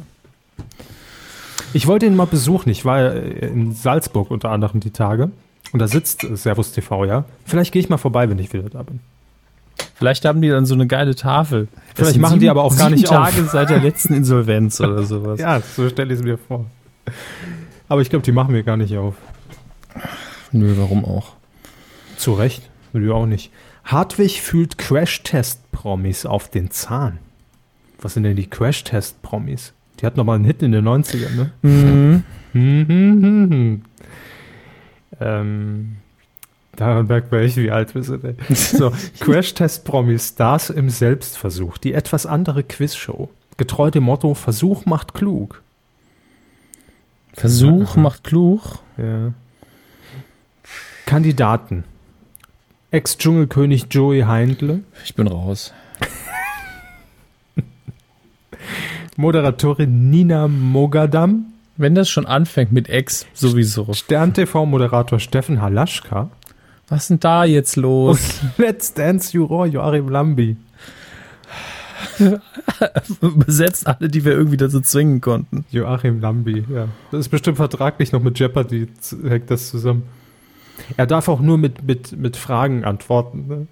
[1.72, 2.70] Ich wollte ihn mal besuchen.
[2.70, 5.30] Ich war in Salzburg unter anderem die Tage.
[5.72, 7.24] Und da sitzt Servus TV, ja.
[7.44, 9.00] Vielleicht gehe ich mal vorbei, wenn ich wieder da bin.
[9.96, 11.66] Vielleicht haben die dann so eine geile Tafel.
[11.94, 13.50] Vielleicht machen sieben, die aber auch gar nicht Tage auf.
[13.50, 15.40] seit der letzten Insolvenz oder sowas.
[15.40, 16.64] Ja, so stelle ich es mir vor.
[17.88, 19.14] Aber ich glaube, die machen wir gar nicht auf.
[20.52, 21.32] Nö, warum auch?
[22.16, 22.70] Zu Recht.
[22.92, 23.50] Nö, auch nicht.
[23.84, 27.18] Hartwig fühlt Crash-Test-Promis auf den Zahn.
[28.04, 29.72] Was sind denn die Crash-Test-Promis?
[29.98, 31.52] Die hatten noch mal einen Hit in den 90ern, ne?
[31.62, 32.22] Mhm.
[32.52, 33.82] mhm.
[35.20, 35.96] ähm,
[36.76, 38.22] daran merkt man echt, wie alt wir sind.
[38.24, 38.34] Ey.
[38.54, 43.30] So, Crash-Test-Promis, Stars im Selbstversuch, die etwas andere Quizshow.
[43.56, 45.62] Getreu dem Motto, Versuch macht klug.
[47.32, 48.02] Versuch ja.
[48.02, 48.80] macht klug?
[48.98, 49.32] Ja.
[51.06, 51.84] Kandidaten.
[52.90, 54.80] Ex-Dschungelkönig Joey Heindle.
[55.06, 55.72] Ich bin raus.
[59.16, 61.46] Moderatorin Nina Mogadam.
[61.76, 63.92] Wenn das schon anfängt mit Ex, sowieso.
[63.92, 66.30] Stern-TV-Moderator Steffen Halaschka.
[66.88, 68.40] Was ist denn da jetzt los?
[68.42, 70.56] Und Let's Dance-Juror Joachim Lambi.
[73.20, 75.64] Besetzt alle, die wir irgendwie dazu zwingen konnten.
[75.70, 76.88] Joachim Lambi, ja.
[77.10, 78.88] Das ist bestimmt vertraglich noch mit Jeopardy,
[79.26, 80.04] hängt das zusammen.
[80.96, 83.46] Er darf auch nur mit, mit, mit Fragen antworten.
[83.48, 83.66] Ne?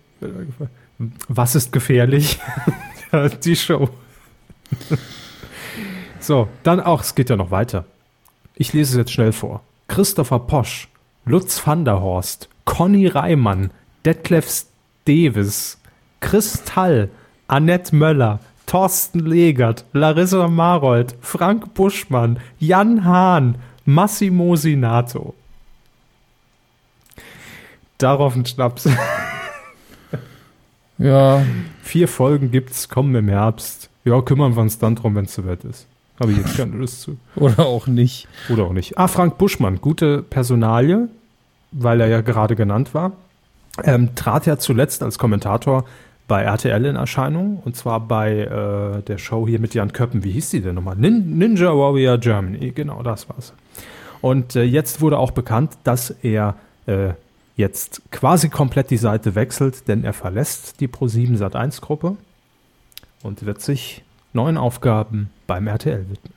[1.29, 2.39] Was ist gefährlich?
[3.45, 3.89] die Show.
[6.23, 7.85] So, dann auch, es geht ja noch weiter.
[8.55, 9.61] Ich lese es jetzt schnell vor.
[9.89, 10.89] Christopher Posch,
[11.25, 13.73] Lutz van der Horst, Conny Reimann,
[14.05, 14.65] Detlef
[15.05, 15.79] Davis,
[16.21, 17.11] Kristall,
[17.49, 25.35] Annette Möller, Thorsten Legert, Larissa Marold, Frank Buschmann, Jan Hahn, Massimo Sinato.
[27.99, 28.89] Darauf ein Schnaps.
[30.99, 31.45] ja.
[31.83, 33.91] Vier Folgen gibt's, kommen im Herbst.
[34.05, 35.89] Ja, kümmern wir uns dann drum, wenn es soweit ist.
[36.23, 37.17] Habe ich jetzt keine Lust zu.
[37.35, 38.29] Oder auch nicht.
[38.49, 38.97] Oder auch nicht.
[38.97, 41.09] Ah, Frank Buschmann, gute Personalie,
[41.73, 43.13] weil er ja gerade genannt war.
[43.83, 45.85] Ähm, trat ja zuletzt als Kommentator
[46.29, 50.23] bei RTL in Erscheinung und zwar bei äh, der Show hier mit Jan Köppen.
[50.23, 50.95] Wie hieß die denn nochmal?
[50.95, 53.53] Nin Ninja Warrior Germany, genau das war's.
[54.21, 56.55] Und äh, jetzt wurde auch bekannt, dass er
[56.87, 57.15] äh,
[57.57, 62.17] jetzt quasi komplett die Seite wechselt, denn er verlässt die Pro7 Sat1 Gruppe
[63.25, 66.33] und wird sich neuen Aufgaben beim RTL widmen.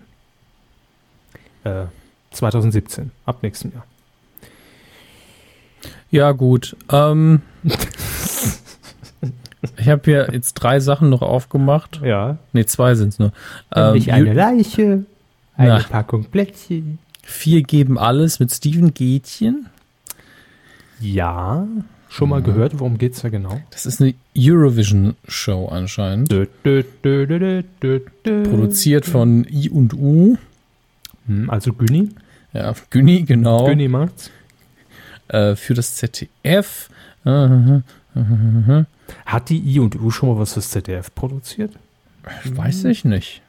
[1.63, 1.85] Äh,
[2.31, 3.85] 2017, ab nächstem Jahr.
[6.11, 6.75] Ja, gut.
[6.89, 7.41] Ähm,
[9.77, 12.01] ich habe hier jetzt drei Sachen noch aufgemacht.
[12.03, 12.37] Ja.
[12.53, 13.31] Ne, zwei sind es nur.
[13.73, 15.05] Ähm, eine Leiche,
[15.57, 16.99] eine na, Packung Plätzchen.
[17.23, 19.67] Vier geben alles mit Steven Gätchen.
[20.99, 21.67] Ja.
[22.15, 22.79] Schon mal gehört?
[22.79, 23.59] Worum geht es da genau?
[23.71, 26.31] Das ist eine Eurovision-Show anscheinend.
[26.31, 27.63] Dö, dö, dö.
[28.43, 30.37] Produziert von I und U.
[31.27, 32.09] Hm, Also Günni.
[32.53, 33.65] Ja, Günni, genau.
[33.65, 34.31] Günni macht's.
[35.27, 36.89] Äh, für das ZDF.
[37.25, 37.81] Äh,
[39.25, 41.73] Hat die I und U schon mal was fürs ZDF produziert?
[42.45, 43.41] weiß ich nicht.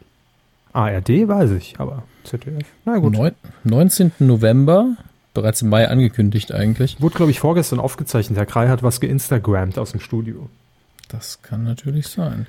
[0.72, 2.66] ARD weiß ich, aber ZDF.
[2.84, 3.12] Na gut.
[3.14, 3.32] Neun,
[3.64, 4.12] 19.
[4.18, 4.97] November,
[5.36, 7.00] bereits im Mai angekündigt eigentlich.
[7.00, 8.36] Wurde, glaube ich, vorgestern aufgezeichnet.
[8.38, 10.50] Herr Krei hat was geinstagrammt aus dem Studio.
[11.08, 12.48] Das kann natürlich sein.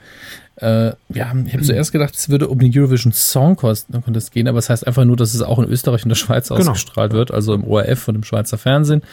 [0.56, 4.58] Äh, ja, ich habe zuerst gedacht, es würde um den Eurovision Song Contest gehen, aber
[4.58, 6.62] es heißt einfach nur, dass es auch in Österreich und der Schweiz Genau.
[6.72, 9.04] ausgestrahlt wird, also im ORF und im Schweizer Fernsehen.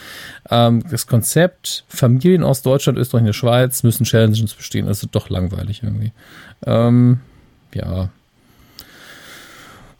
[0.48, 4.88] Ähm, das Konzept, Familien aus Deutschland, Österreich und der Schweiz müssen Challenges bestehen.
[4.88, 6.12] Also doch langweilig irgendwie.
[6.64, 7.20] Ähm,
[7.74, 8.08] ja.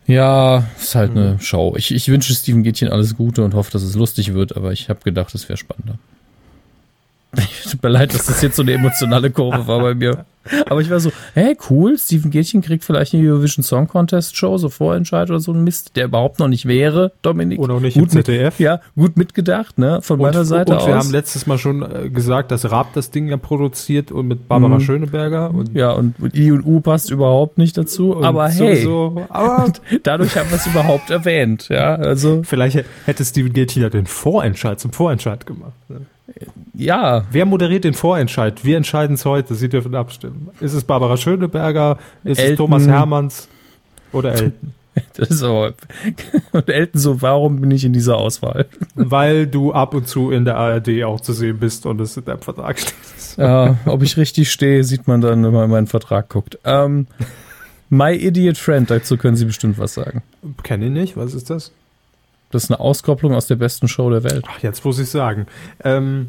[0.06, 1.74] Ja, ist halt eine Show.
[1.76, 4.88] Ich, ich wünsche Steven Gätchen alles Gute und hoffe, dass es lustig wird, aber ich
[4.88, 5.98] habe gedacht, es wäre spannender.
[7.70, 10.26] Tut mir leid, dass das jetzt so eine emotionale Kurve war bei mir.
[10.68, 14.58] Aber ich war so, hä, cool, Steven Gätchen kriegt vielleicht eine Eurovision Song Contest Show,
[14.58, 17.58] so Vorentscheid oder so ein Mist, der überhaupt noch nicht wäre, Dominik.
[17.58, 18.58] Oder auch nicht im gut mit, ZDF.
[18.60, 20.86] Ja, gut mitgedacht, ne, von meiner Seite und aus.
[20.86, 24.48] wir haben letztes Mal schon äh, gesagt, dass Raab das Ding ja produziert und mit
[24.48, 24.80] Barbara Mhm.
[24.80, 28.76] Schöneberger und, ja, und, und I und U passt überhaupt nicht dazu, und aber hey,
[28.76, 29.72] sowieso- aber
[30.02, 34.78] dadurch haben wir es überhaupt erwähnt, ja, also, vielleicht hätte Steven Gätchen ja den Vorentscheid
[34.80, 35.72] zum Vorentscheid gemacht.
[35.88, 36.02] ne?
[36.74, 38.64] Ja, Wer moderiert den Vorentscheid?
[38.64, 39.54] Wir entscheiden es heute.
[39.54, 40.50] Sie dürfen abstimmen.
[40.60, 41.98] Ist es Barbara Schöneberger?
[42.24, 42.56] Ist es Elton.
[42.56, 43.48] Thomas Hermanns?
[44.12, 44.72] Oder Elton?
[45.16, 45.74] das ist aber,
[46.52, 48.66] und Elton so, warum bin ich in dieser Auswahl?
[48.94, 52.24] Weil du ab und zu in der ARD auch zu sehen bist und es in
[52.24, 52.94] deinem Vertrag steht.
[53.36, 56.58] Ja, ob ich richtig stehe, sieht man dann, wenn man in meinen Vertrag guckt.
[56.64, 57.08] Ähm,
[57.90, 60.22] My Idiot Friend, dazu können Sie bestimmt was sagen.
[60.62, 61.16] Kenne ich nicht.
[61.16, 61.72] Was ist das?
[62.54, 64.44] Das ist eine Auskopplung aus der besten Show der Welt.
[64.48, 65.46] Ach, jetzt muss ich sagen.
[65.82, 66.28] Ähm,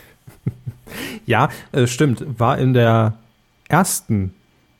[1.26, 2.24] ja, äh, stimmt.
[2.38, 3.18] War in der
[3.68, 4.32] ersten,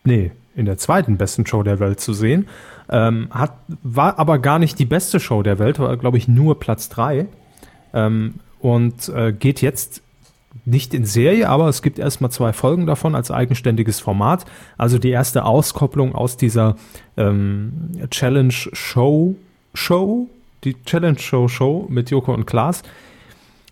[0.03, 2.47] nee, in der zweiten besten Show der Welt zu sehen.
[2.89, 3.53] Ähm, hat,
[3.83, 7.27] war aber gar nicht die beste Show der Welt, war, glaube ich, nur Platz drei.
[7.93, 10.01] Ähm, und äh, geht jetzt
[10.65, 14.45] nicht in Serie, aber es gibt erstmal zwei Folgen davon als eigenständiges Format.
[14.75, 16.77] Also die erste Auskopplung aus dieser
[17.15, 18.55] ähm, Challenge
[19.73, 20.27] Show
[20.63, 22.83] die Challenge Show Show mit Joko und Klaas.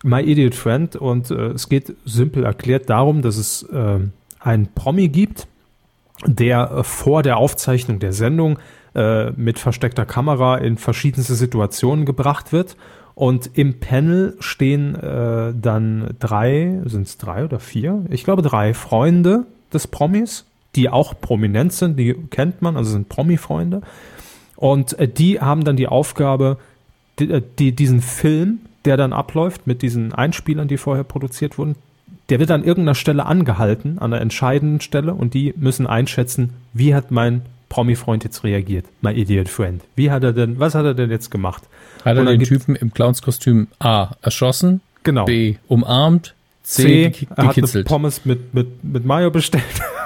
[0.04, 4.00] My Idiot Friend und äh, es geht simpel erklärt darum, dass es äh,
[4.40, 5.48] einen Promi gibt,
[6.26, 8.60] der äh, vor der Aufzeichnung der Sendung
[8.96, 12.78] äh, mit versteckter Kamera in verschiedenste Situationen gebracht wird.
[13.14, 18.06] Und im Panel stehen äh, dann drei, sind es drei oder vier?
[18.10, 20.46] Ich glaube drei Freunde des Promis,
[20.78, 23.82] die auch prominent sind, die kennt man, also sind Promi-Freunde.
[24.60, 26.58] Und äh, die haben dann die Aufgabe,
[27.18, 31.76] die, äh, die, diesen Film, der dann abläuft mit diesen Einspielern, die vorher produziert wurden,
[32.28, 36.94] der wird an irgendeiner Stelle angehalten, an einer entscheidenden Stelle, und die müssen einschätzen, wie
[36.94, 39.82] hat mein Promi-Freund jetzt reagiert, my idiot friend.
[39.96, 41.64] Wie hat er denn, was hat er denn jetzt gemacht?
[42.04, 44.12] Hat er den Typen im Clownskostüm A.
[44.22, 45.24] erschossen, Genau.
[45.24, 45.56] B.
[45.70, 47.12] umarmt, C.
[47.12, 47.88] C, er hat eine gekitzelt.
[47.88, 49.64] Pommes mit, mit, mit Mayo bestellt.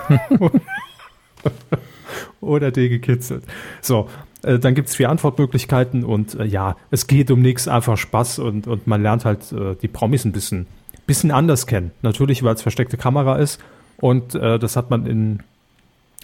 [2.42, 3.44] Oder D gekitzelt.
[3.82, 4.10] So,
[4.44, 8.68] äh, dann gibt's vier Antwortmöglichkeiten und äh, ja, es geht um nichts, einfach Spaß und,
[8.68, 10.68] und man lernt halt äh, die Promis ein bisschen,
[11.08, 11.92] bisschen anders kennen.
[12.02, 13.60] Natürlich, weil es versteckte Kamera ist
[13.98, 15.40] und äh, das hat man in,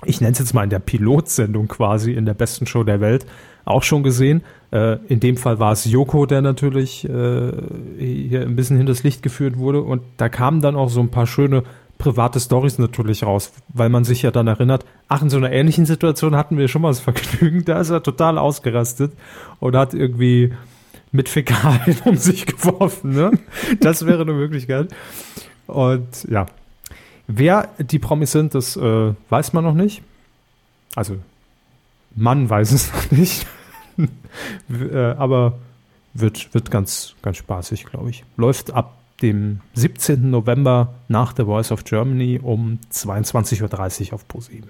[0.06, 3.26] ich nenne es jetzt mal in der Pilotsendung quasi, in der besten Show der Welt,
[3.66, 4.44] auch schon gesehen.
[4.72, 9.58] Äh, in dem Fall war es Joko, der natürlich hier ein bisschen hinters Licht geführt
[9.58, 9.82] wurde.
[9.82, 11.64] Und da kamen dann auch so ein paar schöne
[12.00, 15.86] private Stories natürlich raus, weil man sich ja dann erinnert, ach, in so einer ähnlichen
[15.86, 19.12] Situation hatten wir schon mal das Vergnügen, da ist er total ausgerastet
[19.60, 20.54] und hat irgendwie
[21.12, 23.12] mit Fäkalien um sich geworfen.
[23.12, 23.32] Ne?
[23.82, 24.90] Das wäre eine Möglichkeit.
[25.68, 26.48] Und ja,
[27.28, 30.02] wer die Promis sind, das äh, weiß man noch nicht.
[30.96, 31.18] Also,
[32.16, 33.46] man weiß es noch nicht.
[34.70, 35.58] Äh, aber
[36.14, 38.24] wird, wird ganz, ganz spaßig, glaube ich.
[38.38, 40.30] Läuft ab dem 17.
[40.30, 44.64] November nach The Voice of Germany um 22.30 Uhr auf Pro7.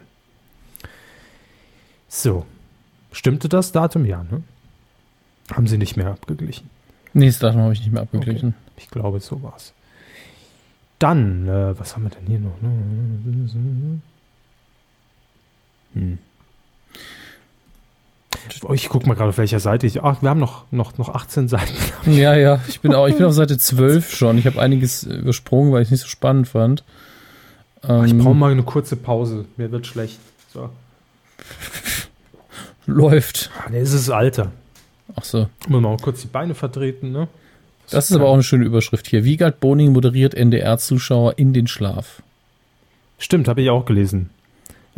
[2.07, 2.45] So.
[3.11, 4.05] Stimmte das Datum?
[4.05, 4.43] Ja, ne?
[5.51, 6.69] Haben sie nicht mehr abgeglichen.
[7.13, 8.53] Nee, das Datum habe ich nicht mehr abgeglichen.
[8.77, 9.73] Ich glaube, so war's.
[10.99, 12.55] Dann, äh, was haben wir denn hier noch?
[15.93, 16.19] Hm.
[18.73, 20.03] Ich gucke mal gerade auf welcher Seite ich.
[20.03, 21.73] Ach, wir haben noch, noch, noch 18 Seiten.
[22.05, 24.37] Ja, ja, ich bin auch, ich bin auf Seite 12 schon.
[24.37, 26.83] Ich habe einiges übersprungen, weil ich es nicht so spannend fand.
[27.87, 29.45] Ähm, Ich brauche mal eine kurze Pause.
[29.57, 30.17] Mir wird schlecht.
[30.53, 30.69] So.
[32.89, 33.49] läuft.
[33.57, 34.51] Ah, nee, es ist Alter.
[35.15, 35.47] Ach so.
[35.67, 37.27] Muss mal kurz die Beine vertreten, ne?
[37.89, 39.23] Das ist aber auch eine schöne Überschrift hier.
[39.23, 42.21] Wiegald Boning moderiert NDR-Zuschauer in den Schlaf.
[43.17, 44.29] Stimmt, habe ich auch gelesen.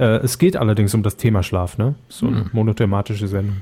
[0.01, 1.93] Äh, es geht allerdings um das Thema Schlaf, ne?
[2.09, 2.49] So eine hm.
[2.53, 3.61] monothematische Sendung.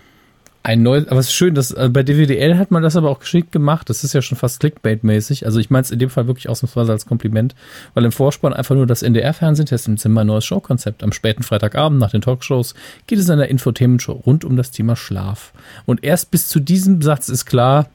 [0.64, 3.20] Ein neues, aber es ist schön, dass also bei DWDL hat man das aber auch
[3.20, 3.90] geschickt gemacht.
[3.90, 5.46] Das ist ja schon fast Clickbait-mäßig.
[5.46, 7.56] Also ich meine es in dem Fall wirklich ausnahmsweise als Kompliment,
[7.94, 11.04] weil im Vorspann einfach nur das NDR-Fernsehen testet im Zimmer ein neues Showkonzept.
[11.04, 12.74] Am späten Freitagabend nach den Talkshows
[13.08, 15.54] geht es in der Infotainment-Show rund um das Thema Schlaf.
[15.86, 17.90] Und erst bis zu diesem Satz ist klar,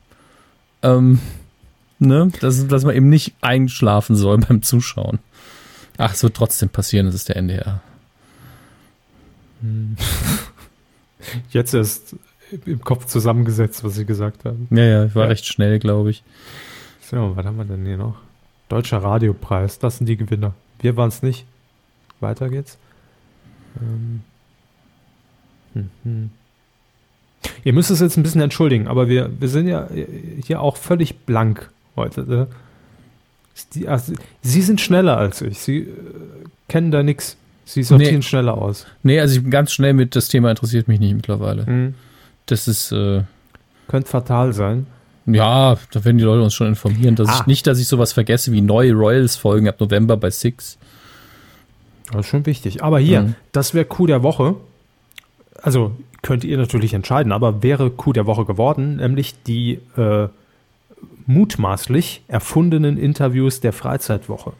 [0.83, 1.19] ähm,
[1.99, 5.19] ne, dass, dass man eben nicht einschlafen soll beim Zuschauen.
[5.97, 7.83] Ach, es wird trotzdem passieren, das ist der NDR.
[9.65, 9.97] Hm.
[11.51, 12.17] Jetzt erst
[12.67, 14.69] im Kopf zusammengesetzt, was Sie gesagt haben.
[14.71, 15.29] Ja, ja, ich war ja.
[15.31, 16.23] recht schnell, glaube ich.
[17.01, 18.17] So, was haben wir denn hier noch?
[18.69, 20.55] Deutscher Radiopreis, das sind die Gewinner.
[20.81, 21.47] Wir waren es nicht.
[22.21, 22.79] Weiter geht's.
[23.81, 24.21] Ähm.
[25.73, 26.31] Hm, hm.
[27.65, 29.89] Ihr müsst es jetzt ein bisschen entschuldigen, aber wir, wir sind ja
[30.45, 32.23] hier auch völlig blank heute.
[32.23, 32.49] Ne?
[33.55, 35.59] Sie sind schneller als ich.
[35.59, 35.91] Sie äh,
[36.69, 37.37] kennen da nichts.
[37.65, 38.23] Sie sortieren nee.
[38.23, 38.87] schneller aus.
[39.03, 41.65] Nee, also ich bin ganz schnell mit, das Thema interessiert mich nicht mittlerweile.
[41.65, 41.95] Mhm.
[42.47, 42.93] Das ist.
[42.93, 43.23] Äh,
[43.89, 44.87] Könnte fatal sein.
[45.27, 47.39] Ja, da werden die Leute uns schon informieren, dass ah.
[47.41, 50.79] ich nicht, dass ich sowas vergesse wie neue Royals-Folgen ab November bei Six.
[52.13, 52.83] Das ist schon wichtig.
[52.83, 53.35] Aber hier, mhm.
[53.53, 54.57] das wäre Coup der Woche.
[55.63, 60.29] Also könnt ihr natürlich entscheiden, aber wäre Coup der Woche geworden, nämlich die äh,
[61.27, 64.53] mutmaßlich erfundenen Interviews der Freizeitwoche.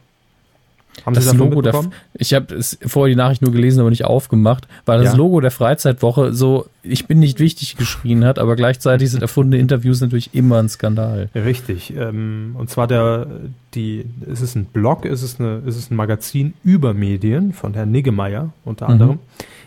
[1.05, 1.85] Haben das Sie Logo der,
[2.15, 5.17] ich habe es vorher die Nachricht nur gelesen, aber nicht aufgemacht, weil das ja.
[5.17, 10.01] Logo der Freizeitwoche so, ich bin nicht wichtig geschrien hat, aber gleichzeitig sind erfundene Interviews
[10.01, 11.29] natürlich immer ein Skandal.
[11.35, 11.95] Richtig.
[11.97, 13.27] Ähm, und zwar der,
[13.75, 17.75] die, ist es ein Blog, ist es, eine, ist es ein Magazin über Medien von
[17.75, 19.19] Herrn Niggemeier unter anderem.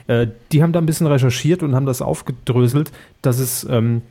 [0.07, 0.13] Mhm.
[0.13, 2.91] Äh, die haben da ein bisschen recherchiert und haben das aufgedröselt,
[3.21, 4.01] dass es ähm,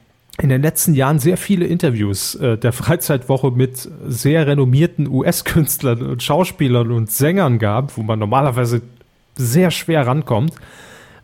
[0.40, 6.22] in den letzten Jahren sehr viele Interviews äh, der Freizeitwoche mit sehr renommierten US-Künstlern und
[6.22, 8.82] Schauspielern und Sängern gab, wo man normalerweise
[9.34, 10.52] sehr schwer rankommt.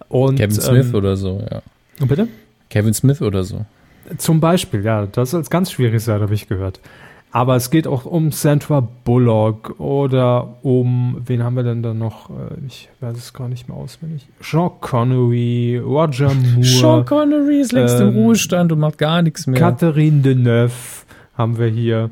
[0.09, 1.63] Und, Kevin Smith ähm, oder so, ja.
[2.07, 2.29] Bitte?
[2.71, 3.65] Kevin Smith oder so.
[4.17, 6.81] Zum Beispiel, ja, das soll ganz schwierig sein, habe ich gehört.
[7.35, 12.29] Aber es geht auch um Sandra Bullock oder um, wen haben wir denn da noch?
[12.29, 14.29] Äh, ich weiß es gar nicht mehr auswendig.
[14.43, 16.63] Sean Connery, Roger Moore.
[16.63, 19.59] Sean Connery ist längst ähm, im Ruhestand und macht gar nichts mehr.
[19.59, 20.73] Catherine Deneuve
[21.35, 22.11] haben wir hier.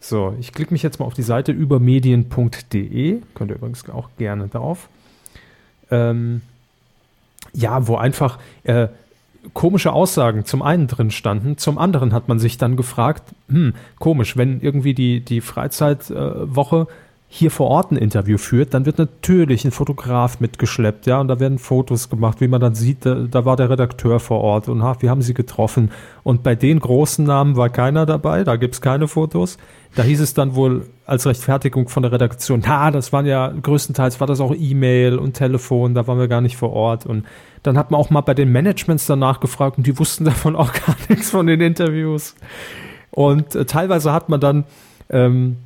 [0.00, 3.20] So, ich klicke mich jetzt mal auf die Seite übermedien.de.
[3.34, 4.88] Könnt ihr übrigens auch gerne drauf.
[5.92, 6.40] Ähm,
[7.52, 8.88] ja, wo einfach äh,
[9.52, 14.36] komische Aussagen zum einen drin standen, zum anderen hat man sich dann gefragt, hm, komisch,
[14.36, 19.64] wenn irgendwie die, die Freizeitwoche äh, hier vor Ort ein Interview führt, dann wird natürlich
[19.64, 23.44] ein Fotograf mitgeschleppt, ja, und da werden Fotos gemacht, wie man dann sieht, da, da
[23.44, 25.90] war der Redakteur vor Ort und ha, wir haben sie getroffen.
[26.22, 29.58] Und bei den großen Namen war keiner dabei, da gibt's keine Fotos.
[29.96, 34.20] Da hieß es dann wohl als Rechtfertigung von der Redaktion, na, das waren ja, größtenteils
[34.20, 37.06] war das auch E-Mail und Telefon, da waren wir gar nicht vor Ort.
[37.06, 37.26] Und
[37.64, 40.72] dann hat man auch mal bei den Managements danach gefragt und die wussten davon auch
[40.72, 42.36] gar nichts von den Interviews.
[43.10, 44.64] Und äh, teilweise hat man dann
[45.10, 45.56] ähm,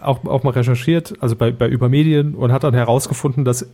[0.00, 3.66] auch, auch mal recherchiert, also bei, bei Übermedien und hat dann herausgefunden, dass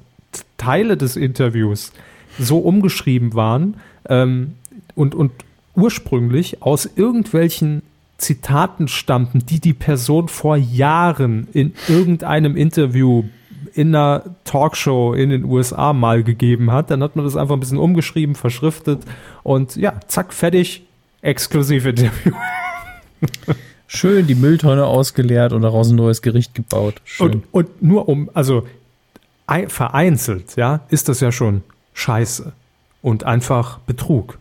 [0.56, 1.92] Teile des Interviews
[2.38, 3.76] so umgeschrieben waren
[4.08, 4.54] ähm,
[4.94, 5.32] und, und
[5.74, 7.82] ursprünglich aus irgendwelchen
[8.18, 13.24] Zitaten stammten, die die Person vor Jahren in irgendeinem Interview
[13.74, 16.90] in einer Talkshow in den USA mal gegeben hat.
[16.90, 19.02] Dann hat man das einfach ein bisschen umgeschrieben, verschriftet
[19.44, 20.82] und ja, zack, fertig,
[21.22, 22.32] exklusive Interview.
[23.90, 27.00] Schön die Mülltonne ausgeleert und daraus ein neues Gericht gebaut.
[27.04, 27.26] Schön.
[27.26, 28.66] Und, und nur um, also
[29.68, 31.62] vereinzelt, ja, ist das ja schon
[31.94, 32.52] scheiße
[33.00, 34.38] und einfach Betrug.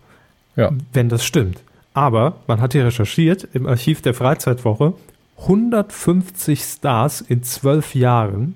[0.58, 0.72] Ja.
[0.92, 1.62] Wenn das stimmt.
[1.94, 4.94] Aber man hat hier recherchiert im Archiv der Freizeitwoche
[5.40, 8.56] 150 Stars in zwölf Jahren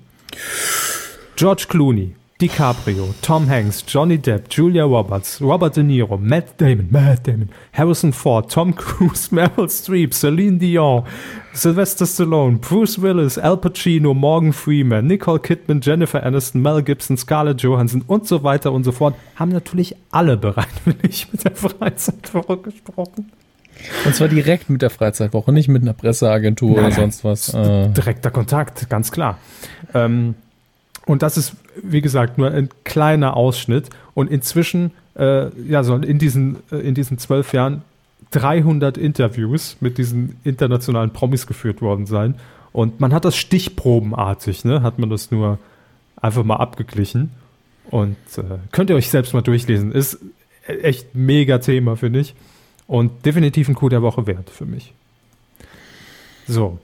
[1.36, 7.26] George Clooney, DiCaprio, Tom Hanks, Johnny Depp, Julia Roberts, Robert De Niro, Matt Damon, Matt
[7.26, 11.04] Damon, Harrison Ford, Tom Cruise, Meryl Streep, Celine Dion,
[11.52, 17.62] Sylvester Stallone, Bruce Willis, Al Pacino, Morgan Freeman, Nicole Kidman, Jennifer Aniston, Mel Gibson, Scarlett
[17.62, 23.30] Johansson und so weiter und so fort, haben natürlich alle bereitwillig mit der Freizeitwoche gesprochen.
[24.04, 27.54] Und zwar direkt mit der Freizeitwoche, nicht mit einer Presseagentur Nein, oder sonst was.
[27.54, 27.88] Äh.
[27.90, 29.38] Direkter Kontakt, ganz klar.
[29.94, 30.34] Ähm,
[31.06, 33.90] und das ist, wie gesagt, nur ein kleiner Ausschnitt.
[34.14, 37.82] Und inzwischen, äh, ja, sollen in diesen, äh, in diesen zwölf Jahren
[38.30, 42.36] 300 Interviews mit diesen internationalen Promis geführt worden sein.
[42.72, 44.82] Und man hat das stichprobenartig, ne?
[44.82, 45.58] Hat man das nur
[46.16, 47.30] einfach mal abgeglichen.
[47.90, 49.92] Und äh, könnt ihr euch selbst mal durchlesen.
[49.92, 50.18] Ist
[50.66, 52.34] echt mega Thema, finde ich.
[52.86, 54.94] Und definitiv ein Coup der Woche wert für mich.
[56.46, 56.78] So.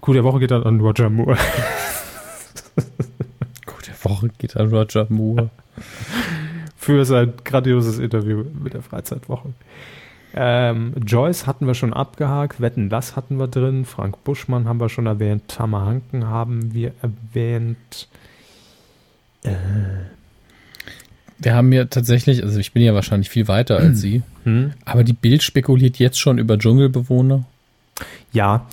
[0.00, 1.38] Gute Woche geht dann an Roger Moore.
[3.66, 5.50] Gute Woche geht an Roger Moore.
[6.76, 9.50] Für sein grandioses Interview mit der Freizeitwoche.
[10.36, 14.88] Ähm, Joyce hatten wir schon abgehakt, Wetten, das hatten wir drin, Frank Buschmann haben wir
[14.88, 18.08] schon erwähnt, Tamahanken haben wir erwähnt.
[19.44, 19.52] Äh.
[21.38, 24.72] Wir haben ja tatsächlich, also ich bin ja wahrscheinlich viel weiter als Sie, hm?
[24.84, 27.44] aber die Bild spekuliert jetzt schon über Dschungelbewohner.
[28.32, 28.66] Ja,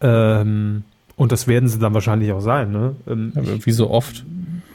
[0.00, 0.84] ähm,
[1.16, 2.72] und das werden sie dann wahrscheinlich auch sein.
[2.72, 2.96] Ne?
[3.06, 4.24] Ähm, ja, wie so oft.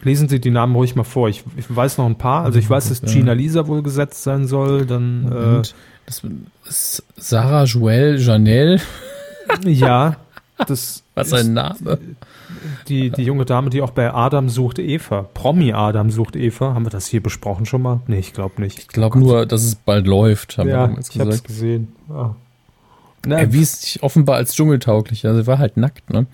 [0.03, 1.27] Lesen Sie die Namen ruhig mal vor.
[1.27, 2.45] Ich, ich weiß noch ein paar.
[2.45, 4.85] Also ich weiß, dass Gina Lisa wohl gesetzt sein soll.
[4.85, 5.68] Dann äh,
[6.05, 6.22] das
[6.65, 8.80] ist Sarah Joelle Janelle.
[9.64, 10.18] Ja,
[10.65, 11.99] das Was ein Name.
[12.88, 16.85] Die, die junge Dame, die auch bei Adam sucht Eva, Promi Adam sucht Eva, haben
[16.85, 18.01] wir das hier besprochen schon mal?
[18.07, 18.80] Nee, ich glaube nicht.
[18.80, 21.95] Ich glaube nur, dass es bald läuft, haben ja, wir ich habe es gesehen.
[22.09, 22.35] Ja.
[23.27, 25.25] Na, erwies sich offenbar als dschungeltauglich.
[25.25, 26.27] Also sie war halt nackt, ne?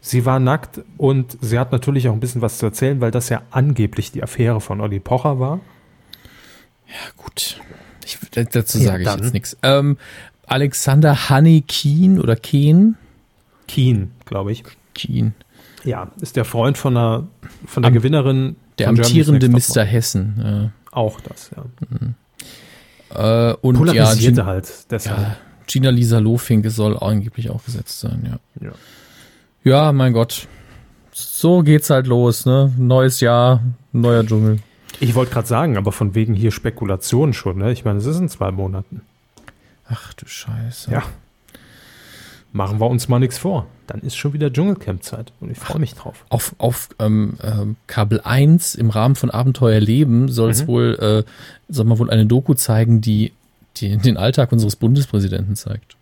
[0.00, 3.28] Sie war nackt und sie hat natürlich auch ein bisschen was zu erzählen, weil das
[3.28, 5.60] ja angeblich die Affäre von Olli Pocher war.
[6.86, 7.60] Ja, gut.
[8.04, 9.56] Ich, dazu sage ja, ich jetzt nichts.
[9.64, 9.96] Ähm,
[10.46, 12.96] Alexander Honey Keen oder Keen?
[13.66, 14.62] Keen, glaube ich.
[14.94, 15.34] Keen.
[15.82, 17.26] Ja, ist der Freund von der,
[17.66, 18.56] von der Am, Gewinnerin.
[18.78, 19.82] Der amtierende Mr.
[19.84, 20.34] Hessen.
[20.38, 20.70] Ja.
[20.92, 21.64] Auch das, ja.
[21.88, 22.14] Mhm.
[23.14, 24.90] Äh, und Polarisierte ja, halt.
[24.90, 25.18] Deshalb.
[25.18, 25.36] Ja,
[25.66, 28.68] Gina Lisa Lofinke soll angeblich auch gesetzt sein, ja.
[28.68, 28.74] Ja,
[29.64, 30.48] ja mein Gott.
[31.12, 32.72] So geht's halt los, ne?
[32.76, 33.62] Neues Jahr,
[33.92, 34.58] neuer Dschungel.
[35.00, 37.72] Ich wollte gerade sagen, aber von wegen hier Spekulation schon, ne?
[37.72, 39.02] Ich meine, es ist in zwei Monaten.
[39.88, 40.90] Ach du Scheiße.
[40.90, 41.02] Ja.
[42.52, 43.66] Machen wir uns mal nichts vor.
[43.86, 46.24] Dann ist schon wieder Dschungelcamp-Zeit und ich freue mich drauf.
[46.28, 50.66] Auf, auf ähm, ähm, Kabel 1 im Rahmen von Abenteuer Leben soll es mhm.
[50.66, 51.30] wohl, äh,
[51.72, 53.32] soll man wohl eine Doku zeigen, die
[53.76, 55.96] die den Alltag unseres Bundespräsidenten zeigt.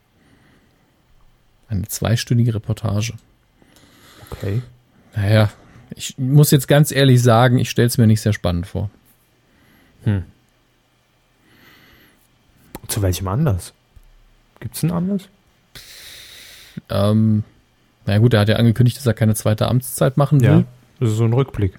[1.69, 3.15] Eine zweistündige Reportage.
[4.31, 4.63] Okay.
[5.15, 5.51] Naja,
[5.95, 8.91] ich muss jetzt ganz ehrlich sagen, ich stelle es mir nicht sehr spannend vor.
[10.05, 10.25] Hm.
[12.89, 13.73] Zu welchem Anlass?
[14.61, 15.29] Gibt es einen Anlass?
[16.91, 17.45] Ähm,
[18.07, 20.49] na gut, er hat ja angekündigt, dass er keine zweite Amtszeit machen will.
[20.49, 20.65] Ja,
[21.01, 21.79] das ist so ein Rückblick.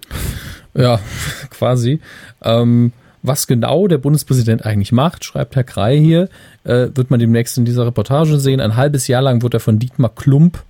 [0.73, 0.99] Ja,
[1.49, 1.99] quasi.
[2.41, 2.91] Ähm,
[3.27, 6.29] was genau der Bundespräsident eigentlich macht, schreibt Herr Krei hier,
[6.63, 8.61] äh, wird man demnächst in dieser Reportage sehen.
[8.61, 10.63] Ein halbes Jahr lang wird er von Dietmar Klump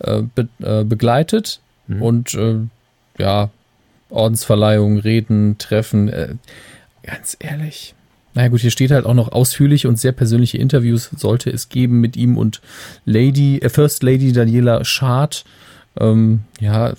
[0.00, 2.02] äh, be äh, begleitet mhm.
[2.02, 2.56] und äh,
[3.18, 3.50] ja,
[4.10, 6.08] Ordensverleihung, Reden, Treffen.
[6.08, 6.34] Äh,
[7.02, 7.94] ganz ehrlich.
[8.34, 12.00] Naja gut, hier steht halt auch noch ausführliche und sehr persönliche Interviews sollte es geben
[12.00, 12.60] mit ihm und
[13.04, 15.44] Lady, äh, First Lady Daniela Schad.
[15.98, 16.94] Ähm, ja,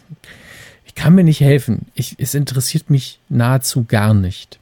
[0.86, 1.86] ich kann mir nicht helfen.
[1.94, 4.59] Ich, es interessiert mich nahezu gar nicht.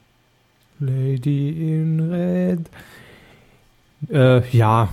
[0.80, 2.70] Lady in Red.
[4.10, 4.90] Äh, ja.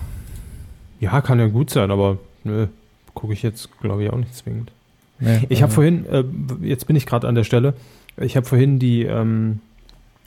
[1.01, 2.69] Ja, kann ja gut sein, aber nö,
[3.13, 4.71] gucke ich jetzt, glaube ich, auch nicht zwingend.
[5.21, 6.25] Nee, ich habe vorhin, äh,
[6.63, 7.75] jetzt bin ich gerade an der Stelle,
[8.17, 9.61] ich habe vorhin die, ähm,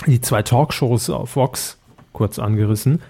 [0.05, 1.77] die zwei Talkshows auf Vox
[2.13, 3.01] kurz angerissen.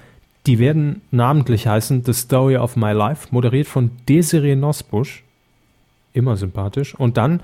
[0.45, 5.23] Die werden namentlich heißen The Story of My Life, moderiert von Desiree Nosbusch.
[6.13, 6.95] Immer sympathisch.
[6.95, 7.41] Und dann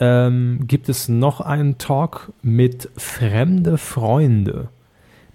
[0.00, 4.68] ähm, gibt es noch einen Talk mit Fremde Freunde.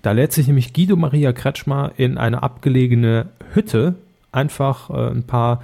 [0.01, 3.95] Da lädt sich nämlich Guido Maria Kretschmer in eine abgelegene Hütte
[4.31, 5.61] einfach äh, ein paar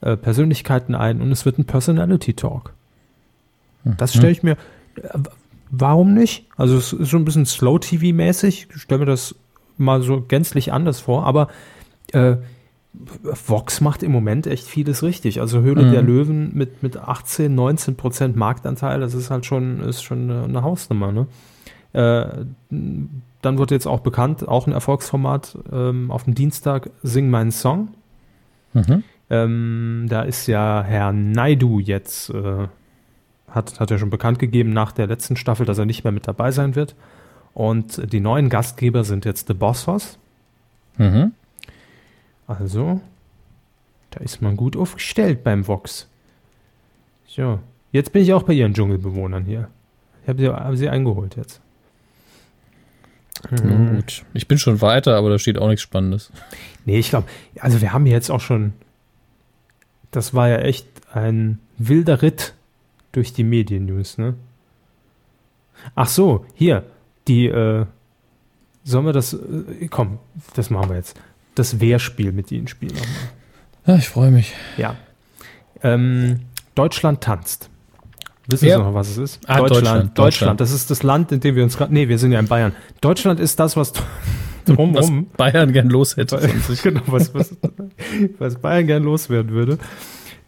[0.00, 2.72] äh, Persönlichkeiten ein und es wird ein Personality Talk.
[3.84, 4.56] Das stelle ich mir,
[4.96, 5.18] äh,
[5.70, 6.46] warum nicht?
[6.56, 9.34] Also es ist so ein bisschen Slow-TV-mäßig, ich stelle mir das
[9.78, 11.48] mal so gänzlich anders vor, aber
[12.12, 12.36] äh,
[13.46, 15.40] Vox macht im Moment echt vieles richtig.
[15.40, 15.92] Also Höhle mhm.
[15.92, 20.62] der Löwen mit, mit 18, 19 Prozent Marktanteil, das ist halt schon, ist schon eine,
[20.62, 21.12] Hausnummer.
[21.12, 21.26] Ne?
[21.92, 22.44] Äh,
[23.42, 27.88] dann wird jetzt auch bekannt, auch ein Erfolgsformat ähm, auf dem Dienstag, Sing meinen Song.
[28.72, 29.04] Mhm.
[29.28, 32.68] Ähm, da ist ja Herr Naidu jetzt, äh,
[33.48, 36.26] hat, hat er schon bekannt gegeben nach der letzten Staffel, dass er nicht mehr mit
[36.28, 36.94] dabei sein wird.
[37.54, 40.18] Und die neuen Gastgeber sind jetzt The Bossos.
[40.98, 41.32] Mhm.
[42.46, 43.00] Also,
[44.10, 46.08] da ist man gut aufgestellt beim Vox.
[47.26, 47.60] So,
[47.92, 49.68] jetzt bin ich auch bei ihren Dschungelbewohnern hier.
[50.22, 51.60] Ich habe sie, hab sie eingeholt jetzt.
[53.50, 53.96] Mhm.
[53.96, 54.24] Gut.
[54.34, 56.32] Ich bin schon weiter, aber da steht auch nichts Spannendes.
[56.84, 57.28] Nee, ich glaube,
[57.60, 58.72] also wir haben jetzt auch schon,
[60.10, 62.54] das war ja echt ein wilder Ritt
[63.12, 64.34] durch die Medien-News, ne?
[65.94, 66.84] Ach so, hier,
[67.28, 67.86] die, äh,
[68.84, 70.18] sollen wir das, äh, komm,
[70.54, 71.20] das machen wir jetzt
[71.58, 73.08] das Wehrspiel mit Ihnen spielen nochmal.
[73.86, 74.52] Ja, ich freue mich.
[74.76, 74.96] Ja.
[75.82, 76.40] Ähm,
[76.74, 77.70] Deutschland tanzt.
[78.48, 78.76] Wissen ja.
[78.76, 79.40] Sie noch, was es ist?
[79.46, 80.60] Ah, Deutschland, Deutschland, Deutschland.
[80.60, 81.92] Das ist das Land, in dem wir uns gerade.
[81.92, 82.72] Nee, wir sind ja in Bayern.
[83.00, 83.92] Deutschland ist das, was
[84.64, 85.26] drumherum.
[85.30, 86.38] Was Bayern gern los hätte
[86.82, 87.56] genau, was, was,
[88.38, 89.78] was Bayern gern loswerden würde.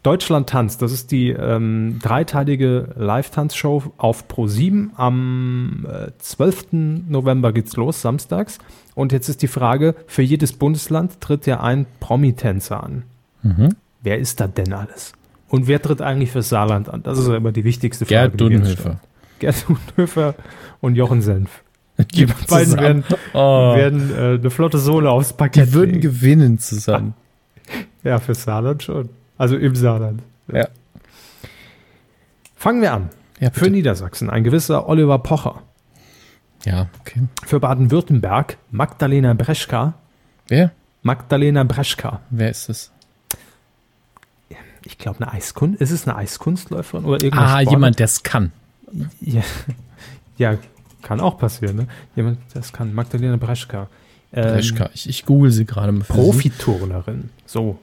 [0.09, 4.89] Deutschland tanzt, das ist die ähm, dreiteilige Live-Tanzshow auf Pro7.
[4.97, 6.67] Am äh, 12.
[7.09, 8.59] November geht's los, samstags.
[8.95, 13.03] Und jetzt ist die Frage, für jedes Bundesland tritt ja ein Promitänzer an.
[13.43, 13.75] Mhm.
[14.03, 15.13] Wer ist da denn alles?
[15.49, 17.03] Und wer tritt eigentlich fürs Saarland an?
[17.03, 18.31] Das ist ja immer die wichtigste Frage.
[18.31, 19.01] Gerd Dudenhöfer.
[19.41, 20.35] Gerd Dudenhöfer
[20.81, 21.51] und Jochen Senf.
[21.99, 22.81] Die Die beiden zusammen.
[22.81, 23.05] werden,
[23.35, 23.75] Oh.
[23.77, 26.01] werden äh, eine flotte Sohle aufs Paket Die würden legen.
[26.01, 27.13] gewinnen zusammen.
[28.05, 29.11] Ja, fürs Saarland schon.
[29.39, 30.23] Also im Saarland.
[30.53, 30.69] Ja.
[32.57, 33.11] Fangen wir an.
[33.41, 33.71] Ja, Für.
[33.71, 35.63] Niedersachsen ein gewisser Oliver Pocher.
[36.65, 37.23] ja, okay.
[37.47, 39.95] Für Baden-Württemberg Magdalena Breschka.
[40.49, 40.73] Wer?
[41.03, 42.21] Magdalena Breschka.
[42.31, 42.91] Wer ist es?
[44.85, 45.81] Ich glaube, eine Eiskunst.
[45.81, 47.71] Ist es eine Eiskunstläuferin oder irgendein Ah, Sport?
[47.71, 48.53] jemand, der es kann.
[49.21, 49.43] Ja,
[50.39, 50.57] ja,
[51.03, 51.87] kann auch passieren, ne?
[52.17, 52.95] Jemand, das kann.
[52.95, 53.89] Magdalena Breschka.
[54.33, 54.89] Ähm, Breschka.
[54.95, 55.93] Ich, ich google sie gerade.
[55.93, 57.31] Profiturnerin.
[57.47, 57.79] So.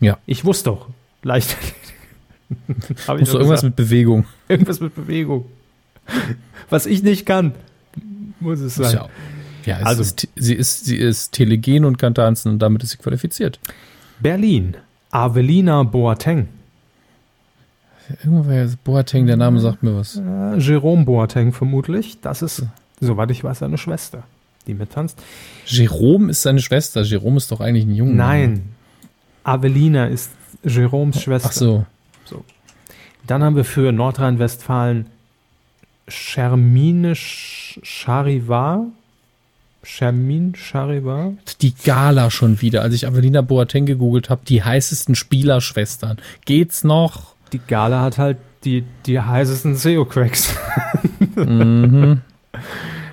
[0.00, 0.18] Ja.
[0.26, 0.88] Ich wusste doch.
[1.22, 1.56] Leicht.
[3.06, 4.24] Hab ich irgendwas mit Bewegung.
[4.48, 5.44] irgendwas mit Bewegung.
[6.68, 7.52] Was ich nicht kann,
[8.40, 8.94] muss es sein.
[8.94, 9.08] Ja,
[9.66, 12.90] ja es Also- ist, sie, ist, sie ist telegen und kann tanzen und damit ist
[12.90, 13.60] sie qualifiziert.
[14.18, 14.76] Berlin.
[15.10, 16.48] Avelina Boateng.
[18.24, 20.16] Irgendwoher ist Boateng, der Name sagt mir was.
[20.16, 22.20] Äh, Jerome Boateng vermutlich.
[22.20, 22.64] Das ist,
[23.00, 24.24] soweit ich weiß, seine Schwester,
[24.66, 25.18] die mittanzt.
[25.66, 27.02] Jerome ist seine Schwester.
[27.02, 28.12] Jerome ist doch eigentlich ein Junge.
[28.14, 28.62] Nein.
[29.44, 30.30] Avelina ist
[30.62, 31.48] Jeroms Schwester.
[31.50, 31.86] Ach so.
[33.26, 35.06] Dann haben wir für Nordrhein-Westfalen
[36.08, 38.86] Shermine Charivar.
[39.82, 41.32] Shermin Charivar.
[41.62, 42.82] Die Gala schon wieder.
[42.82, 46.18] Als ich Avelina Boateng gegoogelt habe, die heißesten Spielerschwestern.
[46.44, 47.34] Geht's noch?
[47.52, 50.54] Die Gala hat halt die, die heißesten SEO-Cracks.
[51.36, 52.20] mhm.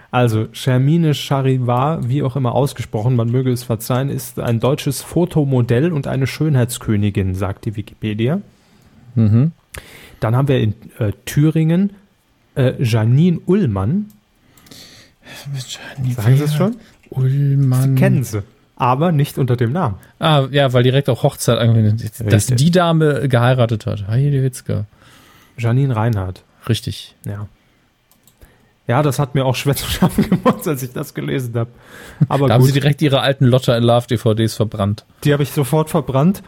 [0.10, 5.92] Also, Shermine Charivar, wie auch immer ausgesprochen, man möge es verzeihen, ist ein deutsches Fotomodell
[5.92, 8.42] und eine Schönheitskönigin, sagt die Wikipedia.
[9.16, 9.52] Mhm.
[10.20, 11.92] Dann haben wir in äh, Thüringen
[12.56, 14.08] äh, Janine Ullmann.
[16.16, 16.78] Sagen Sie es schon?
[17.10, 17.82] Ullmann.
[17.82, 18.44] Sie kennen sie,
[18.78, 19.96] aber nicht unter dem Namen.
[20.20, 22.58] Ah, ja, weil direkt auch Hochzeit angewendet Dass Richtig.
[22.58, 24.08] die Dame geheiratet hat.
[24.08, 24.86] Heide Witzka.
[25.58, 26.44] Janine Reinhardt.
[26.70, 27.16] Richtig.
[27.26, 27.48] Ja.
[28.88, 31.70] Ja, das hat mir auch schwer zu schaffen gemacht, als ich das gelesen habe.
[32.30, 35.06] Aber Da haben sie gut, direkt ihre alten Lotta in Love DVDs verbrannt.
[35.24, 36.42] die habe ich sofort verbrannt,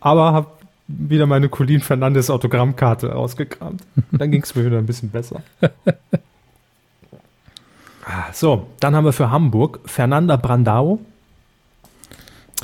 [0.00, 0.48] aber habe
[0.86, 3.82] wieder meine Colin Fernandes Autogrammkarte rausgekramt.
[4.12, 5.42] Dann ging es mir wieder ein bisschen besser.
[8.10, 10.98] Ah, So, dann haben wir für Hamburg Fernanda Brandao.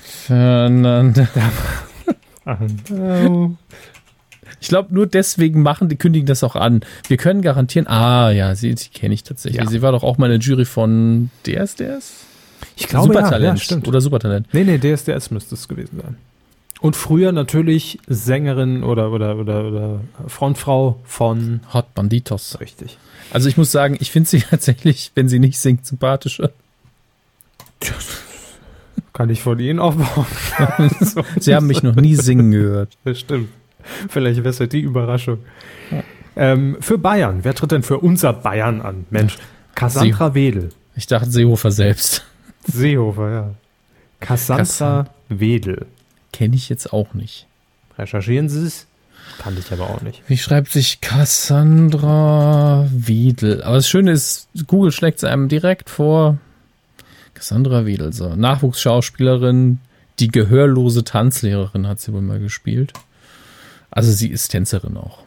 [0.00, 1.28] Fernanda.
[4.60, 6.80] Ich glaube, nur deswegen machen die, kündigen das auch an.
[7.08, 9.62] Wir können garantieren, ah ja, sie, sie kenne ich tatsächlich.
[9.62, 9.68] Ja.
[9.68, 12.24] Sie war doch auch mal in der Jury von DSDS?
[12.76, 13.58] Ich glaube, ja, Supertalent.
[13.58, 13.88] ja, stimmt.
[13.88, 14.48] Oder Supertalent.
[14.52, 16.16] Nee, nee, DSDS müsste es gewesen sein.
[16.80, 22.58] Und früher natürlich Sängerin oder, oder, oder, oder Frontfrau von Hot Banditos.
[22.60, 22.98] Richtig.
[23.30, 26.50] Also ich muss sagen, ich finde sie tatsächlich, wenn sie nicht singt, sympathischer.
[29.12, 30.26] Kann ich von Ihnen aufbauen?
[31.38, 32.96] Sie haben mich noch nie singen gehört.
[33.04, 33.48] das stimmt.
[34.08, 35.38] Vielleicht wäre es ja die Überraschung.
[36.36, 39.06] Ähm, für Bayern, wer tritt denn für unser Bayern an?
[39.10, 39.38] Mensch,
[39.74, 40.70] Cassandra Wedel.
[40.96, 42.24] Ich dachte Seehofer selbst.
[42.66, 43.54] Seehofer, ja.
[44.20, 45.86] Cassandra Wedel.
[46.32, 47.46] Kenne ich jetzt auch nicht.
[47.98, 48.86] Recherchieren Sie es?
[49.38, 50.22] Kann ich aber auch nicht.
[50.28, 53.62] Wie schreibt sich Cassandra Wiedel?
[53.62, 56.38] Aber das Schöne ist, Google schlägt es einem direkt vor.
[57.34, 58.34] Cassandra Wiedel, so.
[58.36, 59.80] Nachwuchsschauspielerin,
[60.18, 62.92] die gehörlose Tanzlehrerin hat sie wohl mal gespielt.
[63.94, 65.20] Also sie ist Tänzerin auch.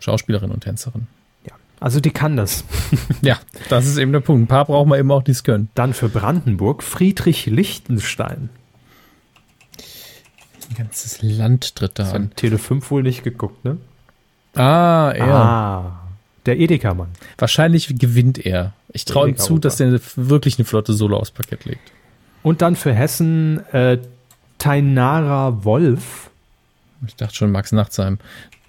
[0.00, 1.06] Schauspielerin und Tänzerin.
[1.46, 1.52] Ja.
[1.80, 2.64] Also die kann das.
[3.20, 3.38] Ja,
[3.68, 4.44] das ist eben der Punkt.
[4.44, 5.68] Ein paar brauchen wir eben auch, die es können.
[5.74, 8.48] Dann für Brandenburg Friedrich Lichtenstein.
[10.70, 12.30] Ein ganzes Land tritt da Das an.
[12.36, 13.76] Tele 5 wohl nicht geguckt, ne?
[14.54, 15.34] Ah, er.
[15.34, 16.00] Ah,
[16.46, 17.08] der Edeka-Mann.
[17.36, 18.72] Wahrscheinlich gewinnt er.
[18.92, 21.92] Ich traue ihm zu, dass der wirklich eine flotte Solo aufs Parkett legt.
[22.42, 23.98] Und dann für Hessen äh,
[24.58, 26.30] Tainara Wolf.
[27.06, 28.18] Ich dachte schon Max Nachtsheim.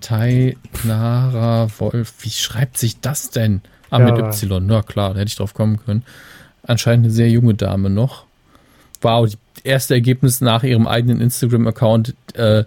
[0.01, 2.13] Tainara Wolf.
[2.21, 3.61] Wie schreibt sich das denn?
[3.89, 4.65] Ah, Ja, mit Y.
[4.65, 6.03] Na klar, da hätte ich drauf kommen können.
[6.63, 8.25] Anscheinend eine sehr junge Dame noch.
[9.01, 9.29] Wow,
[9.63, 12.15] erste Ergebnis nach ihrem eigenen Instagram-Account.
[12.33, 12.65] Äh,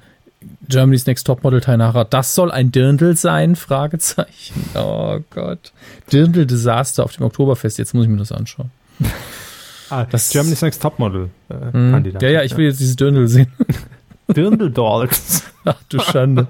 [0.69, 2.05] Germany's Next Topmodel Tainara.
[2.05, 3.57] Das soll ein Dirndl sein?
[3.57, 4.65] Fragezeichen.
[4.74, 5.73] Oh Gott.
[6.12, 7.78] Dirndl-Desaster auf dem Oktoberfest.
[7.78, 8.70] Jetzt muss ich mir das anschauen.
[9.91, 11.93] Ah, Das- Germany's Next Topmodel äh, Hm.
[11.93, 12.23] Kandidat.
[12.23, 13.49] Ja, ja, ich will jetzt dieses Dirndl sehen.
[14.35, 15.43] Dirndl-Dolls.
[15.65, 16.47] Ach du Schande.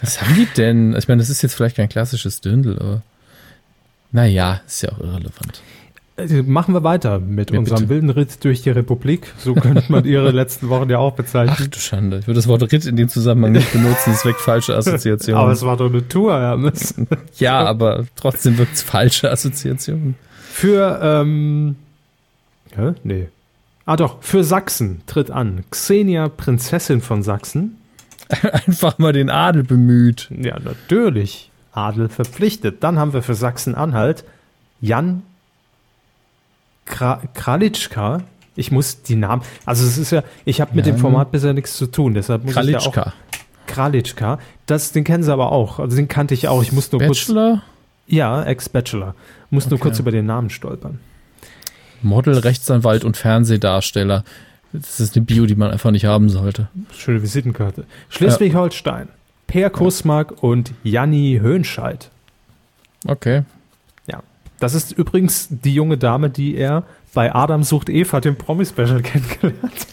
[0.00, 0.94] Was haben die denn?
[0.96, 3.02] Ich meine, das ist jetzt vielleicht kein klassisches Dirndl, aber
[4.12, 5.60] naja, ist ja auch irrelevant.
[6.16, 7.88] Äh, machen wir weiter mit Ja, unserem bitte.
[7.90, 9.32] wilden Ritt durch die Republik.
[9.38, 11.70] So könnte man ihre letzten Wochen ja auch Ach bezeichnen.
[11.70, 12.18] du Schande.
[12.18, 14.10] Ich würde das Wort Ritt in dem Zusammenhang nicht benutzen.
[14.12, 15.40] Das weckt falsche Assoziationen.
[15.40, 16.94] Aber es war doch eine Tour, Hermes.
[17.38, 20.16] ja, aber trotzdem wirkt es falsche Assoziationen.
[20.50, 21.76] Für, ähm,
[22.74, 22.94] hä?
[23.04, 23.28] Nee.
[23.88, 25.64] Ah doch, für Sachsen tritt an.
[25.70, 27.78] Xenia, Prinzessin von Sachsen.
[28.42, 30.28] Einfach mal den Adel bemüht.
[30.30, 31.50] Ja, natürlich.
[31.72, 32.84] Adel verpflichtet.
[32.84, 34.24] Dann haben wir für Sachsen-Anhalt
[34.82, 35.22] Jan
[36.84, 38.20] Kra Kralitschka.
[38.56, 41.54] Ich muss die Namen, also es ist ja, ich habe mit dem Jan Format bisher
[41.54, 43.12] nichts zu tun, deshalb muss ich ja auch Kralitschka.
[43.68, 44.38] Kralitschka.
[44.66, 45.78] Das, den kennen sie aber auch.
[45.78, 46.60] Also den kannte ich auch.
[46.60, 47.62] Ich muss nur kurz, Bachelor,
[48.06, 49.14] ja, Ex-Bachelor.
[49.48, 49.82] Muss nur Okay.
[49.84, 50.98] kurz über den Namen stolpern.
[52.02, 54.24] Model, Rechtsanwalt und Fernsehdarsteller.
[54.72, 56.68] Das ist eine Bio, die man einfach nicht haben sollte.
[56.96, 57.84] Schöne Visitenkarte.
[58.10, 59.08] Schleswig-Holstein.
[59.46, 62.10] Per Kusmark und Janni Höhnscheid.
[63.06, 63.44] Okay.
[64.06, 64.22] Ja.
[64.60, 66.84] Das ist übrigens die junge Dame, die er
[67.14, 69.86] bei Adam sucht Eva, dem Promi-Special, kennengelernt hat.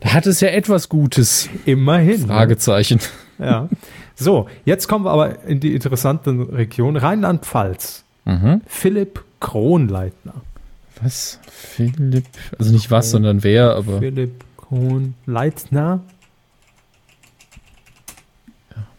[0.00, 1.48] Da hat es ja etwas Gutes.
[1.66, 2.26] Immerhin.
[2.26, 2.98] Fragezeichen.
[3.38, 3.68] Ja.
[4.14, 6.96] So, jetzt kommen wir aber in die interessanten Region.
[6.96, 8.04] Rheinland-Pfalz.
[8.24, 8.62] Mhm.
[8.66, 10.34] Philipp Kronleitner.
[11.02, 11.38] Was?
[11.50, 12.26] Philipp?
[12.58, 13.98] Also nicht was, sondern wer, aber.
[13.98, 16.02] Philipp Kronleitner.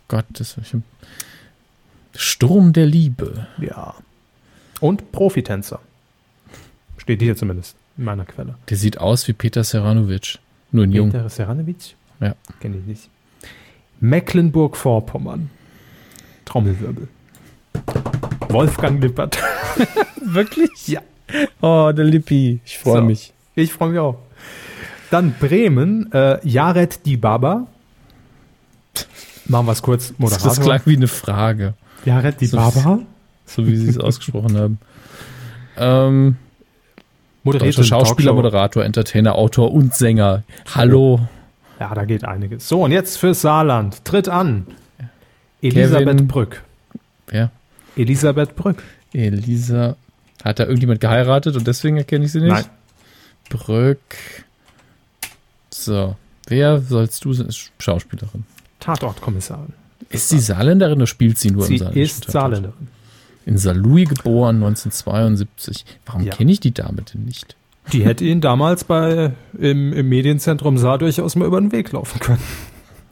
[0.07, 0.75] Gott, das ich
[2.15, 3.47] Sturm der Liebe.
[3.59, 3.95] Ja.
[4.79, 5.81] Und Profitänzer.
[6.97, 8.55] Steht hier zumindest in meiner Quelle.
[8.69, 10.39] Der sieht aus wie Peter Serranovic.
[10.71, 11.11] Nur in jung.
[11.11, 11.95] Peter Seranovic?
[12.19, 12.35] Ja.
[12.59, 13.09] Kenne ich nicht.
[13.99, 15.49] Mecklenburg-Vorpommern.
[16.45, 17.07] Trommelwirbel.
[18.49, 19.37] Wolfgang Lippert.
[20.21, 20.87] Wirklich?
[20.87, 21.01] Ja.
[21.61, 22.59] Oh, der Lippi.
[22.65, 23.03] Ich freue So.
[23.05, 23.33] mich.
[23.55, 24.17] Ich freue mich auch.
[25.11, 27.67] Dann Bremen, äh, Jared Di Baba.
[29.45, 30.13] Machen wir es kurz.
[30.17, 30.49] Moderator.
[30.49, 31.73] Das klang wie eine Frage,
[32.05, 32.99] Jared Di So- Baba.
[33.45, 34.77] so wie Sie es ausgesprochen haben.
[35.77, 36.35] Ähm,
[37.45, 38.33] eine Schauspieler, Talkshow.
[38.33, 40.43] Moderator, Entertainer, Autor und Sänger.
[40.75, 41.21] Hallo.
[41.79, 42.67] Ja, da geht einiges.
[42.67, 44.03] So, und jetzt fürs Saarland.
[44.03, 44.67] Tritt an.
[45.61, 46.27] Elisabeth Kevin.
[46.27, 46.63] Brück.
[47.27, 47.51] Wer?
[47.95, 48.83] Elisabeth Brück.
[49.13, 49.95] Elisa.
[50.43, 52.51] Hat da irgendjemand geheiratet und deswegen erkenne ich sie nicht?
[52.51, 52.65] Nein.
[53.49, 53.99] Brück.
[55.69, 56.15] So.
[56.47, 57.47] Wer sollst du sein?
[57.47, 58.45] Ist Schauspielerin.
[58.79, 59.73] Tatortkommissarin.
[60.09, 62.31] Ist sie Saarländerin oder spielt sie nur Sie im Saarländischen ist Tatort?
[62.33, 62.87] Saarländerin.
[63.45, 65.85] In Saarlouis geboren, 1972.
[66.05, 66.33] Warum Ja.
[66.35, 67.55] kenne ich die Dame denn nicht?
[67.93, 72.19] Die hätte ihn damals bei, im, im Medienzentrum Saar durchaus mal über den Weg laufen
[72.19, 72.43] können.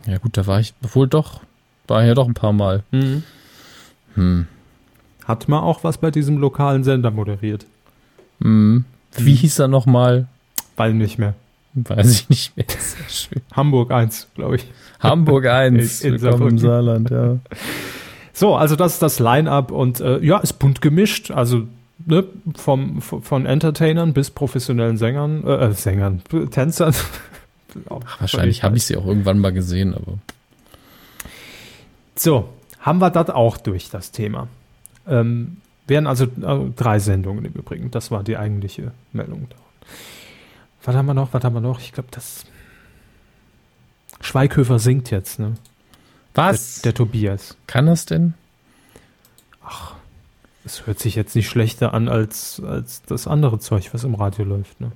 [0.06, 1.42] Ja gut, da war ich wohl doch,
[1.88, 2.84] war ja doch ein paar Mal.
[2.92, 4.48] Hm.
[5.26, 7.66] Hat man auch was bei diesem lokalen Sender moderiert.
[8.42, 8.86] Hm.
[9.18, 10.28] Wie hieß er nochmal?
[10.76, 11.34] Weil nicht mehr.
[11.74, 12.66] Weiß ich nicht mehr.
[12.78, 13.42] Sehr schön.
[13.54, 14.68] Hamburg 1, glaube ich.
[15.00, 16.02] Hamburg 1.
[16.04, 16.58] In- in Willkommen im.
[16.60, 17.38] Saarland, ja.
[18.34, 21.32] So, also das ist das Line-Up und äh, ja, ist bunt gemischt.
[21.32, 21.64] Also
[22.06, 22.26] ne,
[22.58, 26.22] vom, von Entertainern bis professionellen Sängern, äh, äh, Sängern,
[26.52, 26.94] Tänzern.
[27.90, 30.18] Ach, wahrscheinlich habe ich sie auch irgendwann mal gesehen, aber
[32.16, 32.50] So,
[32.80, 34.48] haben wir das auch durch, das Thema.
[35.08, 35.58] Ähm,
[35.88, 37.92] wären also äh, drei Sendungen im Übrigen.
[37.92, 39.48] Das war die eigentliche Meldung.
[40.84, 41.34] Was haben wir noch?
[41.34, 41.80] Was haben wir noch?
[41.80, 42.46] Ich glaube, das.
[44.22, 45.56] Schweighöfer singt jetzt, ne?
[46.34, 46.82] was?
[46.82, 47.58] Der, der Tobias.
[47.68, 48.34] Kann das denn?
[50.64, 54.46] Es hört sich jetzt nicht schlechter an als, als das andere Zeug, was im Radio
[54.46, 54.92] läuft, ne?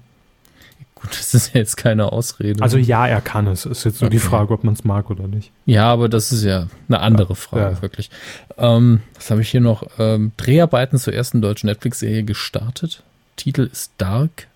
[1.01, 2.61] Gut, das ist ja jetzt keine Ausrede.
[2.61, 3.65] Also ja, er kann es.
[3.65, 4.27] Ist jetzt nur die Okay.
[4.27, 5.51] Frage, ob man es mag oder nicht.
[5.65, 7.81] ja, aber das ist ja eine andere Frage, Ja.
[7.81, 8.09] wirklich.
[8.57, 9.83] Ähm, was habe ich hier noch?
[9.97, 13.03] Ähm, Dreharbeiten zur ersten deutschen Netflix-Serie gestartet.
[13.37, 14.47] Titel ist Dark.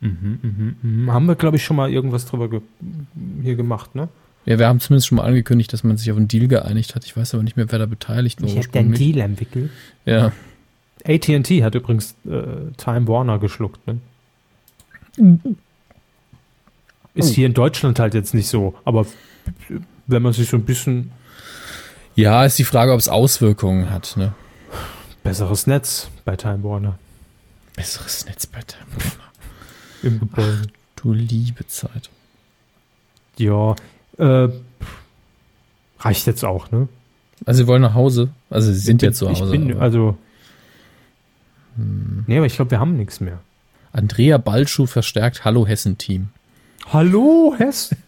[0.00, 2.60] Mhm, Haben wir, glaube ich, schon mal irgendwas drüber ge
[3.42, 4.08] hier gemacht, ne?
[4.46, 7.04] Ja, wir haben zumindest schon mal angekündigt, dass man sich auf einen Deal geeinigt hat.
[7.04, 8.48] Ich weiß aber nicht mehr, wer da beteiligt war.
[8.48, 8.98] ursprünglich.
[8.98, 9.70] Deal entwickelt.
[10.06, 10.32] Ja.
[11.06, 13.98] AT&T hat übrigens äh, Time Warner geschluckt, ne?
[17.14, 19.06] Ist hier in Deutschland halt jetzt nicht so, aber
[20.06, 21.12] wenn man sich so ein bisschen
[22.16, 24.16] ja, ist die Frage, ob es Auswirkungen hat.
[24.16, 24.34] Ne?
[25.22, 26.98] besseres Netz bei Time Warner
[27.76, 28.86] Besseres Netz bei Time
[30.02, 30.62] im Gebäude.
[30.96, 32.10] Du liebe Zeit.
[33.36, 33.74] Ja,
[34.18, 34.48] äh,
[35.98, 36.88] reicht jetzt auch, ne?
[37.46, 38.30] Also, sie wollen nach Hause.
[38.50, 39.52] Also, sie sind jetzt zu Ich Hause.
[39.52, 40.18] bin, also,
[41.76, 43.38] nee, aber ich glaube, wir haben nichts mehr.
[43.92, 46.28] Andrea Balschuh verstärkt Hallo Hessen-Team.
[46.92, 47.98] Hallo, Hessen.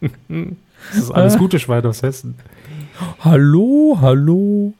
[0.28, 2.36] das ist alles gute Schwein aus Hessen.
[3.20, 4.74] Hallo, hallo.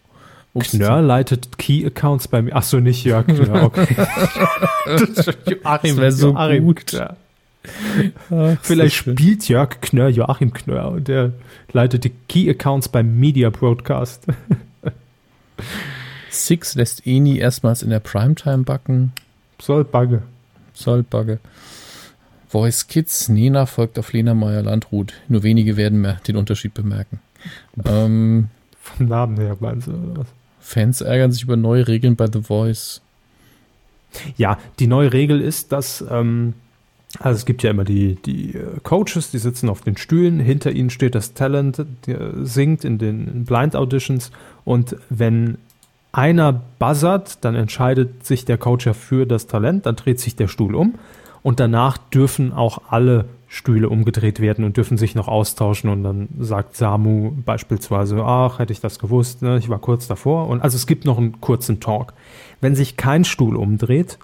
[0.55, 2.55] Ups, Knörr leitet Key Accounts bei mir.
[2.55, 3.65] Ach so, nicht Jörg Knörr.
[3.65, 3.87] Okay.
[5.47, 6.87] Joachim, Das wär so Joachim gut.
[6.87, 7.17] Knörr.
[8.31, 11.33] Ach, Vielleicht so spielt Jörg Knörr Joachim Knörr und der
[11.73, 14.25] leitet die Key Accounts beim Media Broadcast.
[16.31, 19.13] Six lässt Eni erstmals in der Primetime backen.
[19.61, 20.23] Soll Bagge.
[20.73, 21.41] Soll Bagge.
[22.49, 25.13] Voice Kids, Nena folgt auf Lena Meyer-Landrut.
[25.29, 27.21] Nur wenige werden mehr den Unterschied bemerken.
[27.85, 28.49] Ähm,
[28.81, 30.27] Vom Namen her meinst du, oder was?
[30.61, 33.01] Fans ärgern sich über neue Regeln bei The Voice.
[34.37, 36.55] Ja, die neue Regel ist, dass, ähm,
[37.21, 40.71] also es gibt ja immer die, die äh, Coaches, die sitzen auf den Stühlen, hinter
[40.73, 44.31] ihnen steht das Talent, der singt in den Blind Auditions
[44.65, 45.59] und wenn
[46.19, 50.49] einer buzzert, dann entscheidet sich der Coach ja für das Talent, dann dreht sich der
[50.49, 50.97] Stuhl um
[51.45, 56.29] und danach dürfen auch alle Stühle umgedreht werden und dürfen sich noch austauschen und dann
[56.41, 59.59] sagt Samu beispielsweise, ach, hätte ich das gewusst, ne?
[59.59, 62.13] ich war kurz davor und also es gibt noch einen kurzen Talk.
[62.61, 64.19] Wenn sich kein Stuhl umdreht,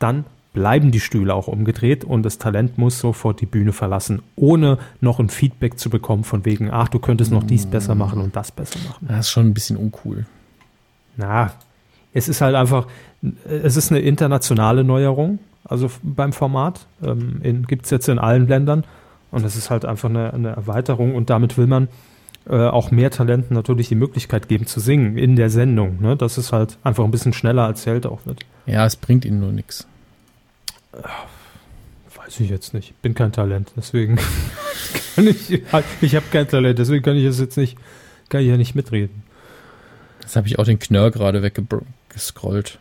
[0.00, 0.24] dann
[0.54, 5.20] bleiben die Stühle auch umgedreht und das Talent muss sofort die Bühne verlassen, ohne noch
[5.20, 8.50] ein Feedback zu bekommen von wegen, ach, du könntest noch dies besser machen und das
[8.50, 9.06] besser machen.
[9.06, 10.26] Das ist schon ein bisschen uncool.
[11.18, 11.52] Na,
[12.14, 12.86] es ist halt einfach,
[13.44, 16.86] es ist eine internationale Neuerung, also beim Format.
[17.02, 18.84] Ähm, Gibt es jetzt in allen Ländern
[19.30, 21.88] und es ist halt einfach eine, eine Erweiterung und damit will man
[22.48, 26.16] äh, auch mehr Talenten natürlich die Möglichkeit geben zu singen in der Sendung, ne?
[26.16, 28.40] dass es halt einfach ein bisschen schneller erzählt auch wird.
[28.64, 29.86] Ja, es bringt ihnen nur nichts.
[32.16, 33.00] Weiß ich jetzt nicht.
[33.02, 34.18] Bin kein Talent, deswegen
[35.16, 35.62] kann ich,
[36.00, 37.76] ich habe kein Talent, deswegen kann ich es jetzt nicht,
[38.28, 39.24] kann ich ja nicht mitreden.
[40.28, 42.78] Jetzt habe ich auch den Knörr gerade weggescrollt.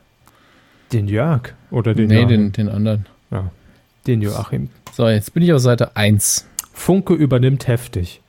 [0.91, 3.05] Den Jörg oder den Nee, den, den anderen.
[3.31, 3.51] Ja,
[4.05, 4.69] den Joachim.
[4.91, 6.45] So, jetzt bin ich auf Seite 1.
[6.73, 8.19] Funke übernimmt heftig.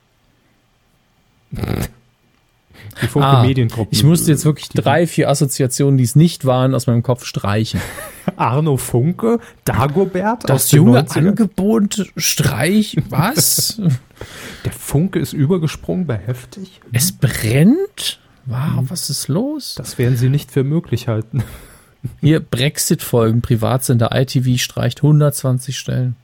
[1.51, 3.89] Die Funke ah, Mediengruppe.
[3.91, 7.81] Ich musste jetzt wirklich drei, vier Assoziationen, die es nicht waren, aus meinem Kopf streichen.
[8.37, 13.81] Arno Funke, Dagobert, das junge Angebot, Streich, was?
[14.63, 16.79] Der Funke ist übergesprungen bei heftig.
[16.93, 18.21] Es brennt?
[18.49, 19.75] Wow, was ist los?
[19.75, 21.43] Das werden sie nicht für möglich halten.
[22.19, 26.15] Hier Brexit-Folgen, Privatsender ITV streicht 120 Stellen.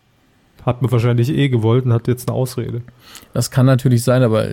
[0.66, 2.82] Hat man wahrscheinlich eh gewollt und hat jetzt eine Ausrede.
[3.34, 4.50] Das kann natürlich sein, aber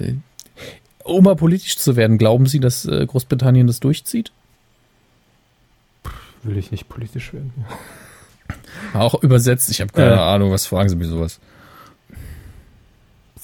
[1.02, 4.32] um mal politisch zu werden, glauben Sie, dass äh, Großbritannien das durchzieht?
[6.42, 7.52] Will ich nicht politisch werden.
[8.92, 11.40] Auch übersetzt, ich habe keine äh, Ahnung, was fragen Sie mir sowas?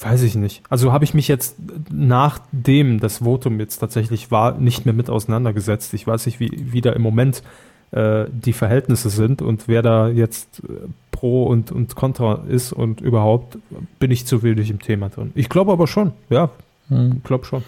[0.01, 0.61] Weiß ich nicht.
[0.69, 1.57] Also habe ich mich jetzt
[1.91, 5.93] nachdem das Votum jetzt tatsächlich war, nicht mehr mit auseinandergesetzt.
[5.93, 7.43] Ich weiß nicht, wie, wie da im Moment
[7.91, 13.01] äh, die Verhältnisse sind und wer da jetzt äh, pro und, und contra ist und
[13.01, 13.57] überhaupt
[13.99, 15.31] bin ich zu wenig im Thema drin.
[15.35, 16.49] Ich glaube aber schon, ja,
[16.87, 17.15] hm.
[17.17, 17.63] ich glaube schon.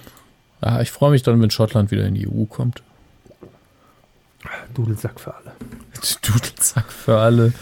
[0.64, 2.82] Ja, ich freue mich dann, wenn Schottland wieder in die EU kommt.
[4.74, 5.52] Dudelsack für alle.
[6.22, 7.54] Dudelsack für alle.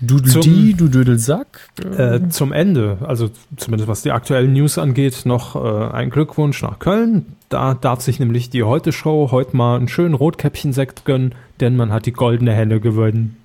[0.00, 1.70] Dudel die, du Dödelsack.
[1.96, 6.78] Äh, zum Ende, also zumindest was die aktuellen News angeht, noch äh, ein Glückwunsch nach
[6.78, 7.26] Köln.
[7.48, 12.06] Da darf sich nämlich die Heute-Show heute mal einen schönen Rotkäppchen-Sekt gönnen, denn man hat
[12.06, 13.36] die goldene Henne gewonnen.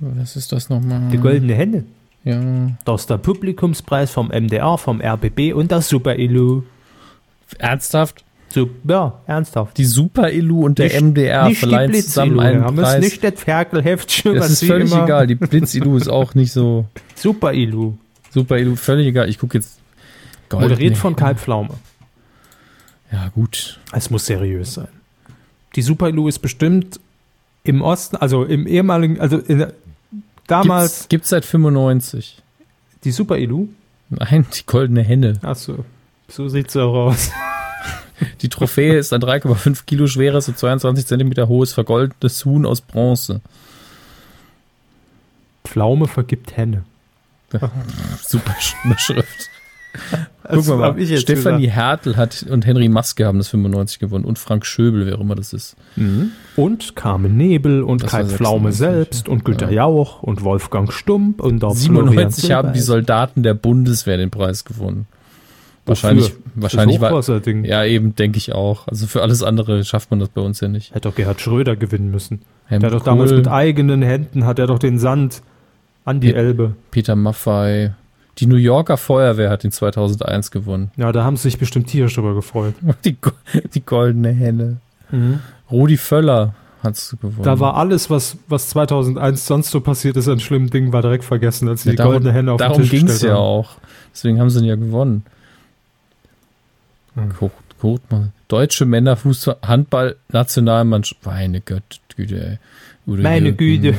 [0.00, 1.08] Was ist das nochmal?
[1.10, 1.84] Die goldene Henne?
[2.24, 2.40] Ja.
[2.84, 6.62] Das ist der Publikumspreis vom MDR, vom RBB und das Super-Elu.
[7.58, 8.24] Ernsthaft?
[8.86, 9.76] Ja, ernsthaft.
[9.78, 12.94] Die Super-Elu und der nicht, MDR nicht verleihen zusammen einen haben Preis.
[12.94, 14.34] Es nicht das Ferkelheftchen.
[14.34, 15.04] Das ist völlig immer.
[15.04, 15.26] egal.
[15.26, 16.86] Die Blitz-Elu ist auch nicht so.
[17.14, 17.94] Super-Elu.
[18.30, 19.28] Super-Elu, völlig egal.
[19.28, 19.78] Ich gucke jetzt.
[20.48, 21.74] Gold Moderiert von Kai Pflaume.
[23.10, 23.80] Ja, gut.
[23.92, 24.88] Es muss seriös sein.
[25.76, 27.00] Die Super-Elu ist bestimmt
[27.62, 29.66] im Osten, also im ehemaligen, also in,
[30.46, 30.92] damals.
[30.92, 32.42] Gibt's, gibt's seit 95.
[33.04, 33.68] Die Super-Elu?
[34.10, 35.38] Nein, die goldene Henne.
[35.42, 35.84] Achso.
[36.28, 37.30] So sieht's so aus.
[38.40, 43.40] Die Trophäe ist ein 3,5 Kilo schweres und 22 Zentimeter hohes vergoldetes Huhn aus Bronze.
[45.64, 46.84] Pflaume vergibt Henne.
[48.22, 48.54] Super
[48.98, 49.50] Schrift.
[50.42, 51.16] Guck mal, mal.
[51.16, 55.20] Stefanie Hertel hat und Henry Maske haben das 95 gewonnen und Frank Schöbel, wer auch
[55.20, 55.76] immer das ist.
[55.96, 56.32] Mhm.
[56.56, 59.86] Und Carmen Nebel und das Kai Pflaume selbst und Günter ja.
[59.86, 65.06] Jauch und Wolfgang Stump und 97 haben die Soldaten der Bundeswehr den Preis gewonnen.
[65.86, 66.40] Wahrscheinlich, Wofür?
[66.54, 67.22] wahrscheinlich war,
[67.64, 68.88] ja eben, denke ich auch.
[68.88, 70.94] Also für alles andere schafft man das bei uns ja nicht.
[70.94, 72.40] Hätte doch Gerhard Schröder gewinnen müssen.
[72.66, 75.42] Helmut der hat doch damals mit eigenen Händen, hat er doch den Sand
[76.04, 76.74] an die Pe Elbe.
[76.90, 77.92] Peter Maffei.
[78.38, 80.90] Die New Yorker Feuerwehr hat den 2001 gewonnen.
[80.96, 82.74] Ja, da haben sich bestimmt tierisch drüber gefreut.
[83.04, 83.16] Die,
[83.74, 84.78] die goldene Henne.
[85.12, 85.38] Mhm.
[85.70, 87.42] Rudi Völler hat es gewonnen.
[87.42, 91.24] Da war alles, was, was 2001 sonst so passiert ist, an schlimmen Dingen, war direkt
[91.24, 92.98] vergessen, als sie ja, die darum, goldene Henne auf den Tisch gestellt haben.
[92.98, 93.76] Darum ging es ja auch.
[94.12, 95.24] Deswegen haben sie ihn ja gewonnen.
[97.38, 98.32] Guckt, guckt mal.
[98.48, 101.24] Deutsche Männerfußball-Handball-Nationalmannschaft.
[101.24, 101.86] Meine Güte,
[102.18, 102.58] ey.
[103.06, 103.94] Oder Meine Güte.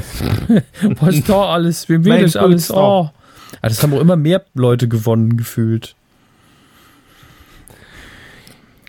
[0.99, 1.87] Was da alles?
[1.89, 2.71] Wem will das alles?
[2.71, 3.09] Oh.
[3.61, 5.95] das haben auch immer mehr Leute gewonnen gefühlt.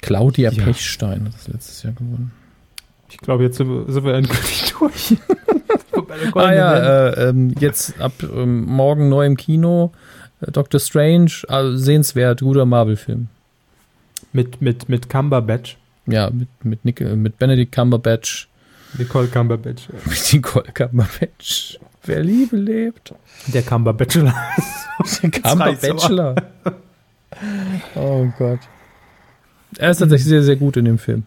[0.01, 0.65] Claudia ja.
[0.65, 2.33] Pechstein hat das letztes Jahr gewonnen.
[3.11, 5.17] Ich glaube, jetzt sind wir, sind wir endgültig durch.
[6.35, 9.93] ah ja, äh, ähm, jetzt ab ähm, morgen neu im Kino.
[10.41, 13.29] Äh, Doctor Strange, also sehenswert, guter Marvel-Film.
[14.33, 15.77] Mit, mit, mit Cumberbatch.
[16.07, 18.49] Ja, mit, mit, Nick, äh, mit Benedict Cumberbatch.
[18.99, 19.89] Nicole Cumberbatch.
[19.89, 19.95] Ja.
[20.11, 21.79] Mit Nicole Cumberbatch.
[22.05, 23.15] Wer Liebe lebt.
[23.49, 24.33] Der Cumberbachelor.
[25.23, 26.35] Der Cumberbachelor.
[27.97, 28.61] oh Gott.
[29.77, 31.25] Er ist tatsächlich sehr, sehr gut in dem Film.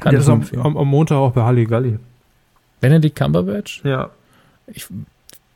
[0.00, 0.44] Kann Der ist am,
[0.76, 1.98] am, Montag auch bei Halligalli.
[2.80, 3.82] Benedict Cumberbatch?
[3.84, 4.10] Ja.
[4.68, 4.86] Ich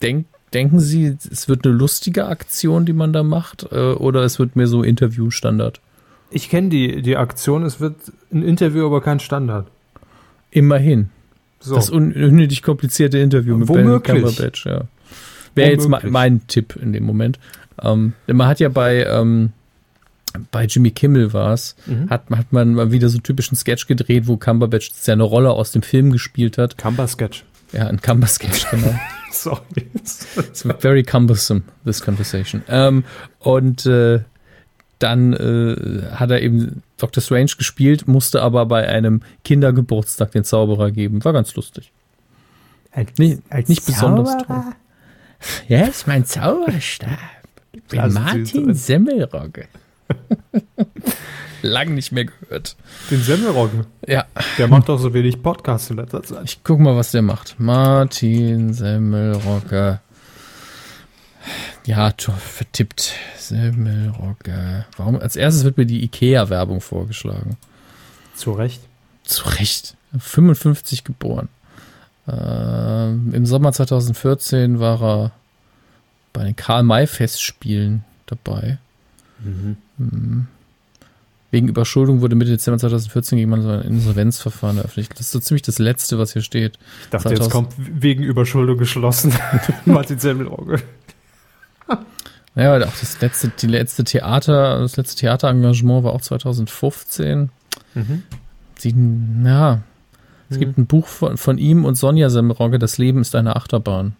[0.03, 4.39] denk, denken Sie, es wird eine lustige Aktion, die man da macht, äh, oder es
[4.39, 5.81] wird mehr so Interview-Standard?
[6.37, 7.97] Ich kenne die, die Aktion, es wird
[8.31, 9.69] ein Interview, aber kein Standard.
[10.51, 11.09] Immerhin.
[11.61, 11.75] So.
[11.75, 14.03] Das unnötig komplizierte Interview mit Womöglich.
[14.03, 14.83] Ben Cumberbatch, ja.
[15.55, 17.39] Wäre jetzt mein, mein, Tipp in dem Moment.
[17.83, 19.53] Ähm, man hat ja bei, ähm,
[20.51, 22.11] bei Jimmy Kimmel war es, mhm.
[22.11, 25.73] hat, hat man mal wieder so einen typischen Sketch gedreht, wo Cumberbatch seine Rolle aus
[25.73, 26.77] dem Film gespielt hat.
[26.77, 27.45] Cumber-Sketch.
[27.73, 28.95] Ja, ein Cumber-Sketch, genau.
[29.31, 29.87] Sorry.
[29.95, 32.63] It's very cumbersome, this conversation.
[32.69, 33.05] Ähm,
[33.39, 34.21] und äh,
[34.99, 37.23] dann äh, hat er eben Dr.
[37.23, 41.25] Strange gespielt, musste aber bei einem Kindergeburtstag den Zauberer geben.
[41.25, 41.93] War ganz lustig.
[42.93, 44.63] Als, nicht, als nicht besonders toll.
[45.69, 47.19] Ja, ist mein Zauberstab.
[47.73, 49.67] Ich bin also Martin Semmelrogge.
[51.63, 52.77] Lang nicht mehr gehört.
[53.11, 53.87] Den Semmelrogge?
[54.07, 54.25] Ja.
[54.57, 56.45] Der macht doch so wenig Podcasts in letzter Zeit.
[56.45, 57.57] Ich guck mal, was der macht.
[57.59, 60.01] Martin Semmelrogge.
[61.85, 63.13] Ja, vertippt.
[63.39, 64.87] Semmelrogge.
[64.97, 65.17] Warum?
[65.17, 67.57] Als erstes wird mir die IKEA-Werbung vorgeschlagen.
[68.35, 68.81] Zu Recht.
[69.25, 69.97] Zu Recht.
[70.19, 71.49] 55 geboren.
[72.27, 75.33] Äh, Im Sommer 2014 war er
[76.33, 78.79] bei den Karl-May-Festspielen dabei.
[79.39, 79.77] Mhm.
[79.99, 80.47] Mhm.
[81.53, 85.11] Wegen Überschuldung wurde Mitte Dezember 2014 gegen so ein Insolvenzverfahren eröffnet.
[85.13, 86.79] Das ist so ziemlich das Letzte, was hier steht.
[87.05, 89.33] Ich dachte, 2000 jetzt kommt wegen Überschuldung geschlossen.
[89.85, 90.83] Martin Semmelrogge.
[92.57, 97.51] Ja, auch das letzte, die letzte Theater, das letzte Theaterengagement war auch 2015.
[97.95, 98.23] Mhm.
[98.79, 98.95] Sie,
[99.45, 99.83] ja,
[100.49, 100.61] es mhm.
[100.61, 104.17] gibt ein Buch von, von ihm und Sonja Semmelrogge, Das Leben ist eine Achterbahn.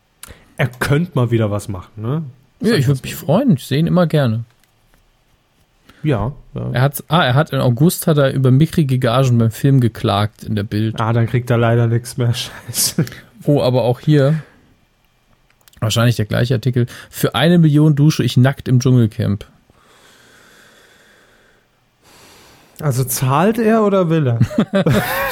[0.59, 2.23] Er könnte mal wieder was machen, ne?
[2.61, 3.57] ja, ich würde mich freuen.
[3.57, 4.45] Ich sehe ihn immer gerne.
[6.03, 6.71] Ja, ja.
[6.73, 10.45] Er hat, ah, er hat im August hat er über mickrige Gagen beim Film geklagt
[10.45, 11.01] in der Bild.
[11.01, 12.33] Ah, dann kriegt er leider nichts mehr.
[12.69, 13.05] Scheiße.
[13.45, 14.43] Oh, aber auch hier
[15.81, 16.87] wahrscheinlich der gleiche Artikel.
[17.11, 19.47] Für eine Million dusche ich nackt im Dschungelcamp.
[22.81, 24.39] Also zahlt er oder will er?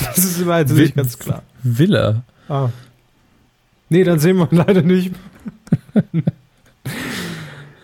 [0.00, 1.42] das ist immer jetzt nicht ganz klar.
[1.62, 2.22] Will er?
[2.48, 2.70] Ah.
[3.90, 5.12] Nee, dann sehen wir leider nicht.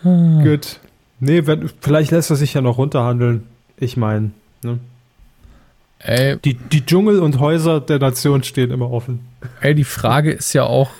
[0.02, 0.80] Gut.
[1.20, 3.46] Nee, wenn, vielleicht lässt er sich ja noch runterhandeln.
[3.76, 4.30] Ich meine,
[4.62, 4.78] ne?
[5.98, 9.20] Ey, die, die Dschungel und Häuser der Nation stehen immer offen.
[9.60, 10.90] Ey, die Frage ist ja auch,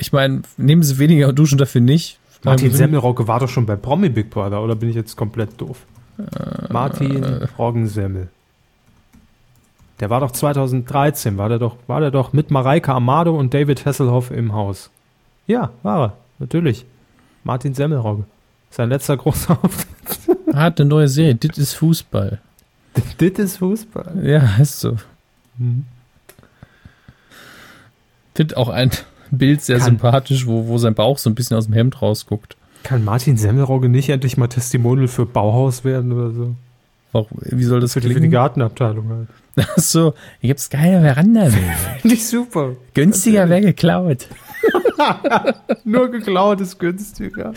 [0.00, 2.18] ich meine, nehmen Sie weniger und duschen dafür nicht.
[2.42, 5.84] Martin Semmelrogge war doch schon bei Promi Big Brother, oder bin ich jetzt komplett doof?
[6.18, 7.22] Äh, Martin
[7.58, 8.28] Roggensemmel.
[10.00, 13.84] Der war doch 2013, war der doch, war der doch mit Mareike Amado und David
[13.84, 14.90] Hasselhoff im Haus.
[15.46, 16.86] Ja, war er, natürlich.
[17.44, 18.24] Martin Semmelrogge.
[18.70, 20.38] Sein letzter großer Auftritt.
[20.46, 22.40] Er hat eine neue Serie, Dit ist Fußball.
[23.20, 24.24] Dit ist Fußball?
[24.24, 24.96] Ja, heißt so.
[25.58, 25.84] Mhm.
[28.38, 28.90] Dit auch ein
[29.30, 29.86] Bild sehr Kann.
[29.86, 32.56] sympathisch, wo, wo sein Bauch so ein bisschen aus dem Hemd rausguckt.
[32.82, 36.54] Kann Martin Semmelrogge nicht endlich mal Testimonial für Bauhaus werden oder so?
[37.12, 38.16] Warum, wie soll das für, klingen?
[38.16, 39.28] Für die Gartenabteilung halt.
[39.76, 41.50] Ach so, hier gibt's geile Veranda.
[42.00, 42.76] Finde ich super.
[42.94, 44.28] Günstiger wäre geklaut.
[45.84, 47.52] Nur geklaut ist günstiger.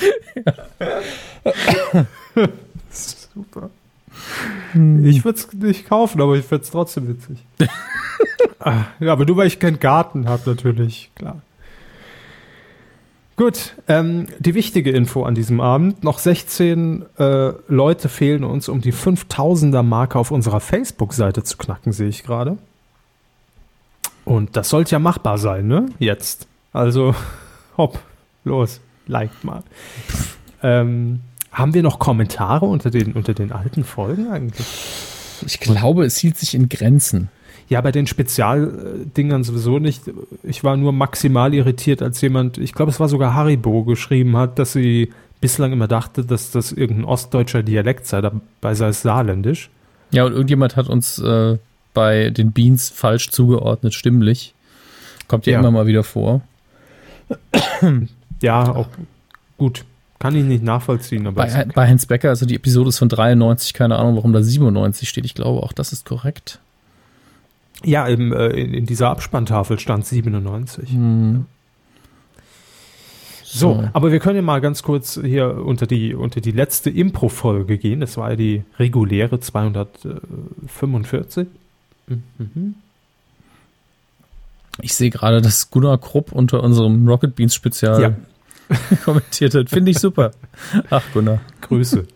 [2.89, 3.69] Super.
[4.71, 5.05] Hm.
[5.05, 7.37] Ich würde es nicht kaufen, aber ich finde es trotzdem witzig.
[8.59, 11.41] Ah, ja, aber nur weil ich keinen Garten habe, natürlich, klar.
[13.35, 16.03] Gut, ähm, die wichtige Info an diesem Abend.
[16.03, 22.09] Noch 16 äh, Leute fehlen uns, um die 5000er-Marke auf unserer Facebook-Seite zu knacken, sehe
[22.09, 22.57] ich gerade.
[24.23, 25.87] Und das sollte ja machbar sein, ne?
[25.97, 26.47] Jetzt.
[26.73, 27.15] Also,
[27.77, 27.99] hopp,
[28.43, 29.63] los, liked mal.
[30.61, 34.67] Ähm, haben wir noch Kommentare unter den, unter den alten Folgen eigentlich?
[35.45, 37.29] Ich glaube, es hielt sich in Grenzen.
[37.73, 40.03] Ja, bei den Spezialdingern sowieso nicht.
[40.43, 44.59] Ich war nur maximal irritiert, als jemand, ich glaube, es war sogar Haribo, geschrieben hat,
[44.59, 49.71] dass sie bislang immer dachte, dass das irgendein ostdeutscher Dialekt sei, dabei sei es saarländisch.
[50.11, 51.57] Ja, und irgendjemand hat uns äh,
[51.95, 54.53] bei den Beans falsch zugeordnet, stimmlich.
[55.27, 56.41] Kommt ja, ja immer mal wieder vor.
[58.43, 58.89] ja, auch
[59.57, 59.83] gut.
[60.19, 61.25] kann ich nicht nachvollziehen.
[61.25, 61.71] Aber bei, okay.
[61.73, 65.25] bei Heinz Becker, also die Episode ist von 93, keine Ahnung, warum da 97 steht.
[65.25, 66.59] Ich glaube, auch das ist korrekt.
[67.83, 70.91] Ja, im, äh, in, dieser Abspanntafel stand 97.
[70.91, 71.47] Hm.
[73.43, 76.89] So, so, aber wir können ja mal ganz kurz hier unter die, unter die letzte
[76.89, 77.99] Impro-Folge gehen.
[77.99, 81.47] Das war ja die reguläre 245.
[82.07, 82.73] Mhm.
[84.81, 88.15] Ich sehe gerade, dass Gunnar Krupp unter unserem Rocket Beans Spezial ja.
[89.03, 89.69] kommentiert hat.
[89.69, 90.31] Finde ich super.
[90.89, 91.41] Ach, Gunnar.
[91.61, 92.07] Grüße.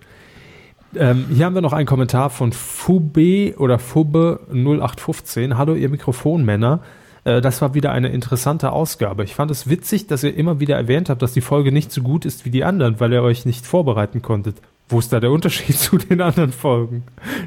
[0.98, 5.58] Ähm, hier haben wir noch einen Kommentar von Fube oder Fube 0815.
[5.58, 6.82] Hallo, ihr Mikrofonmänner.
[7.24, 9.24] Äh, das war wieder eine interessante Ausgabe.
[9.24, 12.02] Ich fand es witzig, dass ihr immer wieder erwähnt habt, dass die Folge nicht so
[12.02, 14.58] gut ist wie die anderen, weil ihr euch nicht vorbereiten konntet.
[14.90, 17.04] Wo ist da der Unterschied zu den anderen Folgen?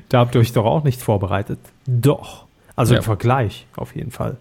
[0.08, 1.58] Da habt ihr euch doch auch nicht vorbereitet.
[1.86, 2.44] Doch.
[2.76, 2.98] Also ja.
[2.98, 4.36] im Vergleich, auf jeden Fall.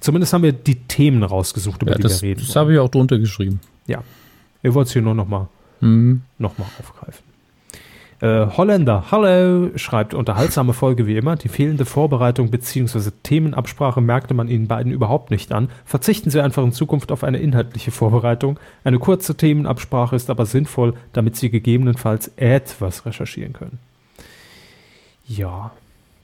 [0.00, 2.42] Zumindest haben wir die Themen rausgesucht, über ja, die das, wir reden.
[2.46, 3.60] Das habe ich auch drunter geschrieben.
[3.86, 4.02] Ja.
[4.62, 5.48] Ihr wollt es hier nur nochmal
[5.80, 6.22] mhm.
[6.38, 7.25] noch aufgreifen.
[8.20, 11.36] Äh, Holländer, hallo, schreibt unterhaltsame Folge wie immer.
[11.36, 13.10] Die fehlende Vorbereitung bzw.
[13.22, 15.68] Themenabsprache merkte man Ihnen beiden überhaupt nicht an.
[15.84, 18.58] Verzichten Sie einfach in Zukunft auf eine inhaltliche Vorbereitung.
[18.84, 23.78] Eine kurze Themenabsprache ist aber sinnvoll, damit Sie gegebenenfalls etwas recherchieren können.
[25.26, 25.72] Ja,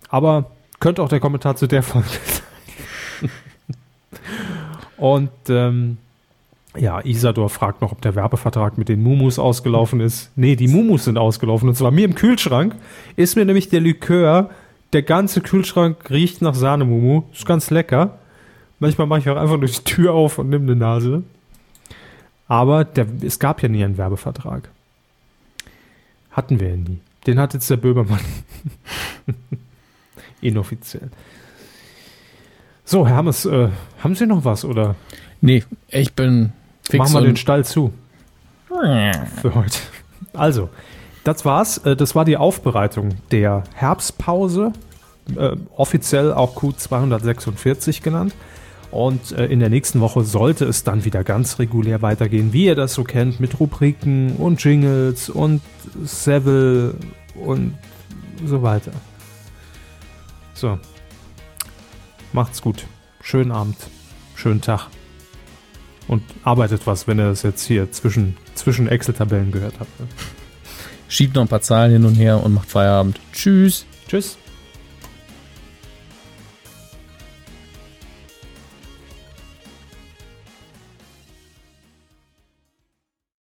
[0.09, 0.51] aber
[0.81, 2.09] könnte auch der Kommentar zu der Folge
[3.21, 3.31] sein.
[4.97, 5.99] Und ähm,
[6.77, 10.31] ja, Isador fragt noch, ob der Werbevertrag mit den Mumus ausgelaufen ist.
[10.37, 11.69] Nee, die Mumus sind ausgelaufen.
[11.69, 12.75] Und zwar mir im Kühlschrank
[13.17, 14.51] ist mir nämlich der Likör,
[14.93, 17.25] der ganze Kühlschrank riecht nach Sahnemumu.
[17.33, 18.19] Ist ganz lecker.
[18.79, 21.23] Manchmal mache ich auch einfach nur die Tür auf und nehme eine Nase.
[22.49, 24.71] Aber der, es gab ja nie einen Werbevertrag.
[26.31, 26.99] Hatten wir ja nie.
[27.27, 28.21] Den hat jetzt der Böhmermann.
[30.41, 31.11] Inoffiziell.
[32.85, 33.69] So, Herr Hammes, äh,
[34.03, 34.97] haben Sie noch was, oder?
[35.41, 36.53] Nee, ich bin
[36.89, 37.93] Fix Machen wir den Stall zu.
[39.41, 39.79] Für heute.
[40.33, 40.71] Also,
[41.25, 41.79] das war's.
[41.79, 44.73] Äh, das war die Aufbereitung der Herbstpause.
[45.37, 48.35] Äh, offiziell auch Q246 genannt.
[48.91, 52.75] Und äh, in der nächsten Woche sollte es dann wieder ganz regulär weitergehen, wie ihr
[52.75, 55.63] das so kennt, mit Rubriken und Jingles und
[56.05, 56.95] Seville
[57.35, 57.75] und
[58.45, 58.93] so weiter.
[60.55, 60.79] So.
[62.33, 62.87] Macht's gut.
[63.23, 63.77] Schönen Abend.
[64.35, 64.89] Schönen Tag
[66.09, 69.91] und arbeitet was, wenn ihr das jetzt hier zwischen, zwischen Excel-Tabellen gehört habt.
[71.09, 73.21] Schiebt noch ein paar Zahlen hin und her und macht Feierabend.
[73.33, 73.85] Tschüss.
[74.09, 74.39] Tschüss.